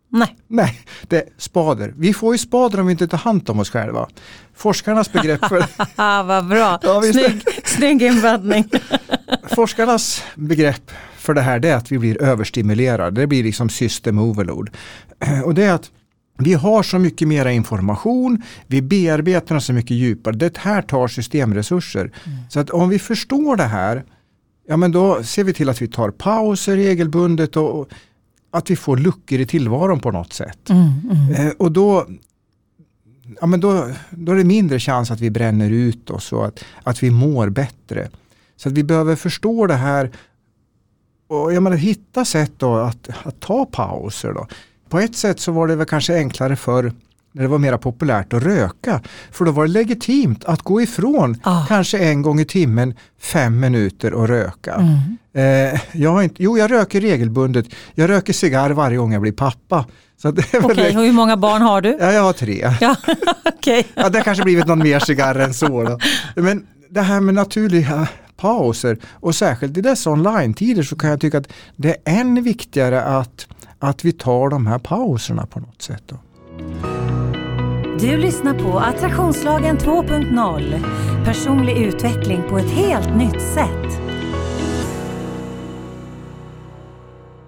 Nej. 0.09 0.35
Nej, 0.47 0.79
det 1.07 1.17
är 1.17 1.23
spader. 1.37 1.93
Vi 1.97 2.13
får 2.13 2.33
ju 2.33 2.37
spader 2.37 2.79
om 2.79 2.87
vi 2.87 2.91
inte 2.91 3.07
tar 3.07 3.17
hand 3.17 3.49
om 3.49 3.59
oss 3.59 3.69
själva. 3.69 4.07
Forskarnas 4.53 5.11
begrepp 5.11 5.45
för... 5.45 5.65
Vad 6.23 6.47
bra, 6.47 6.79
ja, 6.81 7.01
snygg, 7.01 7.43
snygg 7.63 8.01
invändning. 8.01 8.69
Forskarnas 9.55 10.23
begrepp 10.35 10.91
för 11.17 11.33
det 11.33 11.41
här 11.41 11.65
är 11.65 11.75
att 11.75 11.91
vi 11.91 11.99
blir 11.99 12.21
överstimulerade. 12.21 13.21
Det 13.21 13.27
blir 13.27 13.43
liksom 13.43 13.69
system 13.69 14.19
overload. 14.19 14.69
Och 15.45 15.53
det 15.53 15.63
är 15.63 15.73
att 15.73 15.91
vi 16.37 16.53
har 16.53 16.83
så 16.83 16.99
mycket 16.99 17.27
mera 17.27 17.51
information, 17.51 18.41
vi 18.67 18.81
bearbetar 18.81 19.59
så 19.59 19.73
mycket 19.73 19.97
djupare. 19.97 20.35
Det 20.35 20.57
här 20.57 20.81
tar 20.81 21.07
systemresurser. 21.07 22.01
Mm. 22.01 22.37
Så 22.49 22.59
att 22.59 22.69
om 22.69 22.89
vi 22.89 22.99
förstår 22.99 23.55
det 23.55 23.63
här 23.63 24.03
ja 24.67 24.77
men 24.77 24.91
då 24.91 25.23
ser 25.23 25.43
vi 25.43 25.53
till 25.53 25.69
att 25.69 25.81
vi 25.81 25.87
tar 25.87 26.11
pauser 26.11 26.75
regelbundet 26.75 27.57
och 27.57 27.89
att 28.51 28.69
vi 28.69 28.75
får 28.75 28.97
luckor 28.97 29.39
i 29.39 29.45
tillvaron 29.45 29.99
på 29.99 30.11
något 30.11 30.33
sätt. 30.33 30.69
Mm, 30.69 30.89
mm. 31.11 31.47
Eh, 31.47 31.53
och 31.57 31.71
då, 31.71 32.07
ja, 33.41 33.47
men 33.47 33.59
då, 33.59 33.91
då 34.09 34.31
är 34.31 34.35
det 34.35 34.43
mindre 34.43 34.79
chans 34.79 35.11
att 35.11 35.21
vi 35.21 35.29
bränner 35.29 35.69
ut 35.69 36.09
oss 36.09 36.33
och 36.33 36.45
att, 36.45 36.65
att 36.83 37.03
vi 37.03 37.11
mår 37.11 37.49
bättre. 37.49 38.09
Så 38.55 38.69
att 38.69 38.75
vi 38.75 38.83
behöver 38.83 39.15
förstå 39.15 39.67
det 39.67 39.75
här 39.75 40.11
och 41.27 41.53
jag 41.53 41.63
menar, 41.63 41.77
hitta 41.77 42.25
sätt 42.25 42.51
då 42.57 42.75
att, 42.75 43.09
att 43.23 43.39
ta 43.39 43.65
pauser. 43.65 44.33
Då. 44.33 44.47
På 44.89 44.99
ett 44.99 45.15
sätt 45.15 45.39
så 45.39 45.51
var 45.51 45.67
det 45.67 45.75
väl 45.75 45.87
kanske 45.87 46.15
enklare 46.15 46.55
för 46.55 46.93
när 47.35 47.41
det 47.41 47.47
var 47.47 47.57
mer 47.57 47.77
populärt 47.77 48.33
att 48.33 48.43
röka. 48.43 49.01
För 49.31 49.45
då 49.45 49.51
var 49.51 49.65
det 49.67 49.71
legitimt 49.71 50.45
att 50.45 50.61
gå 50.61 50.81
ifrån 50.81 51.37
Ah. 51.43 51.65
kanske 51.67 51.97
en 51.99 52.21
gång 52.21 52.39
i 52.39 52.45
timmen 52.45 52.93
fem 53.21 53.59
minuter 53.59 54.13
och 54.13 54.27
röka. 54.27 54.73
Mm. 54.73 55.73
Eh, 55.73 55.81
jag 55.91 56.11
har 56.11 56.21
inte, 56.23 56.43
jo, 56.43 56.57
jag 56.57 56.71
röker 56.71 57.01
regelbundet. 57.01 57.65
Jag 57.93 58.09
röker 58.09 58.33
cigarr 58.33 58.69
varje 58.69 58.97
gång 58.97 59.13
jag 59.13 59.21
blir 59.21 59.31
pappa. 59.31 59.85
Okej, 60.23 60.97
och 60.97 61.03
hur 61.03 61.11
många 61.11 61.37
barn 61.37 61.61
har 61.61 61.81
du? 61.81 61.97
Ja, 61.99 62.11
jag 62.11 62.21
har 62.23 62.33
tre. 62.33 62.71
Ja, 62.81 62.95
okej. 63.45 63.87
Ja, 63.93 64.09
det 64.09 64.17
har 64.17 64.23
kanske 64.23 64.43
blivit 64.43 64.67
någon 64.67 64.79
mer 64.79 64.99
cigarr 64.99 65.35
än 65.35 65.53
så. 65.53 65.83
Då. 65.83 65.99
Men 66.41 66.67
det 66.89 67.01
här 67.01 67.19
med 67.21 67.33
naturliga 67.33 68.07
pauser 68.37 68.97
och 69.13 69.35
särskilt 69.35 69.77
i 69.77 69.81
dessa 69.81 70.09
online-tider 70.11 70.83
så 70.83 70.95
kan 70.95 71.09
jag 71.09 71.21
tycka 71.21 71.37
att 71.37 71.47
det 71.75 71.89
är 71.89 72.19
än 72.19 72.43
viktigare 72.43 73.01
att, 73.03 73.47
att 73.79 74.05
vi 74.05 74.11
tar 74.11 74.49
de 74.49 74.67
här 74.67 74.79
pauserna 74.79 75.45
på 75.45 75.59
något 75.59 75.81
sätt. 75.81 76.03
Då. 76.07 76.17
Du 77.99 78.17
lyssnar 78.17 78.53
på 78.53 78.79
Attraktionslagen 78.79 79.77
2.0. 79.77 81.25
Personlig 81.25 81.77
utveckling 81.77 82.43
på 82.49 82.57
ett 82.57 82.71
helt 82.71 83.15
nytt 83.15 83.41
sätt. 83.41 83.99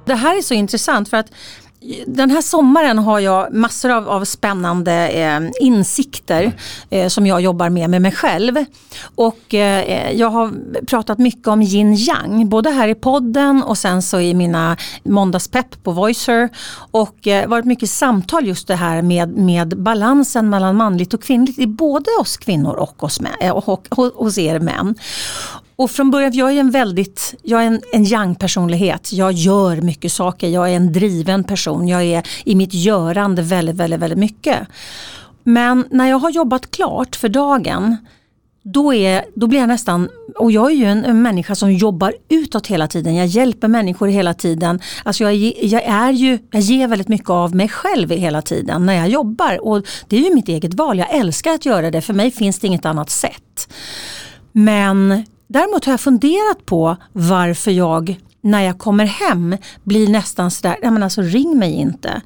Det 0.06 0.16
här 0.16 0.38
är 0.38 0.42
så 0.42 0.54
intressant 0.54 1.10
för 1.10 1.18
att 1.18 1.32
den 2.08 2.30
här 2.30 2.42
sommaren 2.42 3.00
har 3.00 3.20
jag 3.20 3.54
massor 3.54 3.90
av, 3.90 4.10
av 4.10 4.26
spännande 4.26 5.08
eh, 5.08 5.40
insikter 5.60 6.52
eh, 6.90 7.08
som 7.08 7.28
jag 7.28 7.42
jobbar 7.42 7.70
med 7.70 7.90
med 7.90 8.02
mig 8.02 8.12
själv. 8.12 8.66
Och 9.16 9.54
eh, 9.54 10.12
jag 10.12 10.30
har 10.30 10.54
pratat 10.86 11.18
mycket 11.18 11.48
om 11.48 11.62
yin 11.62 11.94
yang, 11.94 12.50
både 12.50 12.70
här 12.70 12.88
i 12.88 12.96
podden 12.96 13.64
och 13.64 13.78
sen 13.78 14.02
så 14.02 14.20
i 14.20 14.34
mina 14.34 14.78
måndagspepp 15.04 15.84
på 15.84 15.92
Voicer. 15.92 16.50
Och 16.92 17.28
eh, 17.28 17.48
varit 17.48 17.66
mycket 17.66 17.90
samtal 17.90 18.48
just 18.48 18.68
det 18.68 18.76
här 18.76 19.02
med, 19.02 19.30
med 19.30 19.78
balansen 19.78 20.50
mellan 20.50 20.76
manligt 20.76 21.14
och 21.14 21.24
kvinnligt 21.24 21.60
i 21.60 21.68
både 21.68 22.12
oss 22.22 22.38
kvinnor 22.38 22.74
och, 22.74 23.04
oss 23.04 23.22
män, 23.22 23.34
eh, 23.42 23.52
och, 23.52 23.70
och, 23.70 23.88
och 23.98 24.26
hos 24.26 24.38
er 24.38 24.60
män. 24.60 24.96
Och 25.78 25.92
från 25.92 26.12
början, 26.12 26.34
jag 26.34 26.52
är 26.52 26.60
en 26.60 26.72
väldigt, 26.72 27.36
jag 27.44 27.64
är 27.64 27.68
en, 27.68 27.82
en 27.94 28.06
young-personlighet. 28.06 29.14
Jag 29.14 29.32
gör 29.32 29.82
mycket 29.82 30.12
saker, 30.12 30.48
jag 30.48 30.72
är 30.72 30.76
en 30.76 30.94
driven 30.94 31.44
person. 31.44 31.88
Jag 31.88 32.04
är 32.04 32.28
i 32.46 32.56
mitt 32.56 32.74
görande 32.74 33.42
väldigt, 33.42 33.76
väldigt, 33.76 34.00
väldigt 34.00 34.20
mycket. 34.20 34.68
Men 35.44 35.86
när 35.92 36.10
jag 36.10 36.20
har 36.20 36.30
jobbat 36.30 36.72
klart 36.72 37.16
för 37.16 37.30
dagen, 37.30 37.98
då, 38.64 38.94
är, 38.94 39.26
då 39.36 39.48
blir 39.48 39.60
jag 39.60 39.68
nästan, 39.68 40.10
och 40.36 40.52
jag 40.52 40.72
är 40.72 40.76
ju 40.76 40.86
en, 40.86 41.06
en 41.06 41.22
människa 41.22 41.56
som 41.56 41.74
jobbar 41.74 42.14
utåt 42.30 42.68
hela 42.68 42.88
tiden. 42.88 43.16
Jag 43.16 43.28
hjälper 43.28 43.68
människor 43.68 44.08
hela 44.08 44.34
tiden. 44.34 44.80
Alltså 45.04 45.24
jag, 45.24 45.36
jag, 45.62 45.84
är 45.84 46.12
ju, 46.12 46.40
jag 46.52 46.62
ger 46.62 46.88
väldigt 46.88 47.08
mycket 47.08 47.30
av 47.30 47.56
mig 47.56 47.70
själv 47.70 48.10
hela 48.12 48.42
tiden 48.42 48.86
när 48.86 48.94
jag 48.94 49.10
jobbar. 49.10 49.68
Och 49.68 49.86
det 50.08 50.18
är 50.18 50.22
ju 50.22 50.36
mitt 50.36 50.50
eget 50.50 50.74
val, 50.74 50.98
jag 50.98 51.16
älskar 51.16 51.52
att 51.52 51.66
göra 51.66 51.92
det. 51.92 52.02
För 52.02 52.14
mig 52.14 52.32
finns 52.32 52.60
det 52.60 52.68
inget 52.68 52.86
annat 52.86 53.10
sätt. 53.10 53.74
Men 54.52 55.26
däremot 55.48 55.86
har 55.86 55.94
jag 55.94 56.02
funderat 56.02 56.66
på 56.66 56.98
varför 57.14 57.72
jag 57.72 58.18
när 58.48 58.62
jag 58.62 58.78
kommer 58.78 59.06
hem 59.06 59.58
blir 59.84 60.08
nästan 60.08 60.52
sådär, 60.52 60.78
ja 60.82 60.92
men 60.92 61.04
alltså 61.04 61.22
ring 61.22 61.58
mig 61.58 61.74
inte. 61.74 62.22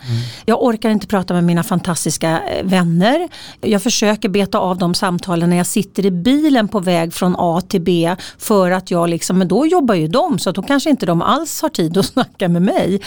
Jag 0.45 0.63
orkar 0.63 0.89
inte 0.89 1.07
prata 1.07 1.33
med 1.33 1.43
mina 1.43 1.63
fantastiska 1.63 2.41
eh, 2.41 2.65
vänner. 2.65 3.29
Jag 3.61 3.83
försöker 3.83 4.29
beta 4.29 4.59
av 4.59 4.77
de 4.77 4.93
samtalen 4.93 5.49
när 5.49 5.57
jag 5.57 5.65
sitter 5.65 6.05
i 6.05 6.11
bilen 6.11 6.67
på 6.67 6.79
väg 6.79 7.13
från 7.13 7.35
A 7.37 7.61
till 7.67 7.81
B 7.81 8.15
för 8.37 8.71
att 8.71 8.91
jag 8.91 9.09
liksom, 9.09 9.37
men 9.37 9.47
då 9.47 9.65
jobbar 9.65 9.95
ju 9.95 10.07
de 10.07 10.39
så 10.39 10.51
då 10.51 10.61
kanske 10.61 10.89
inte 10.89 11.05
de 11.05 11.21
alls 11.21 11.61
har 11.61 11.69
tid 11.69 11.97
att 11.97 12.05
snacka 12.13 12.49
med 12.49 12.61
mig. 12.61 13.01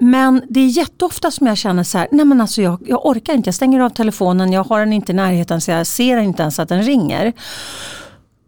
Men 0.00 0.42
det 0.48 0.60
är 0.60 0.66
jätteofta 0.66 1.30
som 1.30 1.46
jag 1.46 1.58
känner 1.58 1.84
så 1.84 1.98
här, 1.98 2.08
nej 2.10 2.24
men 2.24 2.40
alltså 2.40 2.62
jag, 2.62 2.78
jag 2.86 3.06
orkar 3.06 3.34
inte, 3.34 3.48
jag 3.48 3.54
stänger 3.54 3.80
av 3.80 3.90
telefonen, 3.90 4.52
jag 4.52 4.64
har 4.64 4.80
den 4.80 4.92
inte 4.92 5.12
i 5.12 5.14
närheten 5.14 5.60
så 5.60 5.70
jag 5.70 5.86
ser 5.86 6.18
inte 6.18 6.42
ens 6.42 6.58
att 6.58 6.68
den 6.68 6.82
ringer. 6.82 7.32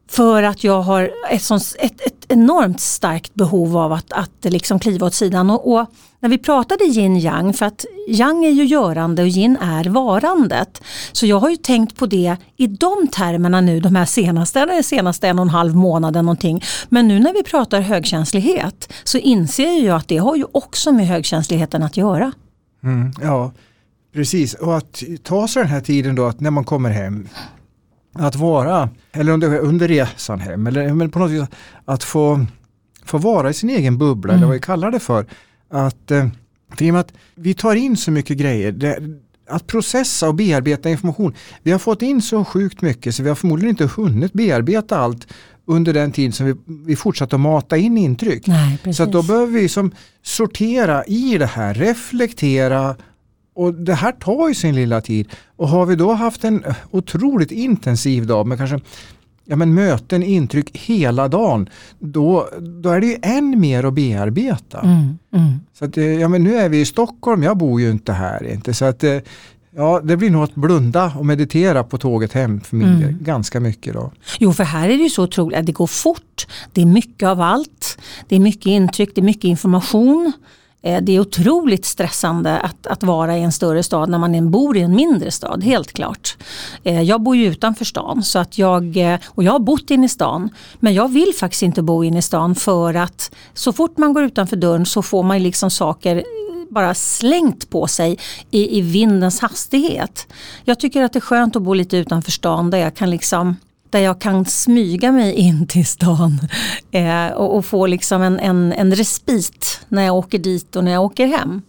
För 0.09 0.43
att 0.43 0.65
jag 0.65 0.83
har 0.83 1.11
ett, 1.31 1.43
sånt, 1.43 1.77
ett, 1.79 2.01
ett 2.01 2.27
enormt 2.29 2.81
starkt 2.81 3.35
behov 3.35 3.77
av 3.77 3.93
att, 3.93 4.13
att 4.13 4.45
liksom 4.45 4.79
kliva 4.79 5.07
åt 5.07 5.15
sidan. 5.15 5.51
Och, 5.51 5.73
och 5.73 5.87
när 6.21 6.29
vi 6.29 6.39
pratade 6.39 6.85
yin 6.85 7.17
yang, 7.17 7.53
för 7.53 7.67
att 7.67 7.85
yang 8.09 8.45
är 8.45 8.51
ju 8.51 8.65
görande 8.65 9.23
och 9.23 9.29
yin 9.29 9.57
är 9.57 9.85
varandet. 9.85 10.83
Så 11.13 11.27
jag 11.27 11.41
har 11.41 11.51
ju 11.51 11.57
tänkt 11.57 11.97
på 11.97 12.07
det 12.07 12.37
i 12.57 12.67
de 12.67 13.09
termerna 13.13 13.61
nu 13.61 13.81
de 13.81 13.97
här 13.97 14.05
senaste, 14.05 14.61
eller 14.61 14.83
senaste 14.83 15.29
en 15.29 15.39
och 15.39 15.43
en 15.43 15.49
halv 15.49 15.77
månaden 15.77 16.25
någonting. 16.25 16.63
Men 16.89 17.09
nu 17.09 17.19
när 17.19 17.33
vi 17.33 17.43
pratar 17.43 17.81
högkänslighet 17.81 18.93
så 19.05 19.19
inser 19.19 19.87
jag 19.87 19.97
att 19.97 20.09
det 20.09 20.19
har 20.19 20.37
ju 20.37 20.45
också 20.53 20.93
med 20.93 21.07
högkänsligheten 21.07 21.83
att 21.83 21.97
göra. 21.97 22.33
Mm, 22.83 23.13
ja, 23.21 23.53
precis. 24.15 24.55
Och 24.55 24.77
att 24.77 25.03
ta 25.23 25.49
sig 25.49 25.63
den 25.63 25.71
här 25.71 25.81
tiden 25.81 26.15
då 26.15 26.27
att 26.27 26.41
när 26.41 26.51
man 26.51 26.65
kommer 26.65 26.91
hem 26.91 27.29
att 28.19 28.37
vara, 28.37 28.89
eller 29.13 29.33
under, 29.33 29.59
under 29.59 29.89
resan 29.89 30.41
hem, 30.41 30.67
eller 30.67 30.95
men 30.95 31.11
på 31.11 31.19
något 31.19 31.31
vis 31.31 31.43
att 31.85 32.05
få, 32.05 32.47
få 33.05 33.19
vara 33.19 33.51
i 33.51 33.55
sin 33.55 33.71
egen 33.71 33.99
bubbla, 33.99 34.35
eller 34.35 34.47
vad 34.47 34.55
vi 34.55 34.61
kallar 34.61 34.91
det 34.91 35.01
för. 35.01 35.27
Att, 35.71 36.11
eh, 36.11 36.29
för 36.75 36.85
i 36.85 36.91
och 36.91 36.95
med 36.95 37.01
att 37.01 37.13
vi 37.35 37.55
tar 37.55 37.75
in 37.75 37.97
så 37.97 38.11
mycket 38.11 38.39
grejer, 38.39 38.73
det, 38.73 38.99
att 39.49 39.67
processa 39.67 40.29
och 40.29 40.35
bearbeta 40.35 40.91
information. 40.91 41.35
Vi 41.63 41.73
har 41.73 41.79
fått 41.79 42.03
in 42.03 42.23
så 42.23 42.45
sjukt 42.45 42.83
mycket 42.83 43.15
så 43.15 43.23
vi 43.23 43.29
har 43.29 43.37
förmodligen 43.37 43.71
inte 43.71 43.87
hunnit 43.87 44.33
bearbeta 44.33 44.99
allt 44.99 45.27
under 45.67 45.93
den 45.93 46.13
tid 46.13 46.35
som 46.35 46.47
vi, 46.47 46.55
vi 46.87 46.97
fortsatte 46.97 47.37
att 47.37 47.41
mata 47.41 47.77
in 47.77 47.99
intryck. 47.99 48.47
Nej. 48.47 48.95
Så 48.95 49.05
då 49.05 49.23
behöver 49.23 49.53
vi 49.53 49.69
som 49.69 49.93
sortera 50.23 51.05
i 51.05 51.39
det 51.39 51.47
här, 51.47 51.75
reflektera 51.75 52.97
och 53.57 53.75
det 53.75 53.95
här 53.95 54.13
tar 54.13 54.49
ju 54.49 54.55
sin 54.55 54.75
lilla 54.75 55.01
tid. 55.01 55.29
Och 55.57 55.69
har 55.69 55.87
vi 55.87 55.97
då 55.97 56.13
haft 56.13 56.45
en 56.45 56.65
otroligt 56.91 57.51
intensiv 57.51 58.27
dag 58.27 58.47
med 58.47 58.59
kanske 58.59 58.81
ja, 59.45 59.57
men 59.57 59.75
möten, 59.75 60.23
intryck 60.23 60.77
hela 60.79 61.29
dagen, 61.29 61.69
då, 61.99 62.49
då 62.83 62.91
är 62.91 63.01
det 63.01 63.07
ju 63.07 63.17
än 63.23 63.61
mer 63.61 63.85
att 63.85 63.95
bearbeta. 63.95 64.81
Mm, 64.81 65.19
mm. 65.33 65.61
Så 65.79 65.85
att, 65.85 65.97
eh, 65.97 66.05
ja, 66.05 66.29
men 66.29 66.45
nu 66.45 66.57
är 66.57 66.69
vi 66.69 66.81
i 66.81 66.85
Stockholm, 66.85 67.43
jag 67.43 67.57
bor 67.57 67.81
ju 67.81 67.91
inte 67.91 68.13
här. 68.13 68.53
Inte, 68.53 68.75
så 68.75 68.85
att, 68.85 69.05
eh, 69.05 69.19
ja, 69.77 70.01
det 70.05 70.17
blir 70.17 70.31
nog 70.31 70.43
att 70.45 70.55
blunda 70.55 71.13
och 71.19 71.27
meditera 71.27 71.85
på 71.85 71.99
tåget 71.99 72.33
hem 72.33 72.61
för 72.61 72.77
min 72.77 72.89
Mm. 72.89 73.19
ganska 73.21 73.61
mycket. 73.61 73.95
Då. 73.95 74.13
Jo, 74.39 74.53
för 74.53 74.65
här 74.65 74.89
är 74.89 74.97
det 74.97 75.05
ju 75.05 75.11
så 75.11 75.23
otroligt 75.23 75.59
att 75.59 75.67
det 75.67 75.73
går 75.73 75.87
fort. 75.87 76.47
Det 76.73 76.83
är 76.83 76.87
mycket 76.87 77.29
av 77.29 77.41
allt. 77.41 77.99
Det 78.29 78.37
är 78.37 78.41
mycket 78.41 78.67
intryck, 78.67 79.11
det 79.15 79.21
är 79.21 79.25
mycket 79.25 79.45
information. 79.45 80.33
Eh, 80.87 81.03
det 81.03 81.13
är 81.13 81.21
otroligt 81.21 81.85
stressande 81.85 82.59
att, 82.59 82.87
att 82.87 83.03
vara 83.03 83.39
i 83.39 83.43
en 83.43 83.53
större 83.53 83.83
stad 83.83 84.09
när 84.09 84.19
man 84.19 84.51
bor 84.51 84.77
i 84.77 84.81
en 84.81 84.97
mindre 84.97 85.31
stad, 85.31 85.65
helt 85.65 85.93
klart. 85.93 86.37
Eh, 86.85 87.03
jag 87.03 87.23
bor 87.23 87.37
ju 87.37 87.47
utanför 87.47 87.85
stan 87.85 88.23
så 88.23 88.39
att 88.39 88.59
jag, 88.59 88.97
eh, 88.97 89.19
och 89.27 89.43
jag 89.43 89.53
har 89.53 89.59
bott 89.59 89.91
inne 89.91 90.07
i 90.07 90.09
stan 90.09 90.51
men 90.81 90.95
jag 90.95 91.13
vill 91.13 91.33
faktiskt 91.41 91.63
inte 91.63 91.83
bo 91.83 92.05
inne 92.05 92.19
i 92.19 92.23
stan 92.23 92.55
för 92.55 92.95
att 92.95 93.35
så 93.55 93.73
fort 93.73 93.99
man 93.99 94.13
går 94.13 94.25
utanför 94.25 94.57
dörren 94.57 94.87
så 94.87 95.03
får 95.03 95.23
man 95.23 95.43
liksom 95.43 95.71
saker 95.71 96.25
bara 96.71 96.95
slängt 96.95 97.71
på 97.71 97.87
sig 97.87 98.19
i, 98.51 98.79
i 98.79 98.81
vindens 98.81 99.41
hastighet. 99.41 100.27
Jag 100.65 100.81
tycker 100.81 101.03
att 101.03 101.13
det 101.13 101.19
är 101.19 101.21
skönt 101.21 101.57
att 101.57 101.63
bo 101.63 101.75
lite 101.75 101.97
utanför 101.97 102.31
stan 102.31 102.71
där 102.71 102.79
jag 102.79 102.95
kan 102.95 103.11
liksom 103.11 103.57
där 103.97 104.03
jag 104.03 104.21
kan 104.21 104.45
smyga 104.45 105.13
mig 105.13 105.33
in 105.33 105.67
till 105.67 105.87
stan 105.87 106.41
eh, 106.91 107.27
och, 107.27 107.57
och 107.57 107.65
få 107.65 107.87
liksom 107.87 108.23
en, 108.23 108.41
en, 108.41 108.73
en 108.73 108.95
respit 108.95 109.81
när 109.89 110.03
jag 110.03 110.17
åker 110.17 110.39
dit 110.39 110.77
och 110.77 110.85
när 110.85 110.93
jag 110.93 111.05
åker 111.05 111.27
hem. 111.27 111.63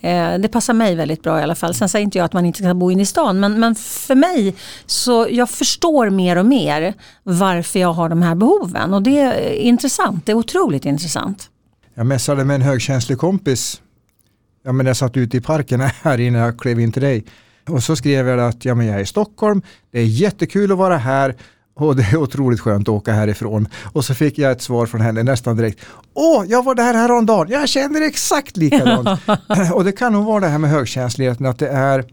Eh, 0.00 0.38
det 0.38 0.48
passar 0.48 0.74
mig 0.74 0.94
väldigt 0.94 1.22
bra 1.22 1.40
i 1.40 1.42
alla 1.42 1.54
fall. 1.54 1.74
Sen 1.74 1.88
säger 1.88 2.04
inte 2.04 2.18
jag 2.18 2.24
att 2.24 2.32
man 2.32 2.46
inte 2.46 2.58
ska 2.58 2.74
bo 2.74 2.90
inne 2.90 3.02
i 3.02 3.06
stan 3.06 3.40
men, 3.40 3.60
men 3.60 3.74
för 3.74 4.14
mig 4.14 4.54
så 4.86 5.26
jag 5.30 5.50
förstår 5.50 6.10
mer 6.10 6.36
och 6.36 6.46
mer 6.46 6.94
varför 7.22 7.78
jag 7.78 7.92
har 7.92 8.08
de 8.08 8.22
här 8.22 8.34
behoven 8.34 8.94
och 8.94 9.02
det 9.02 9.18
är 9.18 9.52
intressant, 9.52 10.26
det 10.26 10.32
är 10.32 10.36
otroligt 10.36 10.84
intressant. 10.84 11.50
Jag 11.94 12.06
mässade 12.06 12.44
med 12.44 12.54
en 12.54 12.62
högkänslig 12.62 13.18
kompis. 13.18 13.80
Ja, 14.64 14.72
men 14.72 14.86
jag 14.86 14.96
satt 14.96 15.16
ute 15.16 15.36
i 15.36 15.40
parken 15.40 15.80
här 16.02 16.20
innan 16.20 16.40
jag 16.40 16.58
klev 16.58 16.80
in 16.80 16.92
till 16.92 17.02
dig. 17.02 17.24
Och 17.68 17.82
så 17.82 17.96
skrev 17.96 18.28
jag 18.28 18.40
att 18.40 18.64
ja, 18.64 18.74
men 18.74 18.86
jag 18.86 18.96
är 18.96 19.00
i 19.00 19.06
Stockholm, 19.06 19.62
det 19.90 20.00
är 20.00 20.04
jättekul 20.04 20.72
att 20.72 20.78
vara 20.78 20.96
här 20.96 21.34
och 21.74 21.96
det 21.96 22.02
är 22.02 22.16
otroligt 22.16 22.60
skönt 22.60 22.88
att 22.88 22.94
åka 22.94 23.12
härifrån. 23.12 23.68
Och 23.92 24.04
så 24.04 24.14
fick 24.14 24.38
jag 24.38 24.52
ett 24.52 24.62
svar 24.62 24.86
från 24.86 25.00
henne 25.00 25.22
nästan 25.22 25.56
direkt. 25.56 25.80
Åh, 26.14 26.44
jag 26.48 26.64
var 26.64 26.74
där 26.74 26.94
häromdagen, 26.94 27.48
jag 27.50 27.68
känner 27.68 28.00
exakt 28.02 28.56
likadant. 28.56 29.08
och 29.72 29.84
det 29.84 29.92
kan 29.92 30.12
nog 30.12 30.24
vara 30.24 30.40
det 30.40 30.48
här 30.48 30.58
med 30.58 30.70
högkänsligheten 30.70 31.46
att 31.46 31.58
det 31.58 31.68
är 31.68 32.04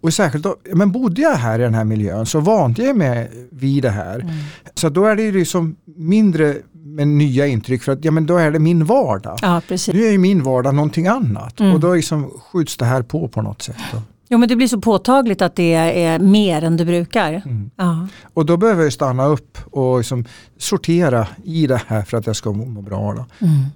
och 0.00 0.14
särskilt 0.14 0.44
då, 0.44 0.56
men 0.74 0.92
bodde 0.92 1.22
jag 1.22 1.34
här 1.34 1.58
i 1.58 1.62
den 1.62 1.74
här 1.74 1.84
miljön 1.84 2.26
så 2.26 2.40
vande 2.40 2.82
jag 2.82 2.96
mig 2.96 3.30
vid 3.50 3.82
det 3.82 3.90
här. 3.90 4.34
Så 4.74 4.88
då 4.88 5.04
är 5.04 5.16
det 5.16 5.22
ju 5.22 5.32
liksom 5.32 5.76
mindre 5.96 6.56
med 6.72 7.08
nya 7.08 7.46
intryck 7.46 7.82
för 7.82 7.92
att 7.92 8.04
ja, 8.04 8.10
men 8.10 8.26
då 8.26 8.36
är 8.36 8.50
det 8.50 8.58
min 8.58 8.84
vardag. 8.84 9.38
Ja. 9.42 9.60
Nu 9.68 10.04
är 10.06 10.10
ju 10.10 10.18
min 10.18 10.42
vardag 10.42 10.74
någonting 10.74 11.06
annat 11.06 11.60
och 11.60 11.80
då 11.80 11.94
liksom 11.94 12.30
skjuts 12.30 12.76
det 12.76 12.84
här 12.84 13.02
på 13.02 13.28
på 13.28 13.42
något 13.42 13.62
sätt. 13.62 13.76
Då. 13.92 14.02
Jo 14.28 14.38
men 14.38 14.48
det 14.48 14.56
blir 14.56 14.66
så 14.66 14.80
påtagligt 14.80 15.42
att 15.42 15.56
det 15.56 15.74
är 15.74 16.18
mer 16.18 16.64
än 16.64 16.76
du 16.76 16.84
brukar. 16.84 17.42
Ja. 17.76 18.08
Och 18.34 18.46
då 18.46 18.56
behöver 18.56 18.82
jag 18.82 18.92
stanna 18.92 19.26
upp 19.26 19.58
och 19.70 19.98
liksom 19.98 20.24
sortera 20.58 21.26
i 21.44 21.66
det 21.66 21.82
här 21.86 22.02
för 22.02 22.16
att 22.16 22.26
jag 22.26 22.36
ska 22.36 22.52
må 22.52 22.82
bra. 22.82 23.14
Då. 23.14 23.24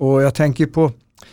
Och 0.06 0.22
jag 0.22 0.34
tänker 0.34 0.66
på, 0.66 0.92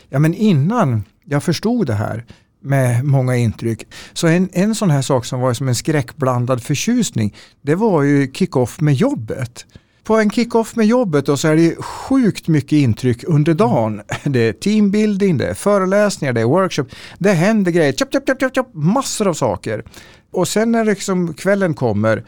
ja 0.09 0.20
men 0.20 0.34
innan 0.34 1.03
jag 1.26 1.43
förstod 1.43 1.88
det 1.88 1.93
här 1.93 2.26
med 2.61 3.05
många 3.05 3.36
intryck. 3.36 3.88
Så 4.13 4.28
en, 4.28 4.49
en 4.53 4.76
sån 4.76 4.89
här 4.89 5.01
sak 5.01 5.26
som 5.26 5.39
var 5.39 5.53
som 5.53 5.67
en 5.67 5.76
skräckblandad 5.76 6.63
förtjusning, 6.63 7.36
det 7.61 7.76
var 7.76 8.03
ju 8.03 8.32
kick-off 8.34 8.82
med 8.82 8.93
jobbet. 8.93 9.65
På 10.10 10.20
en 10.20 10.30
kick-off 10.30 10.76
med 10.76 10.86
jobbet 10.86 11.26
då 11.26 11.38
så 11.38 11.47
är 11.47 11.55
det 11.55 11.76
sjukt 11.76 12.47
mycket 12.47 12.72
intryck 12.72 13.24
under 13.24 13.53
dagen. 13.53 14.01
Det 14.24 14.39
är 14.39 14.53
teambuilding, 14.53 15.38
det 15.38 15.47
är 15.47 15.53
föreläsningar, 15.53 16.34
det 16.34 16.41
är 16.41 16.45
workshop, 16.45 16.86
det 17.18 17.32
händer 17.32 17.72
grejer, 17.72 17.93
chop, 17.93 18.14
chop, 18.14 18.28
chop, 18.28 18.39
chop, 18.39 18.55
chop, 18.55 18.70
massor 18.74 19.28
av 19.28 19.34
saker. 19.34 19.84
Och 20.32 20.47
sen 20.47 20.72
när 20.72 20.86
liksom 20.86 21.34
kvällen 21.34 21.74
kommer, 21.74 22.26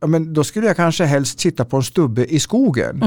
ja, 0.00 0.06
men 0.06 0.34
då 0.34 0.44
skulle 0.44 0.66
jag 0.66 0.76
kanske 0.76 1.04
helst 1.04 1.40
sitta 1.40 1.64
på 1.64 1.76
en 1.76 1.82
stubbe 1.82 2.24
i 2.24 2.40
skogen. 2.40 3.02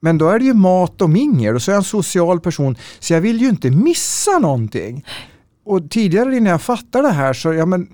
Men 0.00 0.18
då 0.18 0.28
är 0.28 0.38
det 0.38 0.44
ju 0.44 0.54
mat 0.54 1.02
och 1.02 1.10
mingel 1.10 1.54
och 1.54 1.62
så 1.62 1.70
är 1.70 1.74
jag 1.74 1.80
en 1.80 1.84
social 1.84 2.40
person 2.40 2.76
så 3.00 3.12
jag 3.12 3.20
vill 3.20 3.40
ju 3.40 3.48
inte 3.48 3.70
missa 3.70 4.38
någonting. 4.38 5.04
Och 5.64 5.90
tidigare 5.90 6.36
innan 6.36 6.50
jag 6.50 6.62
fattade 6.62 7.08
det 7.08 7.14
här 7.14 7.32
så 7.32 7.52
ja, 7.52 7.66
men, 7.66 7.88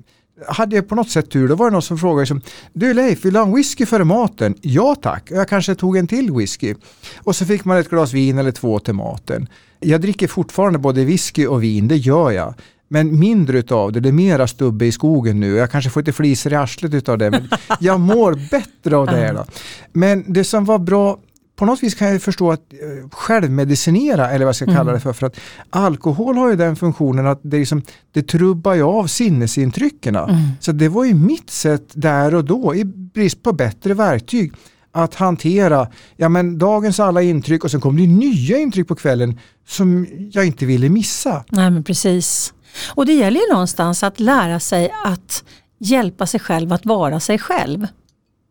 hade 0.49 0.77
jag 0.77 0.89
på 0.89 0.95
något 0.95 1.11
sätt 1.11 1.31
tur. 1.31 1.49
Då 1.49 1.55
var 1.55 1.67
det 1.67 1.73
någon 1.73 1.83
som 1.83 1.99
frågade 1.99 2.21
liksom, 2.21 2.41
Du 2.73 2.95
Leif, 2.95 3.25
vill 3.25 3.33
du 3.33 3.39
ha 3.39 3.47
en 3.47 3.55
whisky 3.55 3.87
före 3.87 4.05
maten? 4.05 4.55
Ja 4.61 4.95
tack. 5.03 5.31
Jag 5.31 5.49
kanske 5.49 5.75
tog 5.75 5.97
en 5.97 6.07
till 6.07 6.33
whisky. 6.33 6.75
Och 7.19 7.37
så 7.37 7.47
fick 7.47 7.65
man 7.65 7.79
ett 7.79 7.91
glas 7.91 8.13
vin 8.13 8.39
eller 8.39 8.53
två 8.53 8.79
till 8.79 8.95
maten. 8.95 9.49
Jag 9.81 10.01
dricker 10.01 10.29
fortfarande 10.29 10.79
både 10.79 11.05
whisky 11.05 11.47
och 11.47 11.63
vin, 11.63 11.89
det 11.89 11.97
gör 11.97 12.31
jag. 12.31 12.55
Men 12.89 13.19
mindre 13.19 13.59
utav 13.59 13.93
det, 13.93 14.01
det 14.01 14.09
är 14.09 14.13
mera 14.13 14.47
stubbe 14.47 14.87
i 14.87 14.93
skogen 14.93 15.41
nu. 15.41 15.55
Jag 15.55 15.71
kanske 15.71 15.91
får 15.91 16.01
lite 16.01 16.13
flisor 16.13 16.53
i 16.53 16.57
arslet 16.57 16.95
utav 16.95 17.19
det. 17.19 17.31
Men 17.31 17.49
jag 17.81 18.01
mår 18.01 18.51
bättre 18.51 18.97
av 18.97 19.07
det. 19.07 19.13
Här 19.13 19.35
då. 19.35 19.45
Men 19.93 20.25
det 20.27 20.45
som 20.45 20.65
var 20.65 20.79
bra 20.79 21.19
på 21.57 21.67
något 21.67 21.83
vis 21.83 21.95
kan 21.95 22.09
jag 22.09 22.23
förstå 22.23 22.53
att 22.53 22.73
eh, 22.73 23.09
självmedicinera 23.11 24.31
eller 24.31 24.45
vad 24.45 24.49
jag 24.49 24.57
ska 24.57 24.67
kalla 24.67 24.93
det 24.93 25.01
för. 25.01 25.13
För 25.13 25.27
att 25.27 25.37
alkohol 25.71 26.37
har 26.37 26.51
ju 26.51 26.57
den 26.57 26.77
funktionen 26.77 27.27
att 27.27 27.41
det, 27.43 27.59
liksom, 27.59 27.83
det 28.13 28.23
trubbar 28.23 28.75
ju 28.75 28.83
av 28.83 29.07
sinnesintrycken. 29.07 30.19
Så 30.61 30.73
det 30.73 30.89
var 30.89 31.05
ju 31.05 31.15
mitt 31.15 31.51
sätt 31.51 31.85
där 31.93 32.35
och 32.35 32.45
då, 32.45 32.75
i 32.75 32.85
brist 32.85 33.43
på 33.43 33.53
bättre 33.53 33.95
verktyg, 33.95 34.53
att 34.93 35.15
hantera 35.15 35.89
ja, 36.17 36.29
men 36.29 36.59
dagens 36.59 37.01
alla 37.01 37.23
intryck 37.23 37.65
och 37.65 37.71
sen 37.71 37.81
kom 37.81 37.97
det 37.97 38.07
nya 38.07 38.59
intryck 38.59 38.89
på 38.89 38.95
kvällen 38.95 39.39
som 39.69 40.07
jag 40.33 40.47
inte 40.47 40.67
ville 40.67 40.89
missa. 40.89 41.45
Nej 41.49 41.71
men 41.71 41.85
precis. 41.85 42.55
Och 42.95 43.07
det 43.07 43.13
gäller 43.13 43.41
ju 43.41 43.53
någonstans 43.53 44.03
att 44.03 44.21
lära 44.21 44.61
sig 44.61 44.91
att 45.05 45.45
hjälpa 45.79 46.27
sig 46.27 46.41
själv 46.41 46.73
att 46.73 46.87
vara 46.87 47.21
sig 47.21 47.39
själv. 47.39 47.87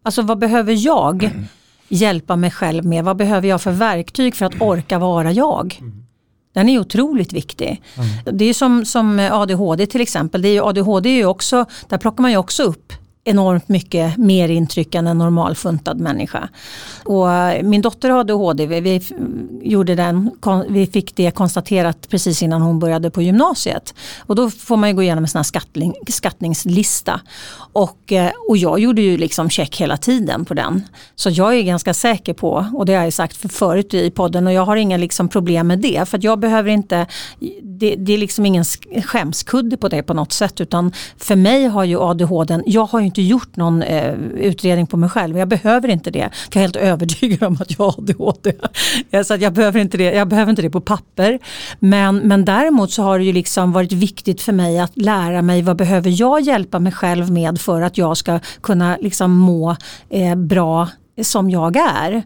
Alltså 0.04 0.22
vad 0.22 0.40
behöver 0.40 0.74
jag 0.86 1.32
hjälpa 1.92 2.36
mig 2.36 2.52
själv 2.52 2.86
med? 2.86 3.04
Vad 3.04 3.18
behöver 3.18 3.48
jag 3.48 3.62
för 3.62 3.72
verktyg 3.72 4.36
för 4.36 4.46
att 4.46 4.62
orka 4.62 5.00
vara 5.00 5.32
jag? 5.32 5.80
Den 6.54 6.70
är 6.70 6.80
otroligt 6.80 7.34
viktig. 7.34 7.82
Det 8.32 8.46
är 8.46 8.54
som, 8.54 8.86
som 8.86 9.30
ADHD 9.32 9.86
till 9.86 10.02
exempel. 10.02 10.42
Det 10.42 10.48
är 10.48 10.54
ju, 10.54 10.62
ADHD 10.64 11.10
är 11.10 11.16
ju 11.16 11.26
också, 11.26 11.66
där 11.90 11.98
plockar 11.98 12.22
man 12.22 12.32
ju 12.32 12.38
också 12.38 12.64
upp 12.64 12.94
enormt 13.24 13.70
mycket 13.70 14.18
mer 14.18 14.50
intryck 14.50 14.96
än 14.96 15.08
en 15.08 15.18
normalfuntad 15.18 16.00
människa. 16.00 16.50
Och 17.06 17.32
eh, 17.32 17.64
min 17.64 17.82
dotter 17.82 18.10
har 18.10 18.20
ADHD, 18.20 18.66
vi, 18.66 18.80
vi, 18.80 19.02
gjorde 19.62 19.96
den, 19.96 20.32
vi 20.70 20.88
fick 20.88 21.16
det 21.16 21.32
konstaterat 21.32 22.10
precis 22.10 22.44
innan 22.44 22.62
hon 22.62 22.80
började 22.80 23.12
på 23.12 23.22
gymnasiet. 23.22 23.94
Och 24.20 24.36
då 24.36 24.50
får 24.50 24.78
man 24.78 24.90
ju 24.90 24.96
gå 24.96 25.04
igenom 25.04 25.24
en 25.24 25.28
sån 25.28 25.40
här 25.40 25.44
skattling, 25.44 25.94
skattningslista. 26.10 27.22
Och, 27.74 28.12
eh, 28.12 28.32
och 28.48 28.58
jag 28.58 28.80
gjorde 28.80 29.02
ju 29.02 29.18
liksom 29.18 29.50
check 29.50 29.82
hela 29.82 29.98
tiden 29.98 30.46
på 30.46 30.54
den. 30.54 30.84
Så 31.16 31.30
jag 31.30 31.58
är 31.58 31.62
ganska 31.62 31.94
säker 31.94 32.34
på, 32.34 32.66
och 32.74 32.86
det 32.86 32.94
har 32.94 33.04
jag 33.04 33.14
sagt 33.14 33.38
för 33.38 33.50
förut 33.50 33.94
i 33.94 34.12
podden, 34.12 34.48
och 34.48 34.54
jag 34.54 34.66
har 34.66 34.76
inga 34.76 34.98
liksom 34.98 35.30
problem 35.30 35.68
med 35.68 35.80
det. 35.80 36.10
För 36.10 36.18
att 36.18 36.24
jag 36.24 36.40
behöver 36.40 36.70
inte, 36.70 37.08
det, 37.62 37.96
det 37.96 38.14
är 38.14 38.18
liksom 38.18 38.46
ingen 38.46 38.66
skämskudde 39.06 39.78
på 39.78 39.90
det 39.90 40.04
på 40.04 40.14
något 40.14 40.34
sätt. 40.34 40.62
Utan 40.62 40.92
för 41.18 41.36
mig 41.36 41.66
har 41.66 41.84
ju 41.84 42.00
ADHD, 42.00 42.62
jag 42.66 42.86
har 42.86 43.00
ju 43.00 43.11
inte 43.12 43.22
gjort 43.22 43.56
någon 43.56 43.82
eh, 43.82 44.14
utredning 44.36 44.88
på 44.88 44.98
mig 44.98 45.10
själv. 45.10 45.38
Jag 45.38 45.48
behöver 45.48 45.88
inte 45.88 46.12
det. 46.12 46.30
För 46.52 46.60
jag 46.60 46.62
är 46.62 46.62
helt 46.62 46.76
övertygad 46.76 47.44
om 47.44 47.58
att 47.60 47.72
jag 47.78 47.86
har 47.86 47.96
ADHD. 47.98 48.54
Eh, 49.12 49.24
så 49.24 49.34
att 49.34 49.42
jag, 49.42 49.54
behöver 49.54 49.80
inte 49.80 49.98
det, 49.98 50.04
jag 50.04 50.28
behöver 50.28 50.50
inte 50.50 50.62
det 50.62 50.70
på 50.70 50.82
papper. 50.82 51.40
Men, 51.80 52.18
men 52.18 52.46
däremot 52.46 52.92
så 52.92 53.04
har 53.04 53.20
det 53.20 53.26
ju 53.26 53.34
liksom 53.34 53.72
varit 53.72 53.92
viktigt 53.92 54.42
för 54.42 54.54
mig 54.54 54.80
att 54.80 54.98
lära 54.98 55.42
mig 55.42 55.62
vad 55.62 55.78
behöver 55.78 56.22
jag 56.22 56.42
hjälpa 56.42 56.80
mig 56.80 56.92
själv 56.92 57.32
med 57.32 57.62
för 57.62 57.82
att 57.82 57.98
jag 57.98 58.18
ska 58.18 58.40
kunna 58.62 58.98
liksom 59.02 59.32
må 59.32 59.76
eh, 60.10 60.36
bra 60.36 60.88
som 61.22 61.50
jag 61.50 61.76
är. 61.76 62.24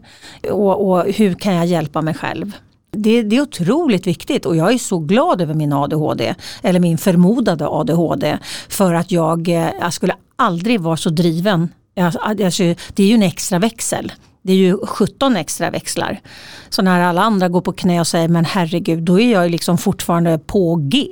Och, 0.50 0.90
och 0.90 1.04
hur 1.12 1.34
kan 1.34 1.54
jag 1.54 1.66
hjälpa 1.66 2.02
mig 2.02 2.14
själv? 2.14 2.52
Det, 2.90 3.22
det 3.22 3.36
är 3.36 3.40
otroligt 3.40 4.06
viktigt 4.06 4.46
och 4.46 4.56
jag 4.56 4.72
är 4.72 4.78
så 4.78 4.98
glad 4.98 5.40
över 5.40 5.54
min 5.54 5.72
ADHD, 5.72 6.34
eller 6.62 6.80
min 6.80 6.98
förmodade 6.98 7.68
ADHD, 7.68 8.38
för 8.68 8.94
att 8.94 9.10
jag, 9.10 9.48
eh, 9.48 9.70
jag 9.80 9.92
skulle 9.92 10.14
aldrig 10.36 10.80
vara 10.80 10.96
så 10.96 11.10
driven. 11.10 11.68
Jag, 11.94 12.12
alltså, 12.20 12.62
det 12.94 13.02
är 13.02 13.06
ju 13.06 13.14
en 13.14 13.22
extra 13.22 13.58
växel. 13.58 14.12
Det 14.46 14.52
är 14.52 14.56
ju 14.56 14.78
17 14.86 15.36
extra 15.36 15.70
växlar. 15.70 16.20
Så 16.68 16.82
när 16.82 17.00
alla 17.00 17.22
andra 17.22 17.48
går 17.48 17.60
på 17.60 17.72
knä 17.72 18.00
och 18.00 18.06
säger 18.06 18.28
men 18.28 18.44
herregud, 18.44 19.02
då 19.02 19.20
är 19.20 19.32
jag 19.32 19.50
liksom 19.50 19.78
fortfarande 19.78 20.38
på 20.38 20.76
G. 20.76 21.08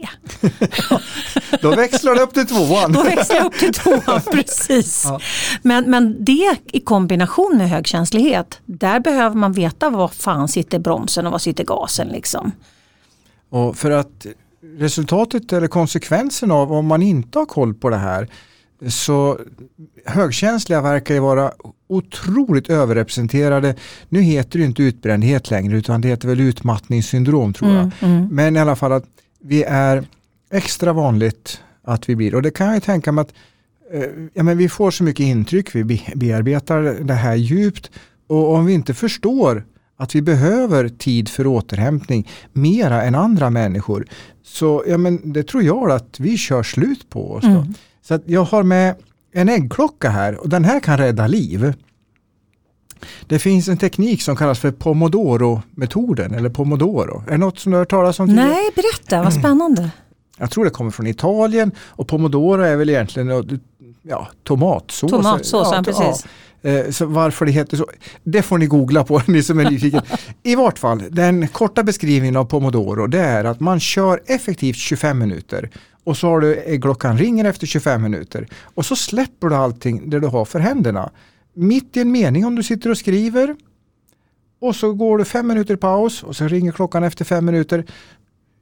Då 1.60 1.70
växlar 1.70 2.14
det 2.14 2.20
upp 2.20 2.34
till 2.34 2.46
tvåan. 2.46 2.92
Då 2.92 3.02
växlar 3.02 3.36
jag 3.36 3.46
upp 3.46 3.58
till 3.58 3.72
tvåan, 3.72 4.20
precis. 4.32 5.04
Ja. 5.04 5.20
Men, 5.62 5.90
men 5.90 6.24
det 6.24 6.56
i 6.72 6.80
kombination 6.80 7.56
med 7.56 7.70
högkänslighet, 7.70 8.60
där 8.64 9.00
behöver 9.00 9.36
man 9.36 9.52
veta 9.52 9.90
var 9.90 10.08
fan 10.08 10.48
sitter 10.48 10.78
bromsen 10.78 11.26
och 11.26 11.32
var 11.32 11.38
sitter 11.38 11.64
gasen. 11.64 12.08
Liksom. 12.08 12.52
Och 13.50 13.76
för 13.76 13.90
att 13.90 14.26
resultatet 14.78 15.52
eller 15.52 15.66
konsekvensen 15.66 16.50
av 16.50 16.72
om 16.72 16.86
man 16.86 17.02
inte 17.02 17.38
har 17.38 17.46
koll 17.46 17.74
på 17.74 17.90
det 17.90 17.96
här 17.96 18.28
så 18.88 19.38
högkänsliga 20.06 20.80
verkar 20.80 21.14
ju 21.14 21.20
vara 21.20 21.52
otroligt 21.88 22.68
överrepresenterade. 22.70 23.74
Nu 24.08 24.20
heter 24.20 24.58
det 24.58 24.64
inte 24.64 24.82
utbrändhet 24.82 25.50
längre 25.50 25.76
utan 25.76 26.00
det 26.00 26.08
heter 26.08 26.28
väl 26.28 26.40
utmattningssyndrom 26.40 27.52
tror 27.52 27.70
jag. 27.70 27.90
Men 28.30 28.56
i 28.56 28.60
alla 28.60 28.76
fall 28.76 28.92
att 28.92 29.04
vi 29.40 29.62
är 29.62 30.04
extra 30.50 30.92
vanligt 30.92 31.60
att 31.82 32.08
vi 32.08 32.16
blir 32.16 32.34
och 32.34 32.42
det 32.42 32.50
kan 32.50 32.72
jag 32.72 32.82
tänka 32.82 33.12
mig 33.12 33.22
att 33.22 33.32
eh, 33.92 34.10
ja, 34.34 34.42
men 34.42 34.58
vi 34.58 34.68
får 34.68 34.90
så 34.90 35.04
mycket 35.04 35.26
intryck, 35.26 35.74
vi 35.74 35.84
be- 35.84 36.12
bearbetar 36.14 36.82
det 36.82 37.14
här 37.14 37.34
djupt 37.34 37.90
och 38.26 38.54
om 38.54 38.66
vi 38.66 38.72
inte 38.72 38.94
förstår 38.94 39.64
att 39.96 40.14
vi 40.14 40.22
behöver 40.22 40.88
tid 40.88 41.28
för 41.28 41.46
återhämtning 41.46 42.28
mera 42.52 43.02
än 43.02 43.14
andra 43.14 43.50
människor 43.50 44.06
så 44.42 44.84
ja, 44.86 44.98
men 44.98 45.32
det 45.32 45.42
tror 45.42 45.62
jag 45.62 45.90
att 45.90 46.20
vi 46.20 46.38
kör 46.38 46.62
slut 46.62 47.10
på 47.10 47.32
oss. 47.32 47.44
Då. 47.44 47.66
Så 48.08 48.18
jag 48.26 48.44
har 48.44 48.62
med 48.62 48.94
en 49.32 49.48
äggklocka 49.48 50.10
här 50.10 50.40
och 50.40 50.48
den 50.48 50.64
här 50.64 50.80
kan 50.80 50.98
rädda 50.98 51.26
liv. 51.26 51.74
Det 53.26 53.38
finns 53.38 53.68
en 53.68 53.76
teknik 53.76 54.22
som 54.22 54.36
kallas 54.36 54.58
för 54.58 54.70
Pomodoro-metoden 54.70 56.34
eller 56.34 56.50
Pomodoro. 56.50 57.22
Är 57.26 57.30
det 57.30 57.38
något 57.38 57.58
som 57.58 57.72
du 57.72 57.76
har 57.76 57.80
hört 57.80 57.90
talas 57.90 58.20
om? 58.20 58.28
tidigare? 58.28 58.48
Nej, 58.48 58.70
berätta, 58.74 59.22
vad 59.22 59.34
spännande. 59.34 59.90
Jag 60.38 60.50
tror 60.50 60.64
det 60.64 60.70
kommer 60.70 60.90
från 60.90 61.06
Italien 61.06 61.72
och 61.78 62.08
pomodoro 62.08 62.62
är 62.62 62.76
väl 62.76 62.90
egentligen 62.90 63.60
ja, 64.02 64.28
tomatsås. 64.42 65.10
Tomatsås, 65.10 65.68
ja, 65.72 65.82
precis. 65.84 66.26
Eh, 66.62 66.90
Så 66.90 67.06
varför 67.06 67.46
det 67.46 67.52
heter 67.52 67.76
så, 67.76 67.86
det 68.24 68.42
får 68.42 68.58
ni 68.58 68.66
googla 68.66 69.04
på 69.04 69.22
ni 69.26 69.42
som 69.42 69.58
är 69.58 69.70
nyfikna. 69.70 70.02
I 70.42 70.54
vart 70.54 70.78
fall, 70.78 71.02
den 71.10 71.48
korta 71.48 71.82
beskrivningen 71.82 72.36
av 72.36 72.44
pomodoro 72.44 73.06
det 73.06 73.20
är 73.20 73.44
att 73.44 73.60
man 73.60 73.80
kör 73.80 74.20
effektivt 74.26 74.76
25 74.76 75.18
minuter 75.18 75.70
och 76.04 76.16
så 76.16 76.28
har 76.28 76.40
du 76.40 76.54
eh, 76.54 76.80
klockan 76.80 77.18
ringer 77.18 77.44
efter 77.44 77.66
25 77.66 78.02
minuter 78.02 78.48
och 78.74 78.86
så 78.86 78.96
släpper 78.96 79.48
du 79.48 79.54
allting 79.54 80.10
det 80.10 80.20
du 80.20 80.26
har 80.26 80.44
för 80.44 80.60
händerna. 80.60 81.10
Mitt 81.54 81.96
i 81.96 82.00
en 82.00 82.12
mening 82.12 82.44
om 82.44 82.56
du 82.56 82.62
sitter 82.62 82.90
och 82.90 82.98
skriver 82.98 83.56
och 84.60 84.76
så 84.76 84.92
går 84.92 85.18
du 85.18 85.24
fem 85.24 85.46
minuter 85.46 85.76
paus 85.76 86.22
och 86.22 86.36
så 86.36 86.48
ringer 86.48 86.72
klockan 86.72 87.04
efter 87.04 87.24
fem 87.24 87.44
minuter. 87.44 87.84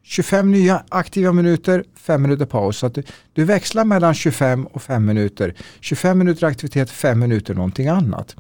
25 0.03 0.53
nya 0.53 0.85
aktiva 0.89 1.33
minuter, 1.33 1.85
5 1.95 2.23
minuter 2.23 2.47
paus. 2.47 2.79
Så 2.79 2.87
att 2.87 2.95
du, 2.95 3.03
du 3.33 3.45
växlar 3.45 3.85
mellan 3.85 4.15
25 4.15 4.67
och 4.67 4.83
5 4.83 5.05
minuter. 5.05 5.55
25 5.81 6.19
minuter 6.19 6.47
aktivitet, 6.47 6.91
5 6.91 7.19
minuter 7.19 7.55
någonting 7.55 7.89
annat. 7.89 8.37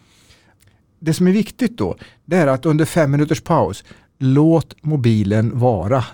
Det 0.98 1.14
som 1.14 1.26
är 1.26 1.32
viktigt 1.32 1.78
då, 1.78 1.96
det 2.24 2.36
är 2.36 2.46
att 2.46 2.66
under 2.66 2.84
5 2.84 3.10
minuters 3.10 3.40
paus, 3.40 3.84
låt 4.22 4.74
mobilen 4.80 5.58
vara. 5.58 6.04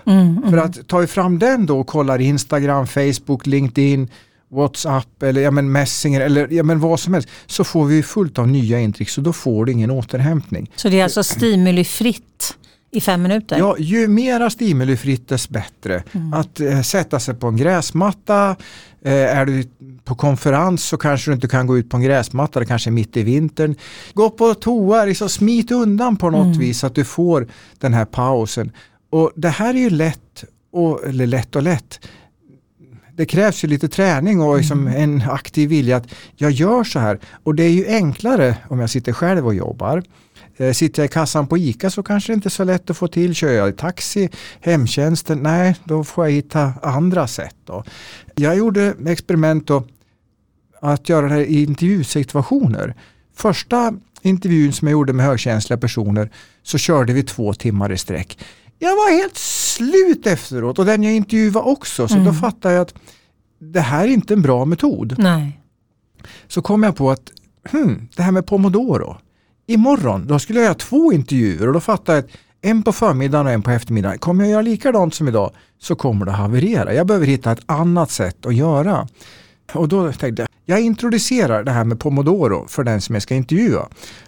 För 0.49 0.57
att 0.57 0.87
ta 0.87 1.07
fram 1.07 1.39
den 1.39 1.65
då 1.65 1.79
och 1.79 1.87
kollar 1.87 2.21
Instagram, 2.21 2.87
Facebook, 2.87 3.47
LinkedIn, 3.47 4.09
WhatsApp 4.51 5.23
eller 5.23 5.41
ja, 5.41 5.51
men 5.51 5.71
Messenger 5.71 6.21
eller 6.21 6.47
ja, 6.51 6.63
men 6.63 6.79
vad 6.79 6.99
som 6.99 7.13
helst 7.13 7.29
så 7.45 7.63
får 7.63 7.85
vi 7.85 8.03
fullt 8.03 8.39
av 8.39 8.47
nya 8.47 8.79
intryck 8.79 9.09
så 9.09 9.21
då 9.21 9.33
får 9.33 9.65
du 9.65 9.71
ingen 9.71 9.91
återhämtning. 9.91 10.71
Så 10.75 10.89
det 10.89 10.99
är 10.99 11.03
alltså 11.03 11.23
stimulifritt 11.23 12.55
i 12.91 13.01
fem 13.01 13.21
minuter? 13.21 13.57
Ja, 13.57 13.75
ju 13.79 14.07
mera 14.07 14.49
stimulifritt 14.49 15.27
dess 15.27 15.49
bättre. 15.49 16.03
Mm. 16.11 16.33
Att 16.33 16.59
eh, 16.59 16.81
sätta 16.81 17.19
sig 17.19 17.35
på 17.35 17.47
en 17.47 17.57
gräsmatta, 17.57 18.55
eh, 19.01 19.13
är 19.13 19.45
du 19.45 19.63
på 20.03 20.15
konferens 20.15 20.85
så 20.85 20.97
kanske 20.97 21.31
du 21.31 21.35
inte 21.35 21.47
kan 21.47 21.67
gå 21.67 21.77
ut 21.77 21.89
på 21.89 21.97
en 21.97 22.03
gräsmatta, 22.03 22.59
det 22.59 22.65
kanske 22.65 22.89
är 22.89 22.91
mitt 22.91 23.17
i 23.17 23.23
vintern. 23.23 23.75
Gå 24.13 24.29
på 24.29 24.53
toa, 24.53 25.05
liksom 25.05 25.29
smit 25.29 25.71
undan 25.71 26.17
på 26.17 26.29
något 26.29 26.45
mm. 26.45 26.59
vis 26.59 26.79
så 26.79 26.87
att 26.87 26.95
du 26.95 27.03
får 27.03 27.47
den 27.77 27.93
här 27.93 28.05
pausen. 28.05 28.71
Och 29.09 29.31
Det 29.35 29.49
här 29.49 29.73
är 29.73 29.79
ju 29.79 29.89
lätt, 29.89 30.43
och, 30.71 31.07
eller 31.07 31.27
lätt 31.27 31.55
och 31.55 31.63
lätt, 31.63 31.99
det 33.15 33.25
krävs 33.25 33.63
ju 33.63 33.67
lite 33.67 33.87
träning 33.87 34.41
och 34.41 34.57
liksom 34.57 34.87
mm. 34.87 35.03
en 35.03 35.29
aktiv 35.29 35.69
vilja 35.69 35.97
att 35.97 36.07
jag 36.35 36.51
gör 36.51 36.83
så 36.83 36.99
här. 36.99 37.19
Och 37.43 37.55
det 37.55 37.63
är 37.63 37.69
ju 37.69 37.87
enklare 37.87 38.55
om 38.69 38.79
jag 38.79 38.89
sitter 38.89 39.13
själv 39.13 39.45
och 39.45 39.55
jobbar. 39.55 40.03
Eh, 40.59 40.73
sitter 40.73 41.03
jag 41.03 41.09
i 41.09 41.13
kassan 41.13 41.47
på 41.47 41.57
ICA 41.57 41.89
så 41.89 42.03
kanske 42.03 42.31
det 42.31 42.35
inte 42.35 42.47
är 42.47 42.49
så 42.49 42.63
lätt 42.63 42.89
att 42.89 42.97
få 42.97 43.07
till. 43.07 43.35
Kör 43.35 43.51
jag 43.51 43.69
i 43.69 43.73
taxi, 43.73 44.29
hemtjänsten, 44.59 45.39
nej 45.43 45.75
då 45.83 46.03
får 46.03 46.25
jag 46.25 46.31
hitta 46.31 46.73
andra 46.81 47.27
sätt. 47.27 47.55
Då. 47.65 47.83
Jag 48.35 48.57
gjorde 48.57 48.95
experiment 49.07 49.67
då, 49.67 49.83
att 50.81 51.09
göra 51.09 51.27
det 51.27 51.33
här 51.33 51.41
i 51.41 51.63
intervjusituationer. 51.63 52.95
Första 53.35 53.93
intervjun 54.21 54.73
som 54.73 54.87
jag 54.87 54.91
gjorde 54.91 55.13
med 55.13 55.25
högkänsliga 55.25 55.77
personer 55.77 56.31
så 56.63 56.77
körde 56.77 57.13
vi 57.13 57.23
två 57.23 57.53
timmar 57.53 57.91
i 57.91 57.97
sträck. 57.97 58.39
Jag 58.79 58.95
var 58.95 59.11
helt 59.11 59.37
slut 59.37 60.27
efteråt 60.27 60.79
och 60.79 60.85
den 60.85 61.03
jag 61.03 61.13
intervjuade 61.13 61.59
också 61.59 62.07
så 62.07 62.13
mm. 62.13 62.25
då 62.25 62.33
fattade 62.33 62.73
jag 62.73 62.81
att 62.81 62.93
det 63.59 63.81
här 63.81 64.03
är 64.03 64.11
inte 64.11 64.33
en 64.33 64.41
bra 64.41 64.65
metod. 64.65 65.15
Nej. 65.17 65.61
Så 66.47 66.61
kom 66.61 66.83
jag 66.83 66.95
på 66.95 67.11
att 67.11 67.31
hmm, 67.71 68.07
det 68.15 68.23
här 68.23 68.31
med 68.31 68.45
pomodoro 68.45 69.17
imorgon 69.69 70.27
då 70.27 70.39
skulle 70.39 70.59
jag 70.59 70.65
göra 70.65 70.73
två 70.73 71.13
intervjuer 71.13 71.67
och 71.67 71.73
då 71.73 71.79
fattar 71.79 72.13
jag 72.13 72.23
att 72.23 72.29
en 72.61 72.83
på 72.83 72.91
förmiddagen 72.91 73.45
och 73.45 73.51
en 73.51 73.61
på 73.61 73.71
eftermiddagen. 73.71 74.19
Kommer 74.19 74.43
jag 74.43 74.51
göra 74.51 74.61
likadant 74.61 75.13
som 75.13 75.27
idag 75.27 75.51
så 75.79 75.95
kommer 75.95 76.25
det 76.25 76.31
haverera. 76.31 76.93
Jag 76.93 77.07
behöver 77.07 77.27
hitta 77.27 77.51
ett 77.51 77.63
annat 77.65 78.11
sätt 78.11 78.45
att 78.45 78.55
göra. 78.55 79.07
Och 79.73 79.87
då 79.87 80.11
tänkte 80.11 80.41
jag, 80.41 80.49
jag 80.65 80.81
introducerar 80.81 81.63
det 81.63 81.71
här 81.71 81.83
med 81.83 81.99
pomodoro 81.99 82.67
för 82.67 82.83
den 82.83 83.01
som 83.01 83.15
jag 83.15 83.21
ska 83.21 83.35
intervjua 83.35 83.87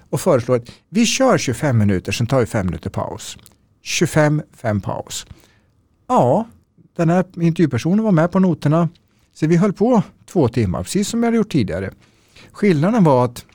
och 0.10 0.22
föreslår 0.22 0.56
att 0.56 0.72
vi 0.90 1.06
kör 1.06 1.38
25 1.38 1.78
minuter, 1.78 2.12
sen 2.12 2.28
tar 2.28 2.40
vi 2.40 2.46
5 2.46 2.66
minuter 2.66 2.90
paus. 2.90 3.38
25, 3.82 4.42
5 4.56 4.82
paus. 4.82 5.26
Ja, 6.08 6.46
den 6.96 7.10
här 7.10 7.26
intervjupersonen 7.42 8.04
var 8.06 8.12
med 8.12 8.32
på 8.32 8.40
noterna. 8.40 8.90
Så 9.34 9.48
vi 9.48 9.58
höll 9.58 9.74
på 9.74 10.04
två 10.32 10.48
timmar, 10.48 10.84
precis 10.84 11.08
som 11.08 11.24
jag 11.24 11.28
hade 11.28 11.38
gjort 11.38 11.52
tidigare. 11.52 11.92
Skillnaden 12.52 13.04
var 13.04 13.26
att 13.26 13.46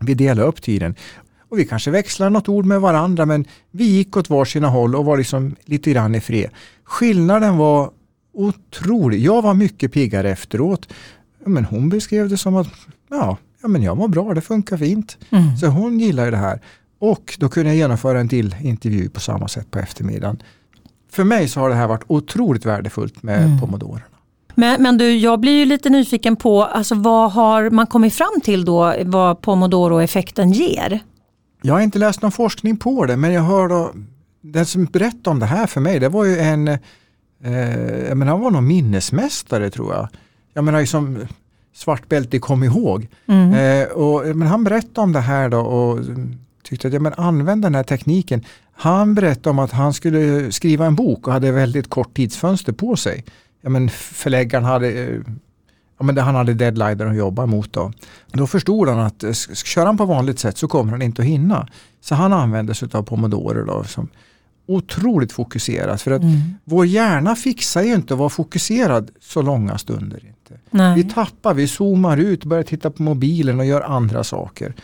vi 0.00 0.14
delade 0.14 0.48
upp 0.48 0.62
tiden. 0.62 0.94
Och 1.48 1.58
vi 1.58 1.64
kanske 1.64 1.90
växlade 1.90 2.30
något 2.30 2.48
ord 2.48 2.64
med 2.64 2.80
varandra 2.80 3.26
men 3.26 3.44
vi 3.70 3.84
gick 3.84 4.16
åt 4.16 4.30
varsina 4.30 4.68
håll 4.68 4.96
och 4.96 5.04
var 5.04 5.16
liksom 5.16 5.56
lite 5.64 5.90
grann 5.90 6.14
i 6.14 6.20
fred. 6.20 6.50
Skillnaden 6.84 7.56
var 7.56 7.90
otrolig. 8.32 9.20
Jag 9.20 9.42
var 9.42 9.54
mycket 9.54 9.92
piggare 9.92 10.30
efteråt. 10.30 10.92
Men 11.44 11.64
hon 11.64 11.88
beskrev 11.88 12.28
det 12.28 12.36
som 12.36 12.56
att 12.56 12.68
ja, 13.10 13.36
ja 13.62 13.68
men 13.68 13.82
jag 13.82 13.96
mår 13.96 14.08
bra, 14.08 14.34
det 14.34 14.40
funkar 14.40 14.76
fint. 14.76 15.18
Mm. 15.30 15.56
Så 15.56 15.66
hon 15.66 16.00
gillar 16.00 16.30
det 16.30 16.36
här. 16.36 16.60
Och 16.98 17.36
då 17.38 17.48
kunde 17.48 17.70
jag 17.70 17.76
genomföra 17.76 18.20
en 18.20 18.28
till 18.28 18.56
intervju 18.60 19.08
på 19.08 19.20
samma 19.20 19.48
sätt 19.48 19.70
på 19.70 19.78
eftermiddagen. 19.78 20.42
För 21.10 21.24
mig 21.24 21.48
så 21.48 21.60
har 21.60 21.68
det 21.68 21.74
här 21.74 21.88
varit 21.88 22.04
otroligt 22.06 22.66
värdefullt 22.66 23.22
med 23.22 23.44
mm. 23.44 23.60
pomodorerna. 23.60 24.04
Men, 24.60 24.82
men 24.82 24.98
du, 24.98 25.16
jag 25.16 25.40
blir 25.40 25.58
ju 25.58 25.64
lite 25.64 25.90
nyfiken 25.90 26.36
på 26.36 26.64
alltså, 26.64 26.94
vad 26.94 27.32
har 27.32 27.70
man 27.70 27.86
kommit 27.86 28.14
fram 28.14 28.40
till 28.42 28.64
då 28.64 28.94
vad 29.04 29.40
pomodoro-effekten 29.40 30.52
ger? 30.52 31.00
Jag 31.62 31.74
har 31.74 31.80
inte 31.80 31.98
läst 31.98 32.22
någon 32.22 32.32
forskning 32.32 32.76
på 32.76 33.06
det 33.06 33.16
men 33.16 33.32
jag 33.32 33.42
hörde 33.42 33.88
den 34.40 34.66
som 34.66 34.84
berättade 34.84 35.30
om 35.30 35.38
det 35.38 35.46
här 35.46 35.66
för 35.66 35.80
mig 35.80 36.00
det 36.00 36.08
var 36.08 36.24
ju 36.24 36.38
en 36.38 36.68
eh, 36.68 36.78
jag 38.08 38.16
menar, 38.16 38.32
han 38.32 38.40
var 38.40 38.50
någon 38.50 38.66
minnesmästare 38.66 39.70
tror 39.70 39.94
jag. 39.94 40.08
Jag 40.54 40.64
menar 40.64 40.80
liksom 40.80 41.18
svart 41.74 42.08
bälte 42.08 42.38
kom 42.38 42.64
ihåg. 42.64 43.08
Mm. 43.26 43.54
Eh, 43.54 43.88
och, 43.88 44.36
men 44.36 44.48
han 44.48 44.64
berättade 44.64 45.00
om 45.00 45.12
det 45.12 45.20
här 45.20 45.48
då 45.48 45.60
och 45.60 45.98
tyckte 46.62 46.88
att 46.88 46.94
ja, 46.94 47.00
men 47.00 47.12
använd 47.12 47.62
den 47.62 47.74
här 47.74 47.82
tekniken. 47.82 48.44
Han 48.72 49.14
berättade 49.14 49.50
om 49.50 49.58
att 49.58 49.72
han 49.72 49.92
skulle 49.92 50.52
skriva 50.52 50.86
en 50.86 50.94
bok 50.94 51.26
och 51.26 51.32
hade 51.32 51.52
väldigt 51.52 51.90
kort 51.90 52.16
tidsfönster 52.16 52.72
på 52.72 52.96
sig 52.96 53.24
ja, 53.60 53.70
men 53.70 53.88
förläggaren 53.90 54.64
hade 54.64 54.90
ja, 55.98 56.04
men 56.04 56.18
han 56.18 56.34
hade 56.34 56.54
deadliner 56.54 57.06
att 57.06 57.16
jobba 57.16 57.46
mot. 57.46 57.72
Då. 57.72 57.92
då 58.32 58.46
förstod 58.46 58.88
han 58.88 58.98
att 58.98 59.24
eh, 59.24 59.32
kör 59.64 59.86
han 59.86 59.96
på 59.96 60.04
vanligt 60.04 60.38
sätt 60.38 60.58
så 60.58 60.68
kommer 60.68 60.92
han 60.92 61.02
inte 61.02 61.22
att 61.22 61.28
hinna. 61.28 61.68
Så 62.00 62.14
han 62.14 62.32
använde 62.32 62.74
sig 62.74 62.88
av 62.92 63.02
pomodoro 63.02 63.64
då, 63.64 63.84
som 63.84 64.08
otroligt 64.66 65.32
fokuserat. 65.32 66.02
För 66.02 66.10
att 66.10 66.22
mm. 66.22 66.40
vår 66.64 66.86
hjärna 66.86 67.36
fixar 67.36 67.82
ju 67.82 67.94
inte 67.94 68.14
att 68.14 68.18
vara 68.18 68.28
fokuserad 68.28 69.10
så 69.20 69.42
långa 69.42 69.78
stunder. 69.78 70.24
Inte. 70.26 70.62
Nej. 70.70 70.94
Vi 70.94 71.04
tappar, 71.04 71.54
vi 71.54 71.68
zoomar 71.68 72.16
ut, 72.16 72.44
börjar 72.44 72.62
titta 72.62 72.90
på 72.90 73.02
mobilen 73.02 73.60
och 73.60 73.66
gör 73.66 73.80
andra 73.80 74.24
saker. 74.24 74.74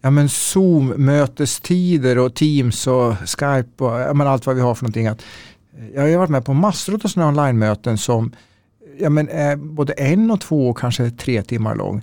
Ja 0.00 0.10
men 0.10 0.28
Zoom-mötestider 0.28 2.18
och 2.18 2.34
Teams 2.34 2.86
och 2.86 3.14
Skype 3.18 3.84
och 3.84 4.00
ja, 4.00 4.14
men 4.14 4.26
allt 4.26 4.46
vad 4.46 4.56
vi 4.56 4.62
har 4.62 4.74
för 4.74 4.84
någonting. 4.84 5.06
Att 5.06 5.22
jag 5.94 6.02
har 6.02 6.16
varit 6.16 6.30
med 6.30 6.44
på 6.44 6.54
massor 6.54 6.94
av 6.94 7.08
sådana 7.08 7.28
online-möten 7.28 7.98
som 7.98 8.32
ja, 8.98 9.10
men 9.10 9.28
är 9.28 9.56
både 9.56 9.92
en 9.92 10.30
och 10.30 10.40
två 10.40 10.70
och 10.70 10.78
kanske 10.78 11.10
tre 11.10 11.42
timmar 11.42 11.74
lång. 11.74 12.02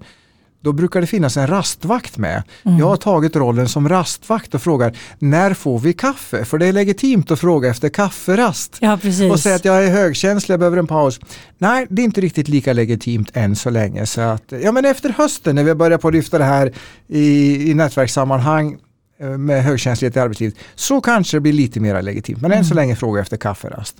Då 0.61 0.71
brukar 0.71 1.01
det 1.01 1.07
finnas 1.07 1.37
en 1.37 1.47
rastvakt 1.47 2.17
med. 2.17 2.43
Mm. 2.63 2.77
Jag 2.79 2.87
har 2.87 2.97
tagit 2.97 3.35
rollen 3.35 3.67
som 3.67 3.89
rastvakt 3.89 4.55
och 4.55 4.61
frågar 4.61 4.97
när 5.19 5.53
får 5.53 5.79
vi 5.79 5.93
kaffe? 5.93 6.45
För 6.45 6.57
det 6.57 6.65
är 6.65 6.73
legitimt 6.73 7.31
att 7.31 7.39
fråga 7.39 7.69
efter 7.69 7.89
kafferast. 7.89 8.77
Ja. 8.81 8.99
Och 9.31 9.39
säga 9.39 9.55
att 9.55 9.65
jag 9.65 9.85
är 9.85 9.91
högkänslig, 9.91 10.53
jag 10.53 10.59
behöver 10.59 10.77
en 10.77 10.87
paus. 10.87 11.19
Nej, 11.57 11.87
det 11.89 12.01
är 12.01 12.03
inte 12.03 12.21
riktigt 12.21 12.47
lika 12.47 12.73
legitimt 12.73 13.31
än 13.33 13.55
så 13.55 13.69
länge. 13.69 14.05
Så 14.05 14.21
att, 14.21 14.53
ja, 14.63 14.71
men 14.71 14.85
efter 14.85 15.09
hösten 15.09 15.55
när 15.55 15.63
vi 15.63 15.75
börjar 15.75 15.97
på 15.97 16.07
att 16.07 16.13
lyfta 16.13 16.37
det 16.37 16.43
här 16.43 16.73
i, 17.07 17.71
i 17.71 17.73
nätverkssammanhang 17.73 18.73
Eh, 18.73 18.88
med 19.19 19.63
högkänslighet 19.63 20.15
i 20.15 20.19
arbetslivet 20.19 20.55
så 20.75 21.01
kanske 21.01 21.37
det 21.37 21.41
blir 21.41 21.53
lite 21.53 21.79
mer 21.79 22.01
legitimt. 22.01 22.41
Men 22.41 22.51
mm. 22.51 22.59
än 22.59 22.65
så 22.65 22.73
mm. 22.73 22.81
länge 22.81 22.95
fråga 22.95 23.21
efter 23.21 23.37
kafferast. 23.37 23.97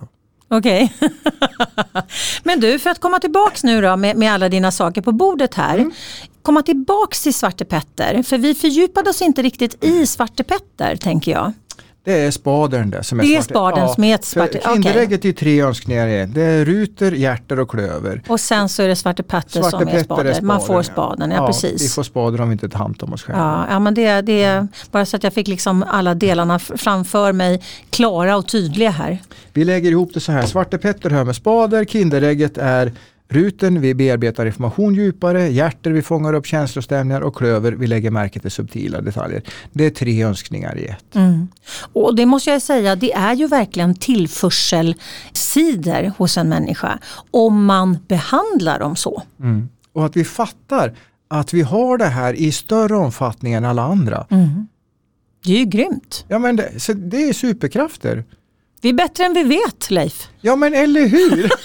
Okej. 0.48 0.94
Okay. 1.02 1.10
Men 2.44 2.60
du, 2.60 2.80
för 2.80 2.90
att 2.90 3.00
komma 3.00 3.20
tillbaks 3.20 3.64
nu 3.64 3.82
då 3.82 3.98
med, 3.98 4.18
med 4.18 4.34
alla 4.34 4.50
dina 4.50 4.72
saker 4.72 5.02
på 5.02 5.12
bordet 5.12 5.54
här. 5.54 5.78
Mm. 5.78 5.92
Komma 6.42 6.62
tillbaks 6.62 7.24
till 7.24 7.34
Svarte 7.34 7.66
Petter, 7.66 8.24
för 8.24 8.38
vi 8.38 8.56
fördjupade 8.56 9.10
oss 9.10 9.22
inte 9.22 9.42
riktigt 9.42 9.84
i 9.84 10.08
Svarte 10.08 10.44
Petter 10.44 10.96
tänker 10.96 11.32
jag. 11.32 11.54
Det 12.10 12.20
är 12.20 12.32
spadern 12.32 12.90
det 12.90 13.04
som 13.04 13.20
är 13.20 13.24
Det 13.24 13.36
är 13.36 13.42
spaden 13.42 13.80
ja, 13.80 13.94
som 13.94 14.04
är 14.04 14.16
ett 14.16 14.26
svarte. 14.26 14.60
Kinderägget 14.64 15.20
okay. 15.20 15.32
är 15.32 15.34
tre 15.34 15.62
önskningar 15.62 16.28
Det 16.28 16.42
är 16.42 16.66
ruter, 16.66 17.12
hjärter 17.12 17.60
och 17.60 17.70
klöver. 17.70 18.24
Och 18.28 18.40
sen 18.40 18.70
så 18.70 18.84
är 18.84 18.88
det 18.88 18.96
Svarte 18.96 19.24
Petter 19.24 19.62
som 19.62 19.88
är 19.88 20.04
spaden. 20.04 20.46
Man 20.46 20.62
får 20.62 20.84
spaden, 20.84 21.32
ja, 21.32 21.38
ja, 21.38 21.48
precis. 21.48 21.82
Vi 21.82 21.88
får 21.88 22.04
spaden 22.04 22.40
om 22.40 22.50
vi 22.50 22.54
inte 22.54 22.70
tar 22.70 22.80
hand 22.80 23.04
om 23.04 23.14
oss 23.14 23.24
själva. 23.24 23.42
Ja, 23.42 23.74
ja 23.74 23.80
men 23.80 23.94
det, 23.94 24.22
det 24.22 24.44
är 24.44 24.68
bara 24.92 25.06
så 25.06 25.16
att 25.16 25.24
jag 25.24 25.34
fick 25.34 25.48
liksom 25.48 25.84
alla 25.84 26.16
delarna 26.16 26.60
framför 26.60 27.34
mig 27.34 27.62
klara 27.90 28.38
och 28.38 28.48
tydliga 28.48 28.90
här. 28.90 29.22
Vi 29.54 29.66
lägger 29.66 29.92
ihop 29.92 30.14
det 30.14 30.20
så 30.20 30.32
här. 30.32 30.46
Svarte 30.46 30.78
Petter 30.78 31.10
hör 31.10 31.24
med 31.24 31.36
spader, 31.36 31.86
Kinderägget 31.86 32.58
är 32.58 32.94
Ruten, 33.32 33.82
vi 33.82 33.94
bearbetar 33.94 34.46
information 34.46 34.96
djupare, 34.96 35.48
hjärter, 35.48 35.92
vi 35.92 36.02
fångar 36.02 36.34
upp 36.34 36.46
känslostämningar 36.46 37.22
och 37.22 37.36
klöver, 37.36 37.72
vi 37.72 37.88
lägger 37.88 38.12
märke 38.12 38.40
till 38.40 38.52
subtila 38.52 39.02
detaljer. 39.02 39.44
Det 39.72 39.86
är 39.86 39.90
tre 39.90 40.24
önskningar 40.24 40.78
i 40.78 40.86
ett. 40.86 41.16
Mm. 41.16 41.48
Och 41.94 42.16
det 42.16 42.26
måste 42.26 42.50
jag 42.50 42.62
säga, 42.62 42.96
det 42.96 43.14
är 43.14 43.34
ju 43.34 43.48
verkligen 43.48 43.96
tillförselsidor 43.96 46.12
hos 46.18 46.38
en 46.38 46.50
människa 46.50 47.00
om 47.32 47.66
man 47.66 47.98
behandlar 48.08 48.80
dem 48.80 48.96
så. 48.96 49.24
Mm. 49.40 49.70
Och 49.94 50.06
att 50.06 50.18
vi 50.18 50.26
fattar 50.26 50.96
att 51.28 51.54
vi 51.54 51.62
har 51.62 51.98
det 51.98 52.06
här 52.06 52.34
i 52.34 52.52
större 52.52 52.96
omfattning 52.96 53.54
än 53.54 53.66
alla 53.66 53.84
andra. 53.84 54.26
Mm. 54.30 54.68
Det 55.44 55.52
är 55.52 55.60
ju 55.60 55.66
grymt. 55.66 56.26
Ja, 56.28 56.40
men 56.40 56.56
det, 56.56 56.72
det 56.96 57.30
är 57.30 57.34
superkrafter. 57.34 58.24
Vi 58.82 58.90
är 58.90 58.94
bättre 58.94 59.26
än 59.26 59.34
vi 59.34 59.44
vet 59.44 59.92
Leif. 59.92 60.30
Ja 60.42 60.56
men 60.56 60.74
eller 60.74 61.08
hur! 61.08 61.52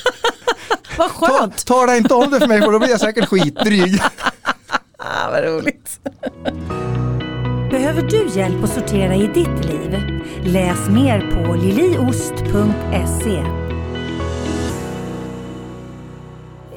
Vad 0.99 1.11
skönt! 1.11 1.64
Ta, 1.64 1.74
tala 1.74 1.97
inte 1.97 2.14
om 2.14 2.30
det 2.30 2.40
för 2.40 2.49
mig 2.49 2.62
för 2.62 2.72
då 2.72 2.78
blir 2.78 2.88
jag 2.90 3.01
säkert 3.01 3.28
skitdryg. 3.28 4.01
Vad 5.30 5.45
roligt. 5.45 6.01
Behöver 7.70 8.03
du 8.03 8.28
hjälp 8.40 8.64
att 8.64 8.74
sortera 8.74 9.14
i 9.14 9.26
ditt 9.26 9.64
liv? 9.64 9.99
Läs 10.45 10.88
mer 10.88 11.20
på 11.20 11.55
liliost.se. 11.55 13.45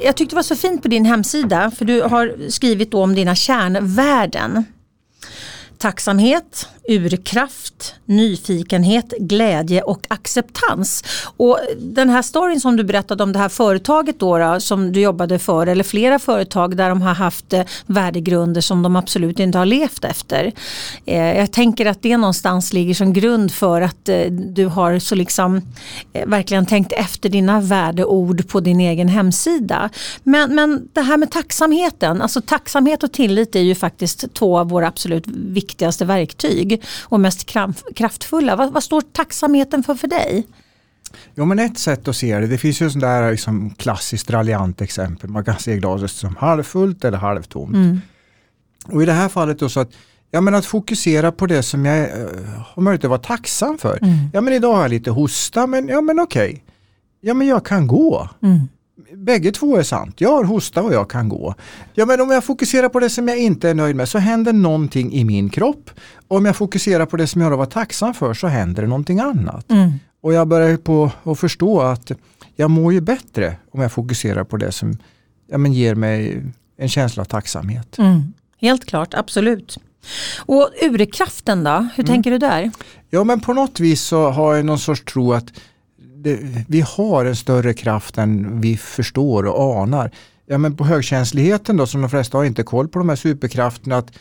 Jag 0.02 0.16
tyckte 0.18 0.34
det 0.34 0.36
var 0.36 0.44
så 0.44 0.56
fint 0.56 0.82
på 0.82 0.88
din 0.88 1.06
hemsida 1.06 1.72
för 1.72 1.86
du 1.86 2.02
har 2.02 2.50
skrivit 2.50 2.94
om 2.94 3.16
dina 3.16 3.36
kärnvärden. 3.36 4.66
Tacksamhet, 5.78 6.70
urkraft, 6.88 7.96
nyfikenhet, 8.06 9.14
glädje 9.20 9.82
och 9.82 10.06
acceptans. 10.08 11.04
Och 11.38 11.60
den 11.78 12.10
här 12.10 12.22
storyn 12.22 12.60
som 12.60 12.78
du 12.78 12.84
berättade 12.84 13.24
om 13.24 13.34
det 13.34 13.40
här 13.40 13.50
företaget 13.50 14.20
då, 14.20 14.38
då 14.38 14.60
som 14.60 14.92
du 14.92 15.00
jobbade 15.00 15.40
för 15.40 15.68
eller 15.68 15.84
flera 15.84 16.20
företag 16.20 16.78
där 16.78 16.90
de 16.90 17.02
har 17.02 17.14
haft 17.14 17.54
eh, 17.54 17.62
värdegrunder 17.86 18.62
som 18.62 18.84
de 18.84 18.96
absolut 18.96 19.40
inte 19.40 19.58
har 19.58 19.66
levt 19.66 20.06
efter. 20.06 20.52
Eh, 21.06 21.38
jag 21.38 21.52
tänker 21.52 21.86
att 21.86 22.02
det 22.02 22.18
någonstans 22.18 22.74
ligger 22.74 22.94
som 22.94 23.14
grund 23.14 23.52
för 23.52 23.82
att 23.82 24.10
eh, 24.10 24.32
du 24.32 24.66
har 24.66 25.00
så 25.00 25.16
liksom 25.16 25.62
verkligen 26.26 26.66
tänkt 26.66 26.92
efter 26.92 27.30
dina 27.30 27.62
värdeord 27.62 28.48
på 28.48 28.60
din 28.60 28.80
egen 28.80 29.08
hemsida. 29.08 29.90
Men, 30.24 30.56
men 30.56 30.88
det 30.94 31.02
här 31.02 31.18
med 31.18 31.32
tacksamheten, 31.32 32.22
alltså 32.22 32.42
tacksamhet 32.42 33.04
och 33.04 33.12
tillit 33.12 33.56
är 33.56 33.62
ju 33.62 33.76
faktiskt 33.76 34.34
två 34.34 34.58
av 34.58 34.70
våra 34.70 34.88
absolut 34.88 35.28
viktigaste 35.28 36.06
verktyg 36.06 36.77
och 37.04 37.20
mest 37.20 37.46
kraftfulla. 37.96 38.56
Vad, 38.56 38.74
vad 38.74 38.84
står 38.84 39.02
tacksamheten 39.02 39.84
för 39.84 39.96
för 39.96 40.08
dig? 40.08 40.48
Jo 41.36 41.46
men 41.46 41.60
ett 41.60 41.78
sätt 41.78 42.08
att 42.08 42.16
se 42.16 42.40
det, 42.40 42.48
det 42.48 42.58
finns 42.58 42.82
ju 42.82 42.90
sådär 42.90 43.32
liksom 43.32 43.70
klassiskt 43.70 44.30
raljant 44.30 44.82
exempel. 44.82 45.30
Man 45.30 45.46
kan 45.46 45.60
se 45.60 45.78
glaset 45.78 46.12
som 46.12 46.36
halvfullt 46.36 47.06
eller 47.06 47.18
halvtomt. 47.18 47.76
Mm. 47.76 48.02
Och 48.86 49.04
i 49.04 49.06
det 49.06 49.14
här 49.14 49.30
fallet 49.30 49.60
då 49.60 49.70
så 49.70 49.80
att 49.80 49.92
Ja 50.32 50.42
men 50.42 50.56
att 50.56 50.66
fokusera 50.66 51.32
på 51.32 51.46
det 51.46 51.64
som 51.64 51.86
jag 51.86 52.20
uh, 52.20 52.28
har 52.66 52.82
möjlighet 52.82 53.04
att 53.04 53.10
vara 53.10 53.20
tacksam 53.20 53.78
för. 53.78 54.00
Mm. 54.02 54.18
Ja 54.34 54.42
men 54.42 54.54
idag 54.54 54.74
har 54.74 54.82
jag 54.82 54.92
lite 54.92 55.12
hosta 55.12 55.68
men 55.68 55.88
ja 55.88 56.02
men 56.02 56.20
okej. 56.20 56.50
Okay. 56.50 56.62
Ja 57.22 57.34
men 57.34 57.48
jag 57.48 57.66
kan 57.66 57.88
gå. 57.88 58.30
Mm. 58.44 58.68
Bägge 59.14 59.52
två 59.52 59.78
är 59.78 59.84
sant. 59.84 60.22
Jag 60.22 60.32
har 60.32 60.44
hosta 60.44 60.84
och 60.84 60.94
jag 60.94 61.10
kan 61.10 61.30
gå. 61.30 61.56
Ja 61.94 62.06
men 62.06 62.22
om 62.22 62.32
jag 62.32 62.44
fokuserar 62.44 62.90
på 62.90 63.00
det 63.00 63.10
som 63.10 63.28
jag 63.28 63.38
inte 63.38 63.70
är 63.70 63.74
nöjd 63.74 63.96
med 63.96 64.10
så 64.10 64.18
händer 64.18 64.54
någonting 64.54 65.14
i 65.14 65.24
min 65.24 65.50
kropp. 65.50 65.90
Om 66.28 66.46
jag 66.46 66.56
fokuserar 66.56 67.06
på 67.06 67.18
det 67.18 67.28
som 67.28 67.42
jag 67.42 67.50
har 67.50 67.58
varit 67.58 67.72
tacksam 67.72 68.14
för 68.14 68.34
så 68.34 68.48
händer 68.48 68.82
det 68.82 68.88
någonting 68.88 69.20
annat. 69.20 69.72
Mm. 69.72 69.92
Och 70.22 70.34
jag 70.34 70.48
börjar 70.48 70.78
på 70.78 71.12
att 71.24 71.40
förstå 71.40 71.82
att 71.82 72.12
jag 72.56 72.72
mår 72.72 72.94
ju 72.94 73.02
bättre 73.02 73.56
om 73.72 73.82
jag 73.82 73.92
fokuserar 73.92 74.44
på 74.44 74.58
det 74.58 74.72
som 74.72 74.98
ja, 75.48 75.58
men 75.58 75.74
ger 75.74 75.96
mig 75.96 76.44
en 76.78 76.90
känsla 76.90 77.22
av 77.22 77.26
tacksamhet. 77.26 77.98
Mm. 77.98 78.34
Helt 78.62 78.86
klart, 78.86 79.14
absolut. 79.14 79.78
Och 80.46 80.70
urkraften 80.82 81.64
då, 81.64 81.90
hur 81.96 82.04
mm. 82.04 82.06
tänker 82.06 82.32
du 82.32 82.38
där? 82.38 82.72
Ja 83.10 83.24
men 83.24 83.40
på 83.40 83.54
något 83.54 83.80
vis 83.80 84.02
så 84.02 84.30
har 84.30 84.56
jag 84.56 84.66
någon 84.66 84.80
sorts 84.80 85.04
tro 85.04 85.34
att 85.34 85.54
det, 86.24 86.40
vi 86.68 86.82
har 86.82 87.26
en 87.26 87.36
större 87.36 87.74
kraft 87.74 88.18
än 88.18 88.62
vi 88.62 88.78
förstår 88.78 89.46
och 89.46 89.82
anar. 89.82 90.12
Ja 90.46 90.58
men 90.58 90.76
på 90.76 90.84
högkänsligheten 90.84 91.78
då 91.78 91.88
som 91.88 92.02
de 92.02 92.10
flesta 92.10 92.38
har 92.38 92.46
inte 92.46 92.64
koll 92.64 92.88
på 92.88 93.00
de 93.00 93.10
här 93.10 93.16
superkrafterna. 93.16 93.98
Att 93.98 94.12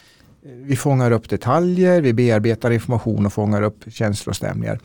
vi 0.64 0.76
fångar 0.76 1.11
upp 1.11 1.28
detaljer, 1.28 2.01
vi 2.01 2.12
bearbetar 2.12 2.70
information 2.70 3.26
och 3.26 3.32
fångar 3.32 3.62
upp 3.62 3.84
känslostämningar. 3.88 4.80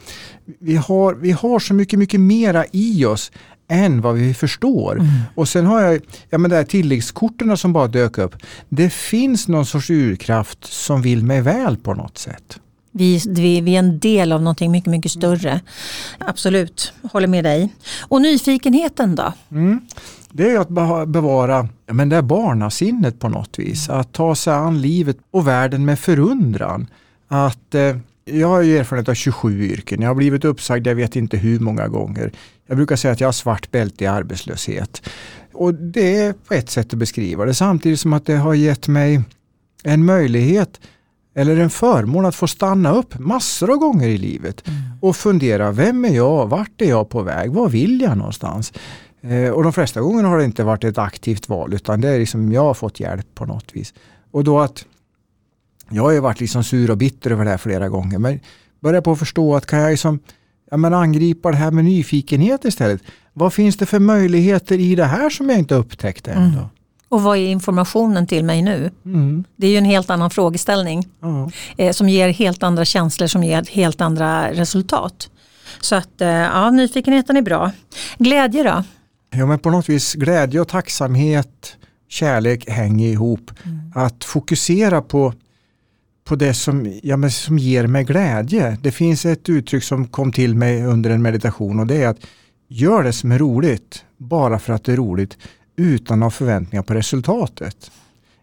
Vi 0.60 0.76
har, 0.76 1.14
vi 1.14 1.32
har 1.32 1.60
så 1.60 1.74
mycket, 1.74 2.00
mycket 2.00 2.20
mera 2.20 2.66
i 2.72 3.06
oss 3.06 3.32
än 3.68 4.02
vad 4.02 4.16
vi 4.16 4.34
förstår. 4.34 4.94
Mm. 4.94 5.08
Och 5.36 5.50
sen 5.50 5.66
har 5.66 5.82
jag 5.82 6.02
ja, 6.30 6.38
men 6.38 6.50
det 6.50 6.58
här 6.58 6.64
tilläggskorten 6.64 7.58
som 7.58 7.74
bara 7.74 7.88
dök 7.88 8.18
upp. 8.18 8.36
Det 8.70 8.90
finns 8.90 9.48
någon 9.48 9.66
sorts 9.66 9.90
urkraft 9.90 10.66
som 10.66 11.02
vill 11.02 11.24
mig 11.24 11.42
väl 11.42 11.78
på 11.78 11.94
något 11.94 12.18
sätt. 12.18 12.60
Vi, 12.92 13.22
vi, 13.28 13.62
vi 13.62 13.76
är 13.76 13.80
en 13.80 14.00
del 14.00 14.32
av 14.32 14.42
någonting 14.42 14.72
mycket, 14.72 14.92
mycket 14.92 15.12
större. 15.12 15.62
Absolut, 16.18 16.94
håller 17.12 17.28
med 17.28 17.44
dig. 17.44 17.70
Och 18.02 18.22
nyfikenheten 18.22 19.16
då? 19.16 19.34
Mm. 19.52 19.82
Det 20.32 20.52
är 20.52 20.60
att 20.60 21.08
bevara 21.08 21.68
men 21.86 22.10
det 22.10 22.16
är 22.16 22.22
barnasinnet 22.22 23.20
på 23.20 23.30
något 23.30 23.60
vis. 23.60 23.90
Att 23.90 24.14
ta 24.14 24.36
sig 24.36 24.54
an 24.54 24.82
livet 24.82 25.18
och 25.32 25.48
världen 25.48 25.86
med 25.86 26.00
förundran. 26.00 26.88
Att 27.28 27.76
eh, 27.76 27.98
jag 28.26 28.48
har 28.48 28.62
ju 28.62 28.78
erfarenhet 28.78 29.10
av 29.10 29.14
27 29.14 29.64
yrken. 29.64 30.02
Jag 30.02 30.10
har 30.10 30.16
blivit 30.16 30.46
uppsagd 30.46 30.88
jag 30.88 30.96
vet 30.96 31.16
inte 31.16 31.38
hur 31.38 31.60
många 31.60 31.88
gånger. 31.88 32.32
Jag 32.68 32.78
brukar 32.78 32.96
säga 32.96 33.12
att 33.12 33.20
jag 33.20 33.28
har 33.28 33.34
svart 33.34 33.72
bälte 33.72 34.04
i 34.04 34.08
arbetslöshet. 34.08 35.10
Och 35.54 35.74
det 35.74 36.18
är 36.18 36.34
på 36.34 36.54
ett 36.54 36.70
sätt 36.70 36.94
att 36.94 37.00
beskriva 37.00 37.46
det. 37.46 37.54
Samtidigt 37.54 38.00
som 38.00 38.14
att 38.14 38.26
det 38.26 38.36
har 38.36 38.54
gett 38.54 38.88
mig 38.88 39.22
en 39.84 40.06
möjlighet 40.06 40.80
eller 41.36 41.58
en 41.58 41.70
förmån 41.70 42.26
att 42.26 42.36
få 42.36 42.48
stanna 42.48 42.94
upp 42.94 43.20
massor 43.20 43.72
av 43.72 43.78
gånger 43.78 44.08
i 44.08 44.18
livet 44.18 44.68
mm. 44.68 44.80
och 45.02 45.16
fundera, 45.16 45.72
vem 45.72 46.06
är 46.06 46.16
jag, 46.16 46.48
vart 46.48 46.82
är 46.82 46.90
jag 46.90 47.10
på 47.10 47.22
väg, 47.22 47.52
vad 47.52 47.72
vill 47.72 48.02
jag 48.02 48.18
någonstans? 48.18 48.74
Eh, 49.22 49.50
och 49.50 49.64
de 49.64 49.74
flesta 49.74 50.02
gånger 50.02 50.24
har 50.24 50.38
det 50.38 50.46
inte 50.46 50.64
varit 50.64 50.84
ett 50.84 50.98
aktivt 50.98 51.50
val 51.50 51.74
utan 51.74 52.02
det 52.02 52.10
är 52.10 52.20
liksom 52.20 52.52
jag 52.52 52.64
har 52.64 52.74
fått 52.74 53.00
hjälp 53.00 53.36
på 53.36 53.46
något 53.46 53.76
vis. 53.76 53.94
Och 54.32 54.44
då 54.44 54.60
att 54.60 54.86
jag 55.90 56.04
har 56.04 56.12
ju 56.12 56.20
varit 56.20 56.40
liksom 56.40 56.64
sur 56.64 56.92
och 56.92 56.98
bitter 56.98 57.32
över 57.32 57.46
det 57.46 57.52
här 57.52 57.58
flera 57.58 57.90
gånger 57.90 58.20
men 58.20 58.40
börjar 58.80 59.02
på 59.02 59.12
att 59.12 59.20
förstå 59.20 59.56
att 59.56 59.66
kan 59.66 59.80
jag 59.80 59.92
liksom, 59.92 60.20
ja, 60.72 60.78
men 60.78 60.94
angripa 60.94 61.52
det 61.52 61.58
här 61.58 61.72
med 61.72 61.86
nyfikenhet 61.86 62.66
istället. 62.66 63.02
Vad 63.34 63.54
finns 63.54 63.78
det 63.78 63.86
för 63.86 64.00
möjligheter 64.00 64.80
i 64.80 64.96
det 64.96 65.06
här 65.06 65.30
som 65.30 65.50
jag 65.50 65.60
inte 65.60 65.76
upptäckte 65.76 66.32
än? 66.32 66.44
Mm. 66.44 66.66
Och 67.12 67.22
vad 67.22 67.38
är 67.38 67.48
informationen 67.48 68.28
till 68.28 68.46
mig 68.46 68.62
nu? 68.62 68.92
Mm. 69.06 69.44
Det 69.56 69.68
är 69.68 69.72
ju 69.72 69.78
en 69.78 69.86
helt 69.86 70.10
annan 70.10 70.30
frågeställning 70.30 71.08
mm. 71.24 71.50
eh, 71.78 71.92
som 71.92 72.10
ger 72.10 72.30
helt 72.30 72.64
andra 72.64 72.86
känslor 72.86 73.28
som 73.28 73.44
ger 73.44 73.66
helt 73.72 74.02
andra 74.02 74.52
resultat. 74.52 75.30
Så 75.82 75.96
att 75.96 76.22
eh, 76.22 76.28
ja, 76.28 76.72
nyfikenheten 76.72 77.38
är 77.38 77.42
bra. 77.42 77.72
Glädje 78.18 78.64
då? 78.64 78.84
Ja 79.30 79.46
men 79.46 79.60
på 79.60 79.70
något 79.70 79.90
vis 79.90 80.14
glädje 80.14 80.62
och 80.62 80.68
tacksamhet, 80.68 81.78
kärlek 82.10 82.70
hänger 82.70 83.08
ihop. 83.08 83.52
Mm. 83.64 83.92
Att 83.96 84.24
fokusera 84.24 85.02
på, 85.02 85.34
på 86.24 86.36
det 86.36 86.54
som, 86.54 87.00
ja, 87.04 87.18
men 87.18 87.32
som 87.32 87.58
ger 87.58 87.88
mig 87.88 88.04
glädje. 88.04 88.78
Det 88.82 88.92
finns 88.92 89.26
ett 89.26 89.50
uttryck 89.50 89.84
som 89.84 90.08
kom 90.08 90.32
till 90.32 90.56
mig 90.56 90.86
under 90.86 91.10
en 91.10 91.22
meditation 91.22 91.80
och 91.80 91.88
det 91.88 92.04
är 92.04 92.08
att 92.08 92.20
gör 92.68 93.04
det 93.04 93.14
som 93.14 93.32
är 93.32 93.40
roligt 93.40 94.06
bara 94.18 94.60
för 94.60 94.74
att 94.74 94.84
det 94.84 94.94
är 94.94 94.98
roligt 94.98 95.38
utan 95.76 96.20
att 96.20 96.26
ha 96.26 96.32
förväntningar 96.32 96.84
på 96.84 96.94
resultatet. 96.94 97.92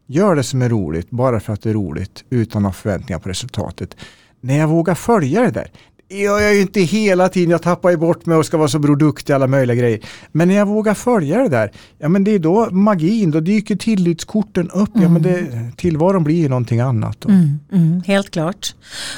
Gör 0.07 0.35
det 0.35 0.43
som 0.43 0.63
är 0.63 0.69
roligt 0.69 1.11
bara 1.11 1.41
för 1.41 1.53
att 1.53 1.63
det 1.63 1.71
är 1.71 1.75
roligt 1.75 2.25
utan 2.31 2.67
att 2.67 2.69
ha 2.69 2.73
förväntningar 2.73 3.19
på 3.19 3.29
resultatet. 3.29 3.97
När 4.41 4.59
jag 4.59 4.69
vågar 4.69 4.95
följa 4.95 5.41
det 5.41 5.51
där, 5.51 5.71
gör 6.09 6.41
jag 6.41 6.55
ju 6.55 6.61
inte 6.61 6.81
hela 6.81 7.29
tiden, 7.29 7.51
jag 7.51 7.63
tappar 7.63 7.91
ju 7.91 7.97
bort 7.97 8.27
mig 8.27 8.37
och 8.37 8.47
ska 8.47 8.57
vara 8.57 8.69
så 8.69 8.83
produktig 8.83 9.33
alla 9.33 9.47
möjliga 9.47 9.77
grejer. 9.77 10.01
Men 10.33 10.49
när 10.49 10.55
jag 10.55 10.67
vågar 10.67 10.95
följa 10.95 11.43
det 11.43 11.49
där, 11.49 11.73
ja 11.99 12.09
men 12.09 12.25
det 12.25 12.31
är 12.31 12.39
då 12.39 12.71
magin, 12.71 13.31
då 13.31 13.41
dyker 13.41 13.77
tillitskorten 13.77 14.71
upp. 14.71 14.97
Mm. 14.97 15.03
Ja 15.03 15.09
men 15.09 15.23
det, 15.23 15.39
mm. 15.39 15.73
tillvaron 15.73 16.25
blir 16.25 16.37
ju 16.37 16.49
någonting 16.49 16.81
annat. 16.81 17.25
Mm, 17.25 17.59
mm, 17.73 18.03
helt 18.07 18.31
klart. 18.31 18.75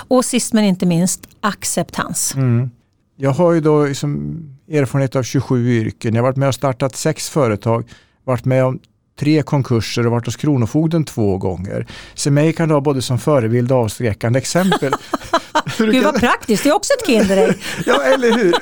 Och 0.08 0.24
sist 0.24 0.52
men 0.52 0.64
inte 0.64 0.86
minst 0.86 1.28
acceptans. 1.40 2.34
Mm. 2.34 2.70
Jag 3.16 3.30
har 3.30 3.52
ju 3.52 3.60
då 3.60 3.84
liksom 3.84 4.42
erfarenhet 4.70 5.16
av 5.16 5.22
27 5.22 5.68
yrken. 5.68 6.14
Jag 6.14 6.22
har 6.22 6.28
varit 6.28 6.36
med 6.36 6.48
och 6.48 6.54
startat 6.54 6.96
sex 6.96 7.30
företag, 7.30 7.84
varit 8.24 8.44
med 8.44 8.64
om 8.64 8.80
tre 9.20 9.42
konkurser 9.42 10.06
och 10.06 10.12
varit 10.12 10.26
hos 10.26 10.36
Kronofogden 10.36 11.04
två 11.04 11.38
gånger. 11.38 11.86
Så 12.14 12.30
mig 12.30 12.52
kan 12.52 12.68
du 12.68 12.74
ha 12.74 12.80
både 12.80 13.02
som 13.02 13.18
förebild 13.18 13.72
och 13.72 13.78
avskräckande 13.78 14.38
exempel. 14.38 14.92
Gud 15.78 16.04
vad 16.04 16.20
praktiskt, 16.20 16.64
det 16.64 16.70
är 16.70 16.74
också 16.74 16.92
ett 16.92 17.06
Kinderägg. 17.06 17.56
ja, 17.86 18.02
eller 18.02 18.32
hur. 18.32 18.54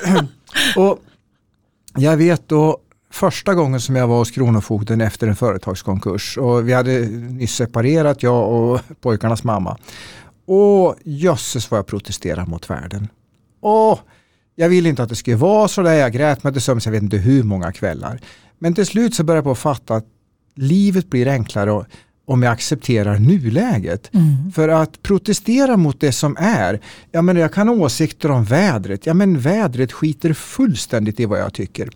och 0.76 0.98
jag 1.96 2.16
vet 2.16 2.48
då 2.48 2.78
första 3.10 3.54
gången 3.54 3.80
som 3.80 3.96
jag 3.96 4.06
var 4.06 4.18
hos 4.18 4.30
Kronofogden 4.30 5.00
efter 5.00 5.26
en 5.26 5.36
företagskonkurs 5.36 6.38
och 6.38 6.68
vi 6.68 6.72
hade 6.72 7.00
nyss 7.10 7.54
separerat, 7.54 8.22
jag 8.22 8.52
och 8.52 8.80
pojkarnas 9.00 9.44
mamma. 9.44 9.78
Och 10.46 10.96
jösses 11.04 11.70
vad 11.70 11.78
jag 11.78 11.86
protesterar 11.86 12.46
mot 12.46 12.70
världen. 12.70 13.08
Och 13.60 14.00
jag 14.60 14.68
ville 14.68 14.88
inte 14.88 15.02
att 15.02 15.08
det 15.08 15.16
skulle 15.16 15.36
vara 15.36 15.68
så 15.68 15.82
där, 15.82 15.92
jag 15.92 16.12
grät 16.12 16.44
mig 16.44 16.52
till 16.52 16.62
sömns, 16.62 16.86
jag 16.86 16.92
vet 16.92 17.02
inte 17.02 17.16
hur 17.16 17.42
många 17.42 17.72
kvällar. 17.72 18.20
Men 18.58 18.74
till 18.74 18.86
slut 18.86 19.14
så 19.14 19.24
började 19.24 19.38
jag 19.38 19.44
på 19.44 19.50
att 19.50 19.58
fatta 19.58 19.94
att 19.94 20.06
livet 20.54 21.10
blir 21.10 21.28
enklare 21.28 21.72
och 21.72 21.86
om 22.28 22.42
jag 22.42 22.52
accepterar 22.52 23.18
nuläget. 23.18 24.14
Mm. 24.14 24.52
För 24.52 24.68
att 24.68 25.02
protestera 25.02 25.76
mot 25.76 26.00
det 26.00 26.12
som 26.12 26.36
är, 26.40 26.80
ja 27.12 27.22
men 27.22 27.36
jag 27.36 27.52
kan 27.52 27.68
ha 27.68 27.74
åsikter 27.74 28.30
om 28.30 28.44
vädret, 28.44 29.06
ja 29.06 29.14
men 29.14 29.38
vädret 29.38 29.92
skiter 29.92 30.32
fullständigt 30.32 31.20
i 31.20 31.24
vad 31.24 31.40
jag 31.40 31.54
tycker. 31.54 31.88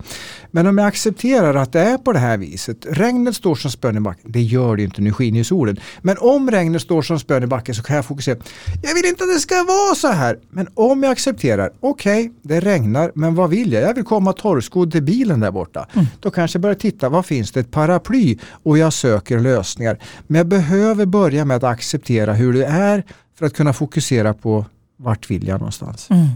Men 0.51 0.67
om 0.67 0.77
jag 0.77 0.87
accepterar 0.87 1.55
att 1.55 1.71
det 1.71 1.79
är 1.79 1.97
på 1.97 2.13
det 2.13 2.19
här 2.19 2.37
viset, 2.37 2.85
regnet 2.89 3.35
står 3.35 3.55
som 3.55 3.71
spön 3.71 3.97
i 3.97 3.99
backen, 3.99 4.31
det 4.31 4.41
gör 4.41 4.75
det 4.75 4.83
inte, 4.83 5.01
nu 5.01 5.13
skiner 5.13 5.37
ju 5.37 5.43
solen. 5.43 5.77
Men 6.01 6.17
om 6.19 6.51
regnet 6.51 6.81
står 6.81 7.01
som 7.01 7.19
spön 7.19 7.43
i 7.43 7.47
backen 7.47 7.75
så 7.75 7.83
kan 7.83 7.95
jag 7.95 8.05
fokusera, 8.05 8.37
jag 8.83 8.93
vill 8.93 9.05
inte 9.05 9.23
att 9.23 9.29
det 9.35 9.39
ska 9.39 9.55
vara 9.55 9.95
så 9.95 10.07
här. 10.07 10.39
Men 10.49 10.67
om 10.73 11.03
jag 11.03 11.11
accepterar, 11.11 11.71
okej, 11.79 12.25
okay, 12.25 12.31
det 12.41 12.59
regnar, 12.59 13.11
men 13.15 13.35
vad 13.35 13.49
vill 13.49 13.73
jag? 13.73 13.83
Jag 13.83 13.93
vill 13.93 14.03
komma 14.03 14.33
torrskodd 14.33 14.91
till 14.91 15.03
bilen 15.03 15.39
där 15.39 15.51
borta. 15.51 15.87
Mm. 15.93 16.05
Då 16.19 16.31
kanske 16.31 16.57
jag 16.57 16.61
börjar 16.61 16.75
titta, 16.75 17.09
vad 17.09 17.25
finns 17.25 17.51
det? 17.51 17.59
Ett 17.59 17.71
paraply 17.71 18.37
och 18.63 18.77
jag 18.77 18.93
söker 18.93 19.39
lösningar. 19.39 19.99
Men 20.27 20.37
jag 20.37 20.47
behöver 20.47 21.05
börja 21.05 21.45
med 21.45 21.57
att 21.57 21.63
acceptera 21.63 22.33
hur 22.33 22.53
det 22.53 22.65
är 22.65 23.03
för 23.35 23.45
att 23.45 23.53
kunna 23.53 23.73
fokusera 23.73 24.33
på 24.33 24.65
vart 24.97 25.29
vill 25.29 25.47
jag 25.47 25.59
någonstans. 25.59 26.09
Mm. 26.09 26.27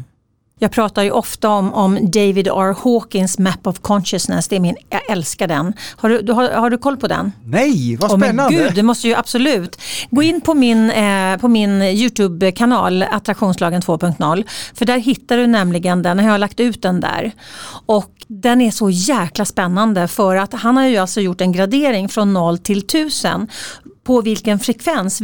Jag 0.59 0.71
pratar 0.71 1.03
ju 1.03 1.11
ofta 1.11 1.49
om, 1.49 1.73
om 1.73 2.11
David 2.11 2.47
R. 2.47 2.75
Hawkins 2.83 3.39
Map 3.39 3.67
of 3.67 3.79
Consciousness. 3.79 4.47
Det 4.47 4.55
är 4.55 4.59
min, 4.59 4.75
jag 4.89 5.01
älskar 5.09 5.47
den. 5.47 5.73
Har 5.95 6.09
du, 6.09 6.33
har, 6.33 6.49
har 6.49 6.69
du 6.69 6.77
koll 6.77 6.97
på 6.97 7.07
den? 7.07 7.31
Nej, 7.45 7.95
vad 7.95 8.19
men 8.19 8.29
spännande! 8.29 8.57
gud, 8.57 8.75
du 8.75 8.83
måste 8.83 9.07
ju 9.07 9.15
absolut. 9.15 9.81
Gå 10.09 10.23
in 10.23 10.41
på 10.41 10.53
min, 10.53 10.91
eh, 10.91 11.37
på 11.37 11.47
min 11.47 11.81
YouTube-kanal 11.81 13.03
Attraktionslagen 13.03 13.81
2.0. 13.81 14.43
För 14.73 14.85
där 14.85 14.97
hittar 14.97 15.37
du 15.37 15.47
nämligen 15.47 16.03
den, 16.03 16.19
jag 16.19 16.31
har 16.31 16.37
lagt 16.37 16.59
ut 16.59 16.81
den 16.81 16.99
där. 16.99 17.31
Och 17.85 18.11
den 18.27 18.61
är 18.61 18.71
så 18.71 18.89
jäkla 18.89 19.45
spännande 19.45 20.07
för 20.07 20.35
att 20.35 20.53
han 20.53 20.77
har 20.77 20.85
ju 20.85 20.97
alltså 20.97 21.21
gjort 21.21 21.41
en 21.41 21.51
gradering 21.51 22.09
från 22.09 22.33
0 22.33 22.57
till 22.57 22.79
1000 22.79 23.47
på 24.07 24.21
vilken 24.21 24.59
frekvens, 24.59 25.21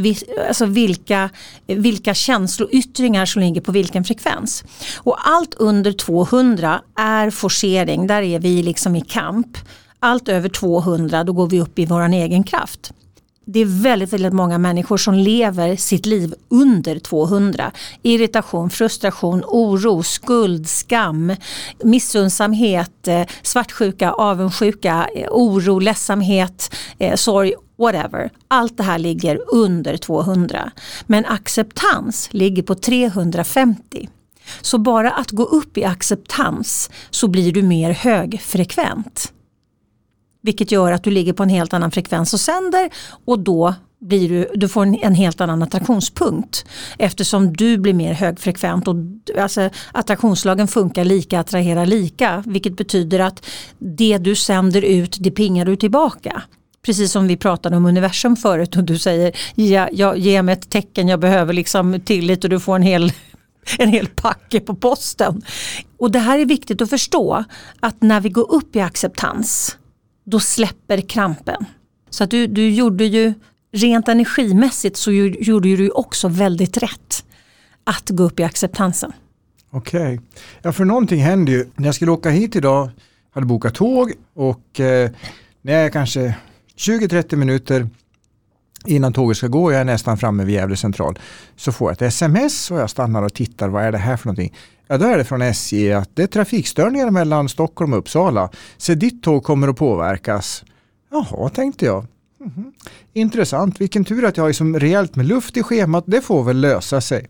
alltså 0.47 0.65
vilka, 0.65 1.29
vilka 1.67 2.13
känsloyttringar 2.13 3.25
som 3.25 3.41
ligger 3.41 3.61
på 3.61 3.71
vilken 3.71 4.03
frekvens. 4.03 4.63
Och 4.97 5.17
allt 5.27 5.53
under 5.53 5.91
200 5.91 6.81
är 6.95 7.29
forcering, 7.29 8.07
där 8.07 8.21
är 8.21 8.39
vi 8.39 8.63
liksom 8.63 8.95
i 8.95 9.01
kamp. 9.01 9.57
Allt 9.99 10.29
över 10.29 10.49
200 10.49 11.23
då 11.23 11.34
går 11.34 11.47
vi 11.47 11.61
upp 11.61 11.79
i 11.79 11.86
vår 11.86 12.13
egen 12.13 12.43
kraft. 12.43 12.93
Det 13.45 13.59
är 13.59 13.84
väldigt, 13.84 14.13
väldigt 14.13 14.34
många 14.34 14.57
människor 14.57 14.97
som 14.97 15.13
lever 15.13 15.75
sitt 15.75 16.05
liv 16.05 16.34
under 16.49 16.99
200. 16.99 17.71
Irritation, 18.01 18.69
frustration, 18.69 19.43
oro, 19.47 20.03
skuld, 20.03 20.69
skam, 20.69 21.36
missundsamhet, 21.84 23.07
eh, 23.07 23.27
svartsjuka, 23.41 24.11
avundsjuka, 24.11 25.07
eh, 25.15 25.27
oro, 25.31 25.79
ledsamhet, 25.79 26.75
eh, 26.99 27.15
sorg, 27.15 27.53
whatever. 27.84 28.29
Allt 28.47 28.77
det 28.77 28.84
här 28.84 28.99
ligger 28.99 29.39
under 29.53 29.97
200. 29.97 30.71
Men 31.05 31.25
acceptans 31.25 32.29
ligger 32.31 32.63
på 32.63 32.75
350. 32.75 34.09
Så 34.61 34.77
bara 34.77 35.11
att 35.11 35.31
gå 35.31 35.43
upp 35.43 35.77
i 35.77 35.84
acceptans 35.84 36.89
så 37.09 37.27
blir 37.27 37.51
du 37.51 37.61
mer 37.61 37.91
högfrekvent. 37.91 39.34
Vilket 40.41 40.71
gör 40.71 40.91
att 40.91 41.03
du 41.03 41.11
ligger 41.11 41.34
på 41.34 41.43
en 41.43 41.49
helt 41.49 41.73
annan 41.73 41.91
frekvens 41.91 42.34
och 42.34 42.39
sänder 42.39 42.89
och 43.25 43.39
då 43.39 43.75
blir 43.99 44.29
du, 44.29 44.47
du 44.53 44.69
får 44.69 44.84
en, 44.84 44.95
en 44.95 45.15
helt 45.15 45.41
annan 45.41 45.63
attraktionspunkt. 45.63 46.65
Eftersom 46.97 47.53
du 47.53 47.77
blir 47.77 47.93
mer 47.93 48.13
högfrekvent 48.13 48.88
och 48.88 48.95
alltså, 49.39 49.69
attraktionslagen 49.91 50.67
funkar 50.67 51.05
lika, 51.05 51.39
attraherar 51.39 51.86
lika. 51.86 52.43
Vilket 52.45 52.77
betyder 52.77 53.19
att 53.19 53.45
det 53.79 54.17
du 54.17 54.36
sänder 54.36 54.81
ut, 54.81 55.17
det 55.19 55.31
pingar 55.31 55.65
du 55.65 55.75
tillbaka. 55.75 56.43
Precis 56.86 57.11
som 57.11 57.27
vi 57.27 57.38
pratade 57.38 57.77
om 57.77 57.86
universum 57.86 58.36
förut 58.36 58.75
och 58.75 58.84
du 58.84 58.97
säger 58.97 59.31
ja, 59.55 59.89
ja, 59.91 60.15
ge 60.15 60.41
mig 60.41 60.53
ett 60.53 60.69
tecken, 60.69 61.07
jag 61.07 61.19
behöver 61.19 61.53
liksom 61.53 62.01
tillit 62.05 62.43
och 62.43 62.49
du 62.49 62.59
får 62.59 62.75
en 62.75 62.81
hel 62.81 63.11
en 63.79 63.89
hel 63.89 64.07
packe 64.07 64.59
på 64.59 64.75
posten. 64.75 65.41
Och 65.97 66.11
det 66.11 66.19
här 66.19 66.39
är 66.39 66.45
viktigt 66.45 66.81
att 66.81 66.89
förstå 66.89 67.43
att 67.79 68.01
när 68.01 68.21
vi 68.21 68.29
går 68.29 68.51
upp 68.51 68.75
i 68.75 68.79
acceptans 68.79 69.77
då 70.23 70.39
släpper 70.39 71.01
krampen. 71.01 71.65
Så 72.09 72.23
att 72.23 72.31
du, 72.31 72.47
du 72.47 72.69
gjorde 72.69 73.05
ju 73.05 73.34
rent 73.71 74.07
energimässigt 74.07 74.97
så 74.97 75.11
gjorde 75.11 75.38
gjorde 75.39 75.69
ju 75.69 75.77
du 75.77 75.89
också 75.89 76.27
väldigt 76.27 76.77
rätt 76.77 77.25
att 77.84 78.09
gå 78.09 78.23
upp 78.23 78.39
i 78.39 78.43
acceptansen. 78.43 79.11
Okej. 79.69 80.21
Ja, 80.61 80.71
för 80.71 80.86
någonting 80.86 81.19
hände 81.19 81.51
ju. 81.51 81.65
När 81.75 81.86
jag 81.86 81.95
skulle 81.95 82.11
åka 82.11 82.29
hit 82.29 82.55
idag, 82.55 82.89
hade 83.31 83.45
bokat 83.45 83.75
tåg 83.75 84.11
och 84.34 84.79
eh, 84.79 85.11
när 85.61 85.73
jag 85.73 85.93
kanske 85.93 86.36
20-30 86.78 87.36
minuter 87.36 87.89
innan 88.86 89.13
tåget 89.13 89.38
ska 89.38 89.47
gå, 89.47 89.71
jag 89.71 89.82
är 89.82 89.86
nästan 89.86 90.17
framme 90.17 90.43
vid 90.43 90.55
Gävle 90.55 90.78
central, 90.78 91.19
så 91.55 91.71
får 91.71 91.89
jag 91.89 91.93
ett 91.93 92.01
sms 92.01 92.71
och 92.71 92.80
jag 92.80 92.89
stannar 92.89 93.24
och 93.24 93.34
tittar, 93.34 93.69
vad 93.69 93.84
är 93.84 93.91
det 93.91 93.97
här 93.97 94.17
för 94.17 94.28
någonting? 94.28 94.53
Ja, 94.88 94.97
då 94.97 95.05
är 95.05 95.17
det 95.17 95.24
från 95.24 95.41
SJ 95.41 95.93
att 95.93 96.09
det 96.13 96.24
är 96.24 96.28
trafikstörningar 96.28 97.09
mellan 97.09 97.49
Stockholm 97.49 97.93
och 97.93 97.99
Uppsala, 97.99 98.49
så 98.78 98.93
ditt 98.93 99.24
tåg 99.24 99.43
kommer 99.43 99.67
att 99.67 99.76
påverkas. 99.76 100.63
Jaha, 101.11 101.49
tänkte 101.49 101.86
jag. 101.86 102.05
Mhm. 102.39 102.74
Intressant, 103.13 103.82
vilken 103.82 104.05
tur 104.05 104.26
att 104.26 104.38
jag 104.38 104.43
har 104.43 104.49
liksom 104.49 104.80
rejält 104.80 105.15
med 105.15 105.26
luft 105.26 105.57
i 105.57 105.63
schemat, 105.63 106.03
det 106.07 106.21
får 106.21 106.43
väl 106.43 106.61
lösa 106.61 107.01
sig. 107.01 107.28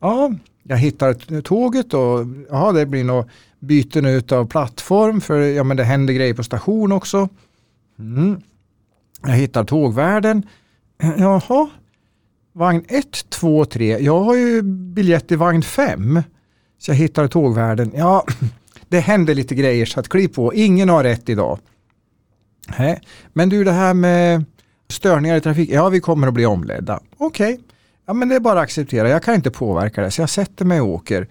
Ja, 0.00 0.32
jag 0.62 0.76
hittar 0.76 1.40
tåget 1.40 1.94
och 1.94 2.26
ja, 2.50 2.72
det 2.72 2.86
blir 2.86 3.04
nog 3.04 3.28
byten 3.58 4.22
av 4.30 4.46
plattform 4.46 5.20
för 5.20 5.40
ja, 5.40 5.64
men 5.64 5.76
det 5.76 5.84
händer 5.84 6.14
grejer 6.14 6.34
på 6.34 6.44
station 6.44 6.92
också. 6.92 7.28
Mm. 7.98 8.40
Jag 9.26 9.34
hittar 9.34 9.64
tågvärden. 9.64 10.46
Jaha, 11.18 11.70
vagn 12.52 12.84
1, 12.88 13.30
2, 13.30 13.64
3. 13.64 13.98
Jag 13.98 14.20
har 14.20 14.36
ju 14.36 14.62
biljett 14.62 15.32
i 15.32 15.36
vagn 15.36 15.62
5. 15.62 16.22
Så 16.78 16.90
jag 16.90 16.96
hittar 16.96 17.28
tågvärden. 17.28 17.92
Ja, 17.94 18.26
det 18.88 19.00
händer 19.00 19.34
lite 19.34 19.54
grejer 19.54 19.86
så 19.86 20.00
att 20.00 20.08
kliv 20.08 20.28
på. 20.28 20.54
Ingen 20.54 20.88
har 20.88 21.02
rätt 21.02 21.28
idag. 21.28 21.58
Nej. 22.78 23.00
Men 23.32 23.48
du 23.48 23.64
det 23.64 23.72
här 23.72 23.94
med 23.94 24.44
störningar 24.88 25.36
i 25.36 25.40
trafik. 25.40 25.70
Ja, 25.70 25.88
vi 25.88 26.00
kommer 26.00 26.28
att 26.28 26.34
bli 26.34 26.46
omledda. 26.46 27.00
Okej. 27.16 27.60
Ja 28.06 28.12
men 28.12 28.28
det 28.28 28.34
är 28.34 28.40
bara 28.40 28.58
att 28.58 28.64
acceptera, 28.64 29.08
jag 29.08 29.22
kan 29.22 29.34
inte 29.34 29.50
påverka 29.50 30.02
det 30.02 30.10
så 30.10 30.22
jag 30.22 30.30
sätter 30.30 30.64
mig 30.64 30.80
och 30.80 30.88
åker. 30.88 31.28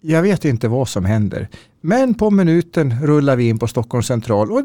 Jag 0.00 0.22
vet 0.22 0.44
inte 0.44 0.68
vad 0.68 0.88
som 0.88 1.04
händer. 1.04 1.48
Men 1.80 2.14
på 2.14 2.30
minuten 2.30 3.06
rullar 3.06 3.36
vi 3.36 3.48
in 3.48 3.58
på 3.58 3.66
Stockholms 3.66 4.06
central 4.06 4.52
och 4.52 4.62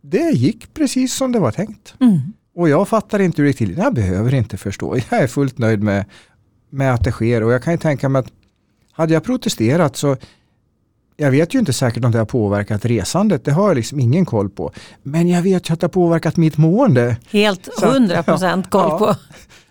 det 0.00 0.30
gick 0.36 0.74
precis 0.74 1.14
som 1.14 1.32
det 1.32 1.38
var 1.38 1.50
tänkt. 1.52 1.94
Mm. 2.00 2.18
Och 2.54 2.68
jag 2.68 2.88
fattar 2.88 3.18
inte 3.18 3.36
hur 3.36 3.44
det 3.44 3.48
gick 3.50 3.58
till. 3.58 3.76
Jag 3.78 3.94
behöver 3.94 4.34
inte 4.34 4.56
förstå. 4.56 4.96
Jag 5.10 5.20
är 5.22 5.26
fullt 5.26 5.58
nöjd 5.58 5.82
med, 5.82 6.04
med 6.70 6.94
att 6.94 7.04
det 7.04 7.12
sker 7.12 7.42
och 7.42 7.52
jag 7.52 7.62
kan 7.62 7.72
ju 7.72 7.78
tänka 7.78 8.08
mig 8.08 8.20
att 8.20 8.26
hade 8.92 9.14
jag 9.14 9.24
protesterat 9.24 9.96
så 9.96 10.16
jag 11.16 11.30
vet 11.30 11.54
ju 11.54 11.58
inte 11.58 11.72
säkert 11.72 12.04
om 12.04 12.10
det 12.12 12.18
har 12.18 12.24
påverkat 12.24 12.84
resandet, 12.84 13.44
det 13.44 13.52
har 13.52 13.68
jag 13.68 13.74
liksom 13.76 14.00
ingen 14.00 14.24
koll 14.26 14.50
på. 14.50 14.72
Men 15.02 15.28
jag 15.28 15.42
vet 15.42 15.70
ju 15.70 15.74
att 15.74 15.80
det 15.80 15.84
har 15.84 15.88
påverkat 15.90 16.36
mitt 16.36 16.56
mående. 16.56 17.16
Helt 17.30 17.68
Så 17.78 17.86
att- 17.86 17.94
100% 17.96 18.62
koll 18.70 18.80
ja. 18.90 18.98
på. 18.98 19.14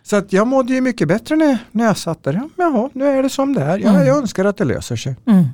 Så 0.03 0.15
att 0.15 0.33
jag 0.33 0.47
mådde 0.47 0.73
ju 0.73 0.81
mycket 0.81 1.07
bättre 1.07 1.35
när, 1.35 1.57
när 1.71 1.85
jag 1.85 1.97
satt 1.97 2.23
där. 2.23 2.33
Ja, 2.33 2.49
Jaha, 2.57 2.89
nu 2.93 3.05
är 3.05 3.23
det 3.23 3.29
som 3.29 3.53
det 3.53 3.61
är. 3.61 3.77
Ja, 3.77 3.89
Mm. 3.89 4.07
Jag 4.07 4.17
önskar 4.17 4.45
att 4.45 4.57
det 4.57 4.65
löser 4.65 4.95
sig. 4.95 5.15
Mm. 5.27 5.45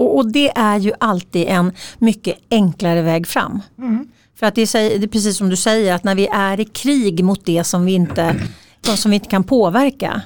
Och, 0.00 0.16
och 0.16 0.32
det 0.32 0.58
är 0.58 0.78
ju 0.78 0.92
alltid 1.00 1.48
en 1.48 1.72
mycket 1.98 2.38
enklare 2.50 3.02
väg 3.02 3.26
fram. 3.26 3.60
Mm. 3.78 4.08
För 4.38 4.46
att 4.46 4.54
det 4.54 4.74
är, 4.74 4.98
det 4.98 5.04
är 5.04 5.08
precis 5.08 5.36
som 5.36 5.48
du 5.48 5.56
säger 5.56 5.94
att 5.94 6.04
när 6.04 6.14
vi 6.14 6.26
är 6.26 6.60
i 6.60 6.64
krig 6.64 7.24
mot 7.24 7.44
det 7.44 7.64
som 7.64 7.84
vi 7.84 7.92
inte, 7.92 8.36
som 8.82 9.10
vi 9.10 9.14
inte 9.14 9.28
kan 9.28 9.44
påverka. 9.44 10.22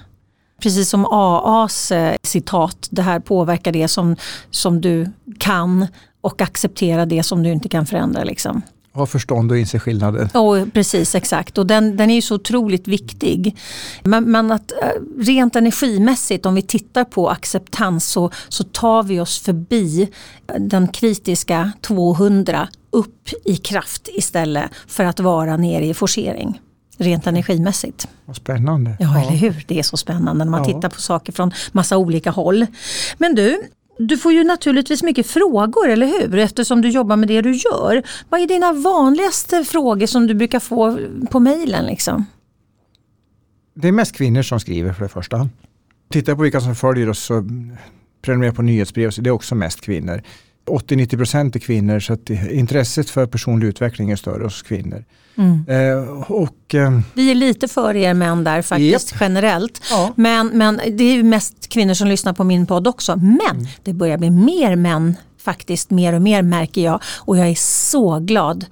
Precis 0.63 0.89
som 0.89 1.07
AAs 1.07 1.93
eh, 1.93 2.17
citat, 2.23 2.89
det 2.91 3.03
här 3.03 3.21
påverkar 3.21 3.73
det 3.73 3.89
som, 3.89 4.17
som 4.51 4.81
du 4.81 5.11
kan 5.39 5.87
och 6.21 6.43
acceptera 6.43 7.07
det 7.07 7.23
som 7.23 7.43
du 7.43 7.53
inte 7.53 7.69
kan 7.69 7.87
förändra. 7.87 8.25
Liksom. 8.25 8.63
Ha 8.95 9.07
förstånd 9.07 9.51
och 9.51 9.59
inse 9.59 9.79
skillnaden. 9.79 10.29
Och 10.35 10.73
precis, 10.73 11.15
exakt. 11.15 11.59
Och 11.59 11.67
den, 11.67 11.97
den 11.97 12.11
är 12.11 12.15
ju 12.15 12.23
så 12.23 12.35
otroligt 12.35 12.89
viktig. 12.89 13.57
Men, 14.03 14.25
men 14.31 14.53
att 14.53 14.73
eh, 14.73 14.89
rent 15.19 15.57
energimässigt, 15.57 16.47
om 16.47 16.55
vi 16.55 16.63
tittar 16.63 17.05
på 17.05 17.31
acceptans 17.31 18.07
så, 18.07 18.31
så 18.49 18.65
tar 18.65 19.03
vi 19.03 19.21
oss 19.21 19.39
förbi 19.41 20.09
den 20.59 20.89
kritiska 20.89 21.73
200 21.81 22.69
upp 22.91 23.29
i 23.45 23.57
kraft 23.57 24.09
istället 24.15 24.71
för 24.87 25.05
att 25.05 25.21
vara 25.21 25.57
nere 25.57 25.87
i 25.87 25.95
forcering. 25.95 26.61
Rent 26.99 27.27
energimässigt. 27.27 28.09
Vad 28.25 28.37
spännande. 28.37 28.97
Ja, 29.01 29.21
eller 29.23 29.37
hur? 29.37 29.65
Det 29.69 29.79
är 29.79 29.83
så 29.83 29.97
spännande 29.97 30.45
när 30.45 30.51
man 30.51 30.61
Ja. 30.69 30.75
tittar 30.75 30.89
på 30.89 31.01
saker 31.01 31.33
från 31.33 31.53
massa 31.73 31.97
olika 31.97 32.31
håll. 32.31 32.67
Men 33.19 33.35
du, 33.35 33.63
du 33.99 34.19
får 34.19 34.33
ju 34.33 34.45
naturligtvis 34.45 35.03
mycket 35.03 35.27
frågor, 35.27 35.89
eller 35.89 36.07
hur? 36.07 36.39
Eftersom 36.39 36.83
du 36.83 36.89
jobbar 36.89 37.17
med 37.17 37.29
det 37.29 37.41
du 37.41 37.53
gör. 37.53 38.03
Vad 38.29 38.41
är 38.41 38.47
dina 38.47 38.73
vanligaste 38.73 39.65
frågor 39.65 40.07
som 40.07 40.27
du 40.27 40.35
brukar 40.35 40.61
få 40.61 40.99
på 41.31 41.41
mejlen? 41.41 41.87
Liksom? 41.87 42.27
Det 43.75 43.89
är 43.89 43.93
mest 43.93 44.17
kvinnor 44.17 44.43
som 44.43 44.61
skriver 44.61 44.93
för 44.93 45.03
det 45.03 45.09
första. 45.09 45.49
Tittar 46.11 46.33
jag 46.33 46.39
på 46.39 46.43
vilka 46.43 46.61
som 46.61 46.75
följer 46.75 47.09
oss 47.09 47.25
så 47.25 47.45
prenumererar 48.23 48.55
på 48.55 48.63
nyhetsbrev 48.63 49.11
så 49.11 49.21
det 49.21 49.31
är 49.31 49.33
också 49.33 49.55
mest 49.55 49.81
kvinnor. 49.81 50.23
80-90% 50.67 51.57
är 51.57 51.61
kvinnor 51.61 52.01
så 52.01 52.13
att 52.13 52.31
intresset 52.31 53.11
för 53.11 53.27
personlig 53.27 53.67
utveckling 53.69 54.11
är 54.11 54.17
större 54.17 54.45
hos 54.45 54.63
kvinnor. 54.63 55.05
Mm. 55.37 55.65
Eh, 55.69 56.23
och 56.23 56.75
eh, 56.75 57.01
Vi 57.15 57.31
är 57.31 57.35
lite 57.35 57.69
för 57.69 57.97
er 57.97 58.15
män 58.15 58.45
där 58.45 58.63
faktiskt 58.63 59.15
generellt. 59.21 59.81
ja, 59.91 60.13
Men, 60.17 60.47
men 60.49 60.81
det 60.93 61.05
är 61.05 61.15
ju 61.15 61.23
mest 61.23 61.69
kvinnor 61.69 61.95
som 61.95 62.09
lyssnar 62.09 62.33
på 62.33 62.45
min 62.45 62.67
podd 62.67 62.89
också. 62.89 63.17
Men 63.17 63.69
det 63.83 63.93
börjar 63.93 64.19
bli 64.19 64.31
mer 64.31 64.77
män 64.77 65.17
faktiskt, 65.39 65.91
mer 65.91 66.13
och 66.13 66.23
mer 66.23 66.43
märker 66.43 66.81
jag. 66.81 67.01
Och 67.19 67.37
jag 67.37 67.49
är 67.49 67.55
så 67.55 68.19
glad. 68.19 68.67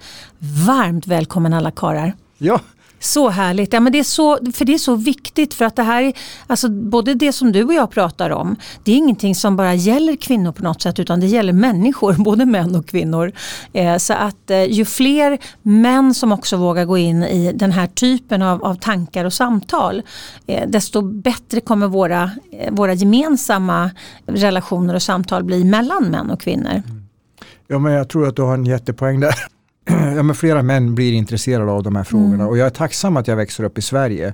Varmt 0.67 1.07
välkommen 1.07 1.53
alla 1.53 1.71
karlar. 1.71 2.13
ja, 2.37 2.59
så 3.03 3.29
härligt. 3.29 3.73
Ja, 3.73 3.79
men 3.79 3.91
det 3.91 3.99
är 3.99 4.03
så, 4.03 4.37
för 4.53 4.65
det 4.65 4.73
är 4.73 4.77
så 4.77 4.95
viktigt 4.95 5.53
för 5.53 5.65
att 5.65 5.75
det 5.75 5.83
här 5.83 6.01
är, 6.01 6.13
alltså 6.47 6.69
både 6.69 7.13
det 7.13 7.33
som 7.33 7.51
du 7.51 7.63
och 7.63 7.73
jag 7.73 7.91
pratar 7.91 8.29
om, 8.29 8.55
det 8.83 8.91
är 8.91 8.95
ingenting 8.95 9.35
som 9.35 9.55
bara 9.55 9.73
gäller 9.73 10.15
kvinnor 10.15 10.51
på 10.51 10.63
något 10.63 10.81
sätt 10.81 10.99
utan 10.99 11.19
det 11.19 11.27
gäller 11.27 11.53
människor, 11.53 12.13
både 12.23 12.45
män 12.45 12.75
och 12.75 12.87
kvinnor. 12.87 13.31
Eh, 13.73 13.97
så 13.97 14.13
att 14.13 14.51
eh, 14.51 14.63
ju 14.63 14.85
fler 14.85 15.37
män 15.61 16.13
som 16.13 16.31
också 16.31 16.57
vågar 16.57 16.85
gå 16.85 16.97
in 16.97 17.23
i 17.23 17.53
den 17.53 17.71
här 17.71 17.87
typen 17.87 18.41
av, 18.41 18.63
av 18.63 18.75
tankar 18.75 19.25
och 19.25 19.33
samtal, 19.33 20.01
eh, 20.47 20.69
desto 20.69 21.01
bättre 21.01 21.59
kommer 21.59 21.87
våra, 21.87 22.31
eh, 22.51 22.73
våra 22.73 22.93
gemensamma 22.93 23.91
relationer 24.25 24.93
och 24.93 25.01
samtal 25.01 25.43
bli 25.43 25.63
mellan 25.63 26.03
män 26.03 26.29
och 26.29 26.41
kvinnor. 26.41 26.71
Mm. 26.71 27.03
Ja, 27.67 27.79
men 27.79 27.93
jag 27.93 28.09
tror 28.09 28.27
att 28.27 28.35
du 28.35 28.41
har 28.41 28.53
en 28.53 28.65
jättepoäng 28.65 29.19
där. 29.19 29.35
ja, 30.15 30.23
men 30.23 30.35
flera 30.35 30.63
män 30.63 30.95
blir 30.95 31.13
intresserade 31.13 31.71
av 31.71 31.83
de 31.83 31.95
här 31.95 32.03
frågorna 32.03 32.33
mm. 32.33 32.47
och 32.47 32.57
jag 32.57 32.65
är 32.65 32.69
tacksam 32.69 33.17
att 33.17 33.27
jag 33.27 33.35
växer 33.35 33.63
upp 33.63 33.77
i 33.77 33.81
Sverige. 33.81 34.33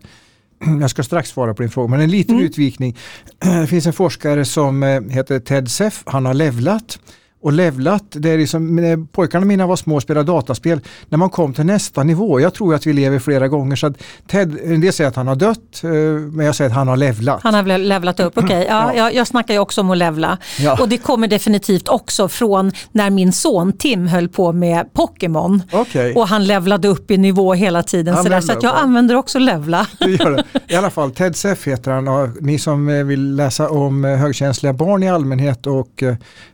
Jag 0.81 0.89
ska 0.89 1.03
strax 1.03 1.29
svara 1.29 1.53
på 1.53 1.61
din 1.61 1.71
fråga, 1.71 1.87
men 1.87 1.99
en 1.99 2.11
liten 2.11 2.35
mm. 2.35 2.45
utvikning. 2.45 2.97
Det 3.39 3.67
finns 3.67 3.85
en 3.85 3.93
forskare 3.93 4.45
som 4.45 4.83
eh, 4.83 5.01
heter 5.01 5.39
Ted 5.39 5.71
Seff, 5.71 6.03
han 6.05 6.25
har 6.25 6.33
levlat 6.33 6.99
och 7.41 7.53
levlat. 7.53 8.03
Det 8.11 8.29
är 8.29 8.37
liksom, 8.37 8.75
när 8.75 9.05
pojkarna 9.11 9.45
mina 9.45 9.67
var 9.67 9.75
små 9.75 9.95
och 9.95 10.01
spelade 10.01 10.31
dataspel, 10.31 10.79
när 11.09 11.17
man 11.17 11.29
kom 11.29 11.53
till 11.53 11.65
nästa 11.65 12.03
nivå, 12.03 12.39
jag 12.39 12.53
tror 12.53 12.75
att 12.75 12.87
vi 12.87 12.93
lever 12.93 13.19
flera 13.19 13.47
gånger, 13.47 13.75
så 13.75 13.87
att 13.87 13.93
Ted, 14.27 14.57
en 14.63 14.81
del 14.81 14.93
säger 14.93 15.09
att 15.09 15.15
han 15.15 15.27
har 15.27 15.35
dött, 15.35 15.83
eh, 15.83 15.89
men 16.31 16.45
jag 16.45 16.55
säger 16.55 16.69
att 16.69 16.75
han 16.75 16.87
har 16.87 16.97
levlat. 16.97 17.39
Han 17.43 17.53
har 17.53 17.77
levlat 17.77 18.19
upp, 18.19 18.37
okej. 18.37 18.45
Okay. 18.45 18.59
Ja, 18.69 18.93
ja. 18.93 18.95
Jag, 18.95 19.15
jag 19.15 19.27
snackar 19.27 19.53
ju 19.53 19.59
också 19.59 19.81
om 19.81 19.91
att 19.91 19.97
levla. 19.97 20.37
Ja. 20.59 20.77
Och 20.81 20.89
det 20.89 20.97
kommer 20.97 21.27
definitivt 21.27 21.87
också 21.87 22.27
från 22.27 22.71
när 22.91 23.09
min 23.09 23.33
son 23.33 23.73
Tim 23.73 24.07
höll 24.07 24.29
på 24.29 24.51
med 24.51 24.93
Pokémon. 24.93 25.63
Okay. 25.71 26.13
Och 26.13 26.27
han 26.27 26.47
levlade 26.47 26.87
upp 26.87 27.11
i 27.11 27.17
nivå 27.17 27.53
hela 27.53 27.83
tiden. 27.83 28.17
Så, 28.17 28.29
där, 28.29 28.41
så 28.41 28.51
att 28.51 28.63
jag 28.63 28.75
använder 28.75 29.15
också 29.15 29.39
levla. 29.39 29.87
I 30.67 30.75
alla 30.75 30.89
fall, 30.89 31.11
Ted 31.11 31.35
Seff 31.35 31.67
heter 31.67 31.91
han 31.91 32.07
och 32.07 32.29
ni 32.41 32.59
som 32.59 32.89
eh, 32.89 33.03
vill 33.03 33.35
läsa 33.35 33.69
om 33.69 34.05
eh, 34.05 34.15
högkänsliga 34.15 34.73
barn 34.73 35.03
i 35.03 35.09
allmänhet 35.09 35.67
och 35.67 36.03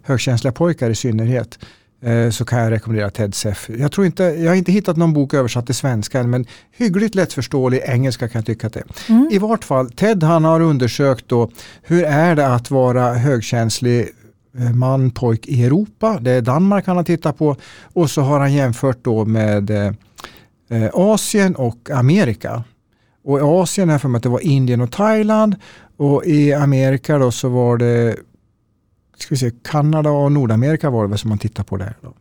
högkänsliga 0.06 0.52
pojkar 0.52 0.90
i 0.90 0.96
synnerhet 0.96 1.60
eh, 2.02 2.30
så 2.30 2.46
kan 2.46 2.60
jag 2.60 2.72
rekommendera 2.72 3.10
Ted 3.10 3.36
Seff. 3.36 3.70
Jag, 3.78 3.92
tror 3.92 4.06
inte, 4.06 4.24
jag 4.24 4.52
har 4.52 4.56
inte 4.56 4.72
hittat 4.72 4.98
någon 4.98 5.14
bok 5.14 5.34
översatt 5.34 5.66
till 5.66 5.76
svenska 5.76 6.24
men 6.24 6.46
hyggligt 6.72 7.16
lättförståelig 7.16 7.82
engelska 7.86 8.28
kan 8.30 8.40
jag 8.40 8.46
tycka 8.46 8.68
att 8.68 8.74
det 8.74 8.80
är. 8.80 9.12
Mm. 9.14 9.30
I 9.32 9.38
vart 9.38 9.64
fall, 9.64 9.92
Ted 9.92 10.24
han 10.24 10.44
har 10.44 10.60
undersökt 10.60 11.28
då 11.28 11.52
hur 11.84 12.04
är 12.04 12.36
det 12.36 12.48
att 12.48 12.72
vara 12.72 13.14
högkänslig 13.14 14.10
eh, 14.58 14.74
man, 14.74 15.12
pojk 15.12 15.48
i 15.48 15.64
Europa. 15.64 16.20
Det 16.22 16.32
är 16.32 16.42
Danmark 16.42 16.88
han 16.88 16.98
har 16.98 17.04
tittat 17.04 17.38
på 17.38 17.56
och 17.94 18.10
så 18.10 18.22
har 18.22 18.40
han 18.40 18.54
jämfört 18.54 18.98
då 19.02 19.26
med 19.26 19.70
eh, 20.70 20.90
Asien 20.94 21.56
och 21.56 21.90
Amerika. 21.90 22.64
Och 23.24 23.40
i 23.40 23.42
Asien 23.42 23.90
är 23.90 23.98
för 23.98 24.10
mig 24.10 24.18
att 24.18 24.24
det 24.24 24.30
var 24.30 24.46
Indien 24.46 24.82
och 24.82 24.92
Thailand 24.92 25.56
och 25.98 26.26
i 26.26 26.54
Amerika 26.54 27.18
då 27.18 27.32
så 27.32 27.50
var 27.50 27.78
det 27.78 28.16
ska 29.18 29.28
vi 29.30 29.38
se, 29.38 29.52
Kanada 29.64 30.10
och 30.10 30.32
Nordamerika 30.32 30.90
var 30.90 31.04
det 31.04 31.10
väl 31.10 31.20
som 31.20 31.30
man 31.30 31.38
tittar 31.38 31.64
på 31.64 31.78
där. 31.78 31.96
Då. 32.02 32.14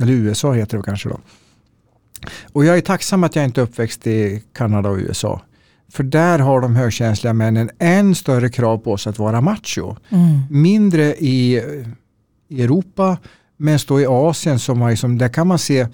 Eller 0.00 0.12
USA 0.12 0.52
heter 0.52 0.76
det 0.76 0.82
kanske 0.82 1.08
då. 1.08 1.20
Och 2.52 2.64
jag 2.64 2.76
är 2.76 2.80
tacksam 2.80 3.24
att 3.24 3.36
jag 3.36 3.44
inte 3.44 3.60
är 3.60 3.62
uppväxt 3.62 4.06
i 4.06 4.42
Kanada 4.52 4.88
och 4.88 4.96
USA. 4.96 5.42
För 5.92 6.02
där 6.02 6.38
har 6.38 6.60
de 6.60 6.76
högkänsliga 6.76 7.32
männen 7.32 7.70
än 7.78 8.14
större 8.14 8.48
krav 8.48 8.78
på 8.78 8.96
sig 8.96 9.10
att 9.10 9.18
vara 9.18 9.40
macho. 9.40 9.96
Mm. 10.08 10.40
Mindre 10.50 11.14
i, 11.14 11.62
i 12.48 12.62
Europa, 12.62 13.18
men 13.56 13.78
då 13.88 14.00
i 14.00 14.06
Asien 14.06 14.58
som 14.58 14.80
har 14.80 14.90
liksom, 14.90 15.18
där 15.18 15.28
kan 15.28 15.46
man 15.46 15.58
se 15.58 15.86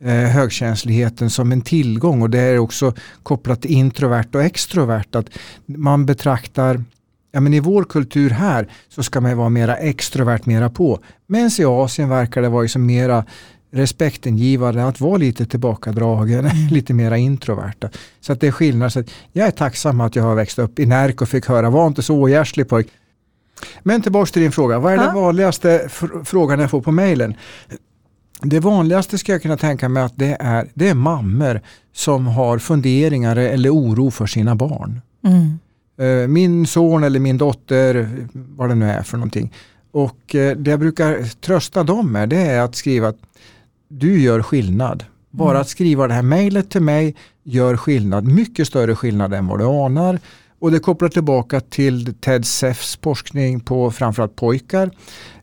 eh, 0.00 0.12
högkänsligheten 0.12 1.30
som 1.30 1.52
en 1.52 1.62
tillgång 1.62 2.22
och 2.22 2.30
det 2.30 2.40
är 2.40 2.58
också 2.58 2.94
kopplat 3.22 3.62
till 3.62 3.70
introvert 3.70 4.28
och 4.34 4.42
extrovert. 4.42 5.14
Att 5.14 5.26
man 5.66 6.06
betraktar 6.06 6.84
ja, 7.32 7.40
men 7.40 7.54
i 7.54 7.60
vår 7.60 7.84
kultur 7.84 8.30
här 8.30 8.68
så 8.88 9.02
ska 9.02 9.20
man 9.20 9.36
vara 9.36 9.48
mera 9.48 9.76
extrovert, 9.76 10.46
mera 10.46 10.70
på. 10.70 10.98
Medan 11.26 11.50
i 11.58 11.64
Asien 11.64 12.08
verkar 12.08 12.42
det 12.42 12.48
vara 12.48 12.62
liksom 12.62 12.86
mera 12.86 13.24
respektingivande, 13.70 14.84
att 14.84 15.00
vara 15.00 15.16
lite 15.16 15.46
tillbakadragen, 15.46 16.46
mm. 16.46 16.68
lite 16.70 16.94
mera 16.94 17.18
introverta. 17.18 17.90
Så 18.20 18.32
att 18.32 18.40
det 18.40 18.46
är 18.46 18.52
skillnad. 18.52 18.92
Så 18.92 19.04
jag 19.32 19.46
är 19.46 19.50
tacksam 19.50 20.00
att 20.00 20.16
jag 20.16 20.22
har 20.22 20.34
växt 20.34 20.58
upp 20.58 20.78
i 20.78 20.86
Närke 20.86 21.24
och 21.24 21.28
fick 21.28 21.46
höra, 21.46 21.70
var 21.70 21.86
inte 21.86 22.02
så 22.02 22.14
ogärslig 22.14 22.68
pojk. 22.68 22.88
Men 23.82 24.02
tillbaka 24.02 24.32
till 24.32 24.42
din 24.42 24.52
fråga, 24.52 24.78
vad 24.78 24.92
är 24.92 24.96
ja. 24.96 25.02
den 25.02 25.14
vanligaste 25.14 25.88
frågan 26.24 26.60
jag 26.60 26.70
får 26.70 26.80
på 26.80 26.92
mejlen? 26.92 27.34
Det 28.42 28.60
vanligaste 28.60 29.18
ska 29.18 29.32
jag 29.32 29.42
kunna 29.42 29.56
tänka 29.56 29.88
mig 29.88 30.02
att 30.02 30.16
det 30.16 30.36
är, 30.40 30.68
det 30.74 30.88
är 30.88 30.94
mammor 30.94 31.60
som 31.92 32.26
har 32.26 32.58
funderingar 32.58 33.36
eller 33.36 33.74
oro 33.74 34.10
för 34.10 34.26
sina 34.26 34.54
barn. 34.54 35.00
Mm. 35.26 35.58
Eh, 35.98 36.28
min 36.28 36.66
son 36.66 37.04
eller 37.04 37.20
min 37.20 37.38
dotter, 37.38 38.08
vad 38.32 38.68
det 38.68 38.74
nu 38.74 38.90
är 38.90 39.02
för 39.02 39.16
någonting. 39.16 39.52
Och 39.90 40.34
eh, 40.34 40.56
det 40.56 40.70
jag 40.70 40.80
brukar 40.80 41.40
trösta 41.40 41.82
dem 41.82 42.12
med 42.12 42.28
det 42.28 42.40
är 42.40 42.60
att 42.60 42.74
skriva 42.74 43.08
att 43.08 43.18
du 43.88 44.20
gör 44.20 44.42
skillnad. 44.42 45.04
Bara 45.30 45.50
mm. 45.50 45.60
att 45.60 45.68
skriva 45.68 46.06
det 46.06 46.14
här 46.14 46.22
mejlet 46.22 46.70
till 46.70 46.82
mig 46.82 47.16
gör 47.44 47.76
skillnad, 47.76 48.24
mycket 48.24 48.66
större 48.66 48.94
skillnad 48.94 49.34
än 49.34 49.46
vad 49.46 49.58
du 49.58 49.64
anar. 49.64 50.18
Och 50.60 50.70
det 50.70 50.78
kopplar 50.78 51.08
tillbaka 51.08 51.60
till 51.60 52.14
Ted 52.14 52.46
Seffs 52.46 52.98
forskning 53.02 53.60
på 53.60 53.90
framförallt 53.90 54.36
pojkar. 54.36 54.90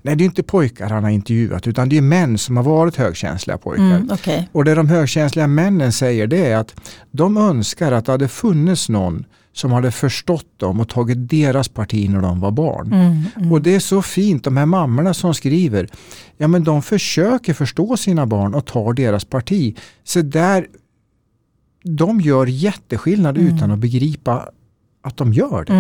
Nej, 0.02 0.16
det 0.16 0.24
är 0.24 0.26
inte 0.26 0.44
pojkar 0.44 0.90
han 0.90 1.04
har 1.04 1.12
intervjuat 1.12 1.68
utan 1.68 1.90
det 1.90 1.98
är 1.98 2.02
män 2.02 2.38
som 2.38 2.58
har 2.58 2.64
varit 2.64 2.96
högkänsliga 2.96 3.58
pojkar. 3.58 3.84
Mm, 3.84 4.12
okay. 4.12 4.44
Och 4.52 4.66
det 4.66 4.76
de 4.76 4.90
högkänsliga 4.90 5.48
männen 5.48 5.92
säger 5.92 6.28
det 6.28 6.46
är 6.46 6.58
att 6.58 6.76
de 7.12 7.38
önskar 7.38 7.92
att 7.92 8.06
det 8.06 8.12
hade 8.12 8.28
funnits 8.28 8.90
någon 8.90 9.26
som 9.56 9.72
hade 9.72 9.92
förstått 9.92 10.60
dem 10.60 10.80
och 10.80 10.90
tagit 10.90 11.30
deras 11.30 11.68
parti 11.68 12.10
när 12.10 12.22
de 12.22 12.40
var 12.40 12.52
barn. 12.52 12.94
Mm, 12.94 13.24
mm. 13.36 13.52
Och 13.52 13.62
det 13.62 13.76
är 13.76 13.80
så 13.80 14.02
fint, 14.02 14.44
de 14.44 14.58
här 14.58 14.66
mammorna 14.66 15.14
som 15.14 15.34
skriver, 15.34 15.90
ja 16.38 16.48
men 16.48 16.64
de 16.64 16.82
försöker 16.82 17.54
förstå 17.54 17.98
sina 17.98 18.26
barn 18.26 18.54
och 18.54 18.66
tar 18.66 18.94
deras 18.94 19.26
parti. 19.26 19.78
Så 20.04 20.22
där, 20.22 20.68
de 21.84 22.22
gör 22.22 22.46
jätteskillnad 22.46 23.38
mm. 23.38 23.56
utan 23.56 23.72
att 23.72 23.80
begripa 23.80 24.50
att 25.04 25.18
de 25.18 25.34
gör 25.34 25.66
det. 25.66 25.74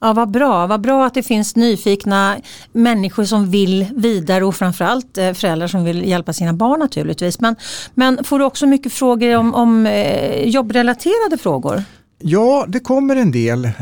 Ja, 0.00 0.12
vad 0.12 0.30
bra. 0.30 0.66
Vad 0.66 0.80
bra 0.80 1.06
att 1.06 1.14
det 1.14 1.22
finns 1.22 1.56
nyfikna 1.56 2.36
människor 2.72 3.24
som 3.24 3.50
vill 3.50 3.86
vidare 3.96 4.44
och 4.44 4.54
framförallt 4.54 5.18
eh, 5.18 5.32
föräldrar 5.32 5.66
som 5.66 5.84
vill 5.84 6.08
hjälpa 6.08 6.32
sina 6.32 6.52
barn 6.52 6.80
naturligtvis. 6.80 7.40
Men, 7.40 7.56
men 7.94 8.24
får 8.24 8.38
du 8.38 8.44
också 8.44 8.66
mycket 8.66 8.92
frågor 8.92 9.36
om, 9.36 9.54
om 9.54 9.86
eh, 9.86 10.44
jobbrelaterade 10.44 11.38
frågor? 11.38 11.82
Ja, 12.18 12.64
det 12.68 12.80
kommer 12.80 13.16
en 13.16 13.32
del, 13.32 13.64
eh, 13.64 13.72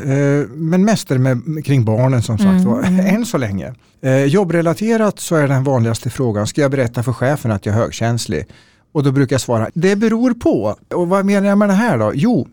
men 0.48 0.84
mest 0.84 1.10
är 1.10 1.14
det 1.14 1.20
med, 1.20 1.64
kring 1.64 1.84
barnen 1.84 2.22
som 2.22 2.38
sagt 2.38 2.64
var, 2.64 2.78
mm, 2.78 3.00
mm. 3.00 3.14
än 3.14 3.26
så 3.26 3.38
länge. 3.38 3.74
Jobbrelaterat 4.26 5.20
så 5.20 5.36
är 5.36 5.48
den 5.48 5.64
vanligaste 5.64 6.10
frågan, 6.10 6.46
ska 6.46 6.60
jag 6.60 6.70
berätta 6.70 7.02
för 7.02 7.12
chefen 7.12 7.50
att 7.50 7.66
jag 7.66 7.74
är 7.74 7.78
högkänslig? 7.78 8.46
Och 8.92 9.02
då 9.02 9.12
brukar 9.12 9.34
jag 9.34 9.40
svara, 9.40 9.68
det 9.74 9.96
beror 9.96 10.34
på. 10.34 10.76
Och 10.94 11.08
vad 11.08 11.24
menar 11.24 11.48
jag 11.48 11.58
med 11.58 11.68
det 11.68 11.74
här 11.74 11.98
då? 11.98 12.12
Jo, 12.14 12.48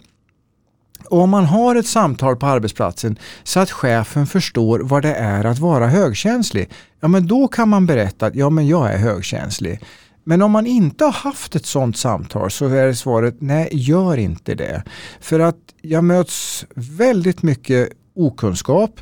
om 1.10 1.30
man 1.30 1.46
har 1.46 1.76
ett 1.76 1.88
samtal 1.88 2.36
på 2.36 2.46
arbetsplatsen 2.46 3.20
så 3.44 3.60
att 3.60 3.72
chefen 3.72 4.28
förstår 4.28 4.80
vad 4.80 5.02
det 5.02 5.14
är 5.14 5.44
att 5.44 5.60
vara 5.60 5.88
högkänslig, 5.88 6.72
ja 7.00 7.08
men 7.08 7.28
då 7.28 7.48
kan 7.48 7.70
man 7.70 7.86
berätta 7.86 8.26
att 8.26 8.36
ja 8.36 8.50
men 8.50 8.68
jag 8.68 8.94
är 8.94 8.98
högkänslig. 8.98 9.80
Men 10.24 10.42
om 10.42 10.52
man 10.52 10.68
inte 10.68 11.06
har 11.06 11.12
haft 11.12 11.56
ett 11.56 11.66
sådant 11.66 11.98
samtal 11.98 12.52
så 12.52 12.68
är 12.68 12.94
svaret 12.94 13.36
nej, 13.40 13.70
gör 13.72 14.18
inte 14.18 14.56
det. 14.56 14.84
För 15.20 15.40
att 15.40 15.58
jag 15.82 16.04
möts 16.04 16.66
väldigt 16.76 17.44
mycket 17.44 17.90
okunskap 18.16 19.00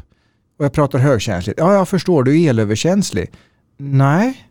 och 0.59 0.65
jag 0.65 0.73
pratar 0.73 0.99
högkänsligt. 0.99 1.59
Ja, 1.59 1.73
jag 1.73 1.89
förstår, 1.89 2.23
du 2.23 2.41
är 2.41 2.49
elöverkänslig. 2.49 3.31
Nej, 3.77 4.47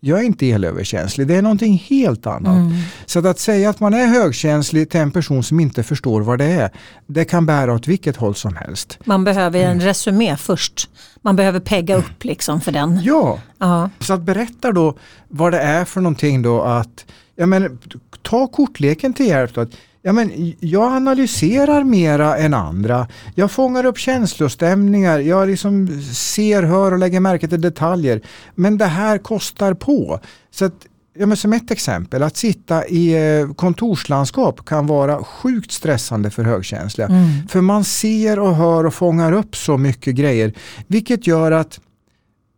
jag 0.00 0.18
är 0.18 0.22
inte 0.22 0.46
elöverkänslig, 0.46 1.26
det 1.26 1.34
är 1.34 1.42
någonting 1.42 1.84
helt 1.88 2.26
annat. 2.26 2.56
Mm. 2.56 2.72
Så 3.06 3.18
att, 3.18 3.26
att 3.26 3.38
säga 3.38 3.70
att 3.70 3.80
man 3.80 3.94
är 3.94 4.06
högkänslig 4.06 4.90
till 4.90 5.00
en 5.00 5.10
person 5.10 5.42
som 5.42 5.60
inte 5.60 5.82
förstår 5.82 6.20
vad 6.20 6.38
det 6.38 6.44
är, 6.44 6.70
det 7.06 7.24
kan 7.24 7.46
bära 7.46 7.74
åt 7.74 7.88
vilket 7.88 8.16
håll 8.16 8.34
som 8.34 8.56
helst. 8.56 8.98
Man 9.04 9.24
behöver 9.24 9.60
en 9.60 9.72
mm. 9.72 9.84
resumé 9.84 10.36
först. 10.36 10.90
Man 11.22 11.36
behöver 11.36 11.60
pegga 11.60 11.96
upp 11.96 12.24
liksom 12.24 12.60
för 12.60 12.72
den. 12.72 13.00
Ja, 13.02 13.40
Aha. 13.60 13.90
så 14.00 14.12
att 14.14 14.22
berätta 14.22 14.72
då 14.72 14.98
vad 15.28 15.52
det 15.52 15.60
är 15.60 15.84
för 15.84 16.00
någonting 16.00 16.42
då 16.42 16.62
att, 16.62 17.04
ja 17.36 17.46
men 17.46 17.78
ta 18.22 18.46
kortleken 18.46 19.12
till 19.12 19.26
hjälp. 19.26 19.54
Då, 19.54 19.60
att 19.60 19.70
Ja, 20.06 20.12
men 20.12 20.54
jag 20.60 20.92
analyserar 20.92 21.84
mera 21.84 22.36
än 22.36 22.54
andra. 22.54 23.08
Jag 23.34 23.50
fångar 23.50 23.84
upp 23.84 23.98
känslostämningar. 23.98 25.18
Jag 25.18 25.48
liksom 25.48 26.02
ser, 26.02 26.62
hör 26.62 26.92
och 26.92 26.98
lägger 26.98 27.20
märke 27.20 27.48
till 27.48 27.60
detaljer. 27.60 28.20
Men 28.54 28.78
det 28.78 28.84
här 28.84 29.18
kostar 29.18 29.74
på. 29.74 30.20
Så 30.50 30.64
att, 30.64 30.86
ja, 31.18 31.26
men 31.26 31.36
som 31.36 31.52
ett 31.52 31.70
exempel, 31.70 32.22
att 32.22 32.36
sitta 32.36 32.86
i 32.86 33.38
eh, 33.38 33.52
kontorslandskap 33.52 34.64
kan 34.64 34.86
vara 34.86 35.24
sjukt 35.24 35.72
stressande 35.72 36.30
för 36.30 36.44
högkänsliga. 36.44 37.08
Mm. 37.08 37.48
För 37.48 37.60
man 37.60 37.84
ser 37.84 38.38
och 38.38 38.56
hör 38.56 38.86
och 38.86 38.94
fångar 38.94 39.32
upp 39.32 39.56
så 39.56 39.76
mycket 39.76 40.14
grejer. 40.14 40.52
Vilket 40.86 41.26
gör 41.26 41.52
att 41.52 41.80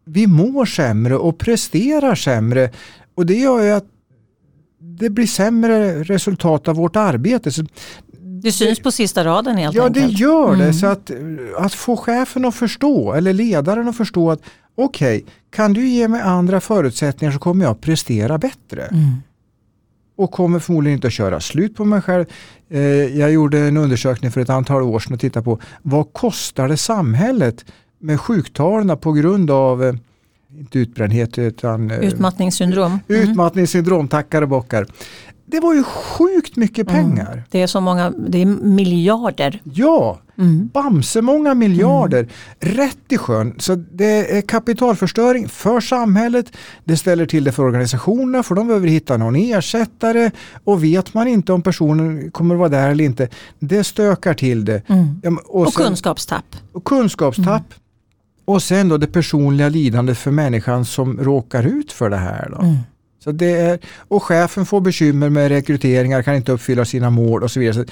vi 0.04 0.26
mår 0.26 0.64
sämre 0.64 1.16
och 1.16 1.38
presterar 1.38 2.14
sämre. 2.14 2.70
Och 3.14 3.26
det 3.26 3.34
gör 3.34 3.62
ju 3.62 3.70
att 3.70 3.86
det 4.98 5.10
blir 5.10 5.26
sämre 5.26 6.02
resultat 6.02 6.68
av 6.68 6.76
vårt 6.76 6.96
arbete. 6.96 7.52
Så, 7.52 7.64
Det 8.42 8.52
syns 8.52 8.80
på 8.80 8.90
sista 8.90 9.24
raden 9.24 9.56
helt 9.56 9.76
ja, 9.76 9.86
enkelt. 9.86 10.06
det 10.06 10.12
gör 10.12 10.56
det. 10.56 10.62
Mm. 10.62 10.72
Så 10.72 10.86
att, 10.86 11.10
att 11.56 11.74
få 11.74 11.96
chefen 11.96 12.44
att 12.44 12.54
förstå, 12.54 13.12
eller 13.12 13.32
ledaren 13.32 13.88
att 13.88 13.96
förstå 13.96 14.30
att 14.30 14.40
okej, 14.74 15.24
kan 15.50 15.72
du 15.72 15.88
ge 15.88 16.08
mig 16.08 16.20
andra 16.20 16.60
förutsättningar 16.60 17.32
så 17.32 17.38
kommer 17.38 17.64
jag 17.64 17.72
att 17.72 17.80
prestera 17.80 18.38
bättre. 18.38 18.82
Mm. 18.82 19.10
Och 20.16 20.30
kommer 20.30 20.58
förmodligen 20.58 20.96
inte 20.96 21.06
att 21.06 21.12
köra 21.12 21.40
slut 21.40 21.76
på 21.76 21.84
mig 21.84 22.00
själv. 22.02 22.24
Eh, 22.70 22.80
jag 23.18 23.32
gjorde 23.32 23.58
en 23.58 23.76
undersökning 23.76 24.30
för 24.30 24.40
ett 24.40 24.50
antal 24.50 24.82
år 24.82 24.98
sedan 24.98 25.14
och 25.14 25.20
tittade 25.20 25.44
på 25.44 25.58
vad 25.82 26.12
kostar 26.12 26.68
det 26.68 26.76
samhället 26.76 27.64
med 27.98 28.20
sjuktalen 28.20 28.98
på 28.98 29.12
grund 29.12 29.50
av, 29.50 29.84
eh, 29.84 29.94
inte 30.58 30.78
utbrändhet 30.78 31.38
utan 31.38 31.90
eh, 31.90 31.98
Utmattningssyndrom. 31.98 32.98
Mm. 33.08 33.22
utmattningssyndrom, 33.30 34.08
tackar 34.08 34.42
och 34.42 34.48
bockar. 34.48 34.86
Det 35.50 35.60
var 35.60 35.74
ju 35.74 35.82
sjukt 35.82 36.56
mycket 36.56 36.90
Mm. 36.90 37.04
pengar. 37.10 37.44
Det 37.50 37.62
är 37.62 37.66
så 37.66 37.80
många, 37.80 38.10
det 38.10 38.42
är 38.42 38.46
miljarder. 38.46 39.60
Ja, 39.64 40.18
Mm. 40.38 40.70
bamse 40.74 41.22
många 41.22 41.54
miljarder 41.54 42.28
rätt 42.60 42.98
i 43.08 43.18
sjön. 43.18 43.54
Så 43.58 43.74
det 43.74 44.36
är 44.36 44.40
kapitalförstöring 44.40 45.48
för 45.48 45.80
samhället. 45.80 46.46
Det 46.84 46.96
ställer 46.96 47.26
till 47.26 47.44
det 47.44 47.52
för 47.52 47.62
organisationerna 47.62 48.42
för 48.42 48.54
de 48.54 48.66
behöver 48.66 48.88
hitta 48.88 49.16
någon 49.16 49.36
ersättare 49.36 50.30
och 50.64 50.84
vet 50.84 51.14
man 51.14 51.28
inte 51.28 51.52
om 51.52 51.62
personen 51.62 52.30
kommer 52.30 52.54
att 52.54 52.58
vara 52.58 52.68
där 52.68 52.88
eller 52.90 53.04
inte. 53.04 53.28
Det 53.58 53.84
stökar 53.84 54.34
till 54.34 54.64
det. 54.64 54.82
Mm. 54.88 55.20
Ja, 55.22 55.36
Och 55.48 55.72
sen- 55.72 55.84
kunskapstapp. 55.84 56.56
och 56.72 56.84
kunskapstapp. 56.84 57.62
Och 58.48 58.62
sen 58.62 58.88
då 58.88 58.96
det 58.96 59.06
personliga 59.06 59.68
lidandet 59.68 60.18
för 60.18 60.30
människan 60.30 60.84
som 60.84 61.18
råkar 61.18 61.66
ut 61.66 61.92
för 61.92 62.10
det 62.10 62.16
här. 62.16 62.48
Då. 62.50 62.60
Mm. 62.62 62.76
Så 63.24 63.32
det 63.32 63.52
är, 63.52 63.78
och 64.08 64.22
chefen 64.22 64.66
får 64.66 64.80
bekymmer 64.80 65.30
med 65.30 65.48
rekryteringar, 65.48 66.22
kan 66.22 66.34
inte 66.34 66.52
uppfylla 66.52 66.84
sina 66.84 67.10
mål 67.10 67.42
och 67.42 67.50
så 67.50 67.60
vidare. 67.60 67.74
Så, 67.74 67.84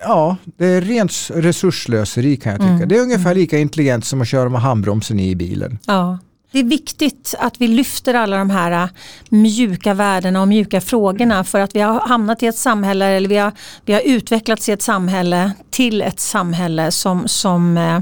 ja, 0.00 0.36
det 0.44 0.66
är 0.66 0.80
rent 0.80 1.12
resursslöseri 1.34 2.36
kan 2.36 2.52
jag 2.52 2.60
tycka. 2.60 2.72
Mm. 2.72 2.88
Det 2.88 2.96
är 2.96 3.02
ungefär 3.02 3.34
lika 3.34 3.58
intelligent 3.58 4.04
som 4.04 4.20
att 4.20 4.28
köra 4.28 4.48
med 4.48 4.60
handbromsen 4.60 5.20
i 5.20 5.34
bilen. 5.36 5.78
Ja. 5.86 6.18
Det 6.52 6.58
är 6.58 6.64
viktigt 6.64 7.34
att 7.38 7.60
vi 7.60 7.68
lyfter 7.68 8.14
alla 8.14 8.36
de 8.36 8.50
här 8.50 8.82
äh, 8.82 8.88
mjuka 9.28 9.94
värdena 9.94 10.40
och 10.40 10.48
mjuka 10.48 10.80
frågorna 10.80 11.44
för 11.44 11.60
att 11.60 11.74
vi 11.74 11.80
har 11.80 12.00
hamnat 12.00 12.42
i 12.42 12.46
ett 12.46 12.56
samhälle 12.56 13.06
eller 13.06 13.28
vi 13.28 13.36
har, 13.36 13.52
vi 13.84 13.92
har 13.92 14.00
utvecklats 14.00 14.68
i 14.68 14.72
ett 14.72 14.82
samhälle 14.82 15.52
till 15.70 16.02
ett 16.02 16.20
samhälle 16.20 16.90
som, 16.90 17.28
som 17.28 17.76
eh, 17.76 18.00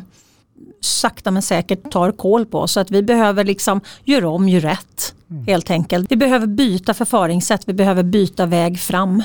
sakta 0.84 1.30
men 1.30 1.42
säkert 1.42 1.90
tar 1.92 2.12
koll 2.12 2.46
på. 2.46 2.68
Så 2.68 2.80
att 2.80 2.90
vi 2.90 3.02
behöver 3.02 3.44
liksom 3.44 3.80
göra 4.04 4.28
om, 4.28 4.48
göra 4.48 4.70
rätt 4.70 5.14
helt 5.46 5.70
enkelt. 5.70 6.12
Vi 6.12 6.16
behöver 6.16 6.46
byta 6.46 6.94
förfaringssätt, 6.94 7.62
vi 7.66 7.72
behöver 7.72 8.02
byta 8.02 8.46
väg 8.46 8.80
fram. 8.80 9.22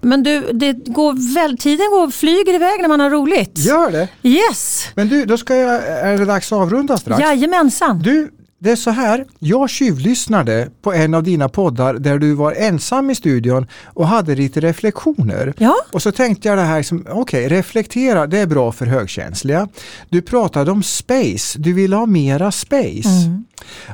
Men 0.00 0.22
du, 0.22 0.52
det 0.52 0.72
går 0.72 1.34
väl, 1.34 1.58
tiden 1.58 1.86
går, 1.90 2.10
flyger 2.10 2.54
iväg 2.54 2.80
när 2.80 2.88
man 2.88 3.00
har 3.00 3.10
roligt. 3.10 3.58
Gör 3.58 3.90
det! 3.90 4.08
Yes, 4.22 4.86
Men 4.94 5.08
du, 5.08 5.24
då 5.24 5.38
ska 5.38 5.56
jag, 5.56 5.86
är 5.86 6.18
det 6.18 6.24
dags 6.24 6.52
att 6.52 6.58
avrunda 6.58 6.98
strax? 6.98 7.20
jajamensan. 7.20 7.98
Du, 7.98 8.30
det 8.62 8.70
är 8.70 8.76
så 8.76 8.90
här, 8.90 9.26
jag 9.38 9.70
tjuvlyssnade 9.70 10.70
på 10.82 10.92
en 10.92 11.14
av 11.14 11.22
dina 11.22 11.48
poddar 11.48 11.94
där 11.94 12.18
du 12.18 12.34
var 12.34 12.52
ensam 12.52 13.10
i 13.10 13.14
studion 13.14 13.66
och 13.84 14.08
hade 14.08 14.34
lite 14.34 14.60
reflektioner. 14.60 15.54
Ja. 15.58 15.74
Och 15.92 16.02
så 16.02 16.12
tänkte 16.12 16.48
jag 16.48 16.58
det 16.58 16.64
här, 16.64 16.82
som, 16.82 17.06
okej, 17.10 17.48
reflektera, 17.48 18.26
det 18.26 18.38
är 18.38 18.46
bra 18.46 18.72
för 18.72 18.86
högkänsliga. 18.86 19.68
Du 20.08 20.22
pratade 20.22 20.70
om 20.70 20.82
space, 20.82 21.58
du 21.58 21.72
ville 21.72 21.96
ha 21.96 22.06
mera 22.06 22.52
space. 22.52 23.08
Mm. 23.26 23.44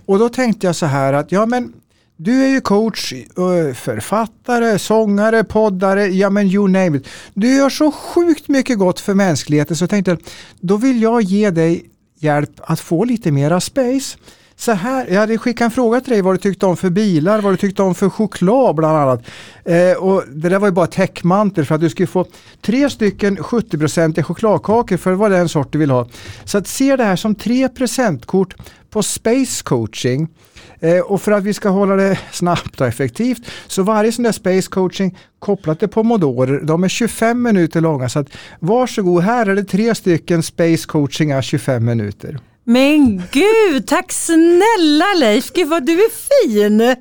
Och 0.07 0.19
då 0.19 0.29
tänkte 0.29 0.67
jag 0.67 0.77
så 0.77 0.87
här 0.87 1.13
att, 1.13 1.33
ja 1.33 1.47
men 1.47 1.73
du 2.17 2.45
är 2.45 2.49
ju 2.49 2.61
coach, 2.61 3.13
författare, 3.75 4.79
sångare, 4.79 5.45
poddare, 5.45 6.07
ja 6.07 6.31
men 6.31 6.47
you 6.47 6.69
name 6.69 6.97
it. 6.97 7.09
Du 7.35 7.57
gör 7.57 7.71
så 7.71 7.91
sjukt 7.91 8.49
mycket 8.49 8.79
gott 8.79 9.01
för 9.01 9.15
mänskligheten 9.15 9.77
så 9.77 9.83
jag 9.83 9.91
tänkte, 9.91 10.17
då 10.61 10.77
vill 10.77 11.03
jag 11.03 11.23
ge 11.23 11.51
dig 11.51 11.85
hjälp 12.19 12.61
att 12.61 12.81
få 12.81 13.05
lite 13.05 13.33
mera 13.33 13.61
space. 13.61 14.19
Så 14.59 14.73
här, 14.73 15.07
jag 15.07 15.21
hade 15.21 15.39
skickat 15.39 15.65
en 15.65 15.71
fråga 15.71 16.01
till 16.01 16.13
dig 16.13 16.23
vad 16.23 16.35
du 16.35 16.39
tyckte 16.39 16.67
om 16.67 16.77
för 16.77 16.91
bilar, 16.91 17.41
vad 17.41 17.53
du 17.53 17.57
tyckte 17.57 17.83
om 17.83 17.95
för 17.95 18.09
choklad 18.09 18.77
bland 18.77 18.99
annat. 18.99 19.23
Eh, 19.65 19.93
och 19.93 20.25
det 20.29 20.49
där 20.49 20.59
var 20.59 20.69
ju 20.69 20.73
bara 20.73 20.87
täckmantel 20.87 21.65
för 21.65 21.75
att 21.75 21.81
du 21.81 21.91
skulle 21.91 22.07
få 22.07 22.27
tre 22.63 22.91
stycken 22.91 23.39
70-procentiga 23.39 24.25
chokladkakor 24.25 24.97
för 24.97 25.11
det 25.11 25.17
var 25.17 25.31
den 25.31 25.49
sort 25.49 25.73
du 25.73 25.79
vill 25.79 25.91
ha. 25.91 26.09
Så 26.45 26.59
att 26.59 26.67
se 26.67 26.97
det 26.97 27.05
här 27.05 27.17
som 27.17 27.35
tre 27.35 27.69
presentkort 27.69 28.55
på 28.91 29.03
space 29.03 29.63
coaching. 29.65 30.29
Eh, 30.81 31.01
och 31.01 31.23
för 31.23 31.33
att 31.33 31.45
vi 31.45 31.55
ska 31.55 31.69
hålla 31.69 31.97
det 31.97 32.19
snabbt 32.33 32.81
och 32.81 32.87
effektivt 32.87 33.43
så 33.67 33.83
varje 33.83 34.13
sån 34.13 34.23
där 34.23 34.33
space 34.33 34.69
coaching 34.71 35.19
kopplat 35.39 35.79
till 35.79 35.89
pomodorer, 35.89 36.61
de 36.61 36.85
är 36.85 36.89
25 36.89 37.43
minuter 37.43 37.81
långa. 37.81 38.09
Så 38.09 38.19
att 38.19 38.29
varsågod, 38.61 39.23
här 39.23 39.47
är 39.47 39.55
det 39.55 39.65
tre 39.65 39.95
stycken 39.95 40.43
space 40.43 40.87
coachingar 40.87 41.43
25 41.43 41.85
minuter. 41.85 42.39
Men 42.69 43.23
gud, 43.33 43.87
tack 43.87 44.13
snälla 44.13 45.15
Leif. 45.17 45.53
Gud 45.53 45.69
vad 45.69 45.87
du 45.87 45.93
är 45.93 46.11
fin. 46.11 46.97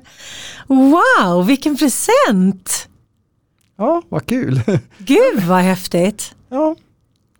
Wow, 0.66 1.46
vilken 1.46 1.76
present. 1.76 2.88
Ja, 3.78 4.02
vad 4.08 4.26
kul! 4.26 4.60
Gud 4.98 5.42
vad 5.48 5.58
häftigt. 5.60 6.34
ja, 6.48 6.76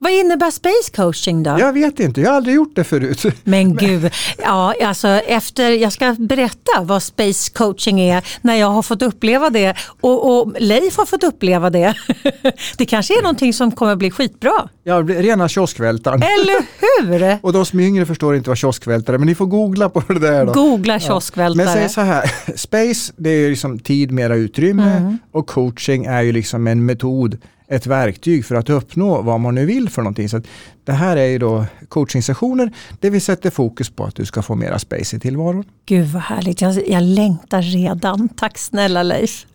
Vad 0.06 0.14
innebär 0.14 0.50
space 0.50 0.92
coaching 0.96 1.42
då? 1.42 1.56
jag 1.60 1.72
vet 1.72 2.00
inte, 2.00 2.20
jag 2.20 2.30
har 2.30 2.36
aldrig 2.36 2.56
gjort 2.56 2.76
det 2.76 2.84
förut. 2.84 3.24
Men 3.44 3.76
gud, 3.76 4.10
ja, 4.38 4.74
alltså 4.82 5.08
efter, 5.08 5.70
jag 5.70 5.92
ska 5.92 6.16
berätta 6.18 6.80
vad 6.82 7.02
space 7.02 7.52
coaching 7.52 8.00
är 8.00 8.24
när 8.40 8.54
jag 8.54 8.66
har 8.66 8.82
fått 8.82 9.02
uppleva 9.02 9.50
det 9.50 9.74
och, 10.00 10.40
och 10.40 10.52
Leif 10.58 10.96
har 10.96 11.06
fått 11.06 11.24
uppleva 11.24 11.70
det. 11.70 11.94
Det 12.76 12.86
kanske 12.86 13.18
är 13.18 13.22
någonting 13.22 13.52
som 13.52 13.72
kommer 13.72 13.96
bli 13.96 14.10
skitbra, 14.10 14.68
blir 14.84 15.22
rena 15.22 15.48
kioskvältaren. 15.48 16.22
eller 16.22 16.66
hur? 16.80 17.38
Och 17.42 17.52
de 17.52 17.66
som 17.66 17.80
är 17.80 17.84
yngre 17.84 18.06
förstår 18.06 18.36
inte 18.36 18.50
vad 18.50 18.58
kioskvältare 18.58 19.18
men 19.18 19.26
ni 19.26 19.34
får 19.34 19.46
googla 19.46 19.88
på 19.88 20.12
det 20.12 20.18
där 20.18 20.46
då. 20.46 20.52
Googla 20.52 20.92
Men 20.92 21.00
kioskvältare. 21.00 21.66
säg 21.66 21.88
så 21.88 22.00
här, 22.00 22.32
space 22.56 23.12
det 23.16 23.30
är 23.30 23.38
ju 23.38 23.50
liksom 23.50 23.78
tid, 23.78 24.10
mera 24.10 24.36
utrymme 24.36 25.16
och 25.32 25.46
coaching 25.46 26.04
är 26.04 26.22
ju 26.22 26.32
liksom 26.32 26.66
en 26.66 26.86
metod, 26.86 27.38
ett 27.68 27.86
verktyg 27.86 28.44
för 28.44 28.54
att 28.54 28.70
uppnå 28.70 29.22
vad 29.22 29.40
man 29.40 29.54
nu 29.54 29.66
vill 29.66 29.90
för 29.90 30.02
någonting. 30.02 30.28
Så 30.28 30.40
det 30.84 30.92
här 30.92 31.16
är 31.16 31.26
ju 31.26 31.38
då 31.38 31.64
coachingsessioner 31.88 32.72
där 33.00 33.10
vi 33.10 33.20
sätter 33.20 33.50
fokus 33.50 33.90
på 33.90 34.04
att 34.04 34.14
du 34.14 34.24
ska 34.24 34.42
få 34.42 34.54
mera 34.54 34.78
space 34.78 35.16
i 35.16 35.20
tillvaron. 35.20 35.64
Gud 35.86 36.06
vad 36.06 36.22
härligt, 36.22 36.60
jag, 36.60 36.88
jag 36.88 37.02
längtar 37.02 37.62
redan. 37.62 38.28
Tack 38.28 38.58
snälla 38.58 39.02
Leif. 39.02 39.46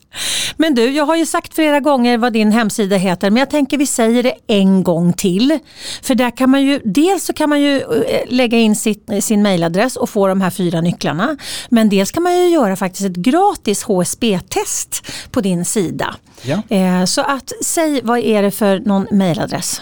Men 0.58 0.76
du, 0.76 0.92
jag 0.92 1.06
har 1.06 1.16
ju 1.16 1.26
sagt 1.26 1.56
flera 1.56 1.80
gånger 1.80 2.18
vad 2.18 2.34
din 2.34 2.52
hemsida 2.52 2.96
heter 2.96 3.30
men 3.30 3.40
jag 3.40 3.50
tänker 3.50 3.78
vi 3.78 3.88
säger 3.88 4.24
det 4.24 4.34
en 4.48 4.84
gång 4.84 5.14
till. 5.14 5.60
För 6.02 6.16
där 6.16 6.38
kan 6.38 6.50
man 6.50 6.62
ju, 6.62 6.80
dels 6.86 7.26
så 7.26 7.34
kan 7.34 7.50
man 7.50 7.62
ju 7.62 7.78
eh, 7.78 7.84
lägga 8.28 8.58
in 8.58 8.76
sitt, 8.76 9.10
sin 9.22 9.44
mailadress 9.44 9.96
och 9.96 10.10
få 10.10 10.28
de 10.28 10.42
här 10.42 10.50
fyra 10.50 10.82
nycklarna. 10.82 11.38
Men 11.70 11.90
dels 11.90 12.12
kan 12.12 12.24
man 12.24 12.38
ju 12.38 12.50
göra 12.50 12.76
faktiskt 12.76 13.06
ett 13.06 13.16
gratis 13.16 13.84
HSB-test 13.84 15.08
på 15.32 15.42
din 15.42 15.66
sida. 15.66 16.16
Ja. 16.42 16.62
Eh, 16.70 17.06
så 17.06 17.22
att 17.22 17.52
säg 17.64 18.02
vad 18.04 18.20
är 18.20 18.42
det 18.42 18.52
för 18.52 18.80
någon 18.80 19.08
mailadress? 19.12 19.82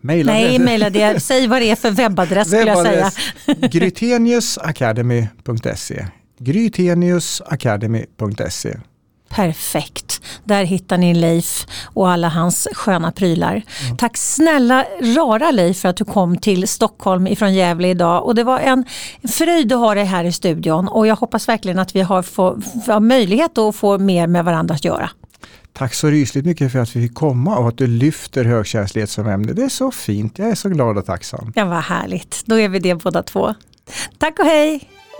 Maila 0.00 0.32
Nej, 0.32 0.58
mailadress. 0.58 1.26
säg 1.26 1.46
vad 1.46 1.62
det 1.62 1.70
är 1.70 1.76
för 1.76 1.90
webbadress 1.90 2.48
skulle 2.48 2.66
jag 2.66 2.86
säga. 2.86 3.10
Gryteniusacademy.se 3.46 6.06
Gryteniusacademy.se 6.38 8.76
Perfekt. 9.30 10.20
Där 10.44 10.64
hittar 10.64 10.98
ni 10.98 11.14
Leif 11.14 11.66
och 11.84 12.10
alla 12.10 12.28
hans 12.28 12.68
sköna 12.72 13.12
prylar. 13.12 13.62
Tack 13.98 14.16
snälla 14.16 14.84
rara 15.16 15.50
Leif 15.50 15.80
för 15.80 15.88
att 15.88 15.96
du 15.96 16.04
kom 16.04 16.38
till 16.38 16.68
Stockholm 16.68 17.26
ifrån 17.26 17.54
Gävle 17.54 17.88
idag. 17.88 18.24
Och 18.24 18.34
det 18.34 18.44
var 18.44 18.58
en 18.58 18.84
fröjd 19.28 19.72
att 19.72 19.78
ha 19.78 19.94
dig 19.94 20.04
här 20.04 20.24
i 20.24 20.32
studion 20.32 20.88
och 20.88 21.06
jag 21.06 21.16
hoppas 21.16 21.48
verkligen 21.48 21.78
att 21.78 21.96
vi 21.96 22.00
har, 22.00 22.22
få, 22.22 22.60
har 22.86 23.00
möjlighet 23.00 23.58
att 23.58 23.76
få 23.76 23.98
mer 23.98 24.26
med 24.26 24.44
varandra 24.44 24.74
att 24.74 24.84
göra. 24.84 25.10
Tack 25.72 25.94
så 25.94 26.06
rysligt 26.06 26.46
mycket 26.46 26.72
för 26.72 26.78
att 26.78 26.96
vi 26.96 27.08
fick 27.08 27.14
komma 27.14 27.58
och 27.58 27.68
att 27.68 27.78
du 27.78 27.86
lyfter 27.86 28.44
högkänslighet 28.44 29.10
som 29.10 29.28
ämne. 29.28 29.52
Det 29.52 29.62
är 29.62 29.68
så 29.68 29.90
fint, 29.90 30.38
jag 30.38 30.48
är 30.48 30.54
så 30.54 30.68
glad 30.68 30.98
och 30.98 31.06
tacksam. 31.06 31.52
Ja, 31.54 31.64
vad 31.64 31.82
härligt. 31.82 32.42
Då 32.46 32.58
är 32.58 32.68
vi 32.68 32.78
det 32.78 32.94
båda 32.94 33.22
två. 33.22 33.54
Tack 34.18 34.38
och 34.38 34.44
hej! 34.44 34.88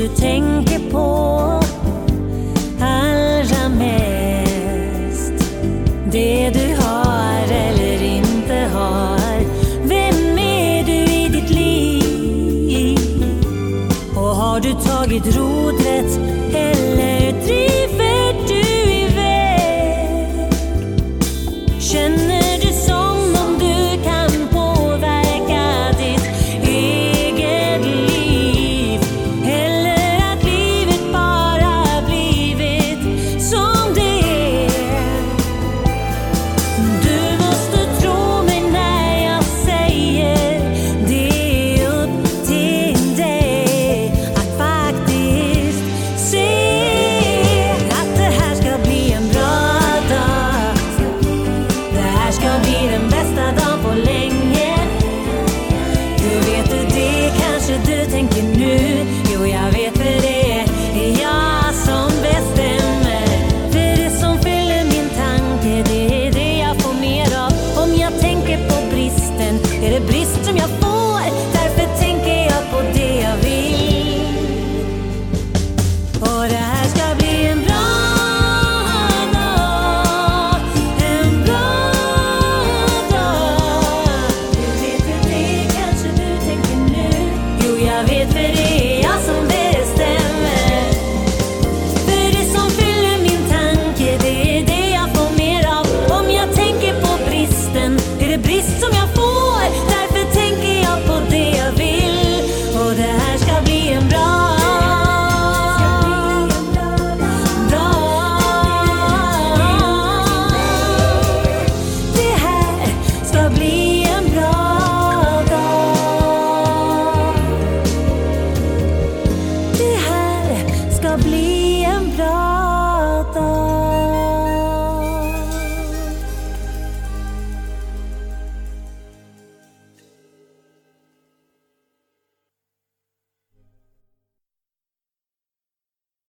du 0.00 0.08
tänker 0.08 0.90
på. 0.90 1.49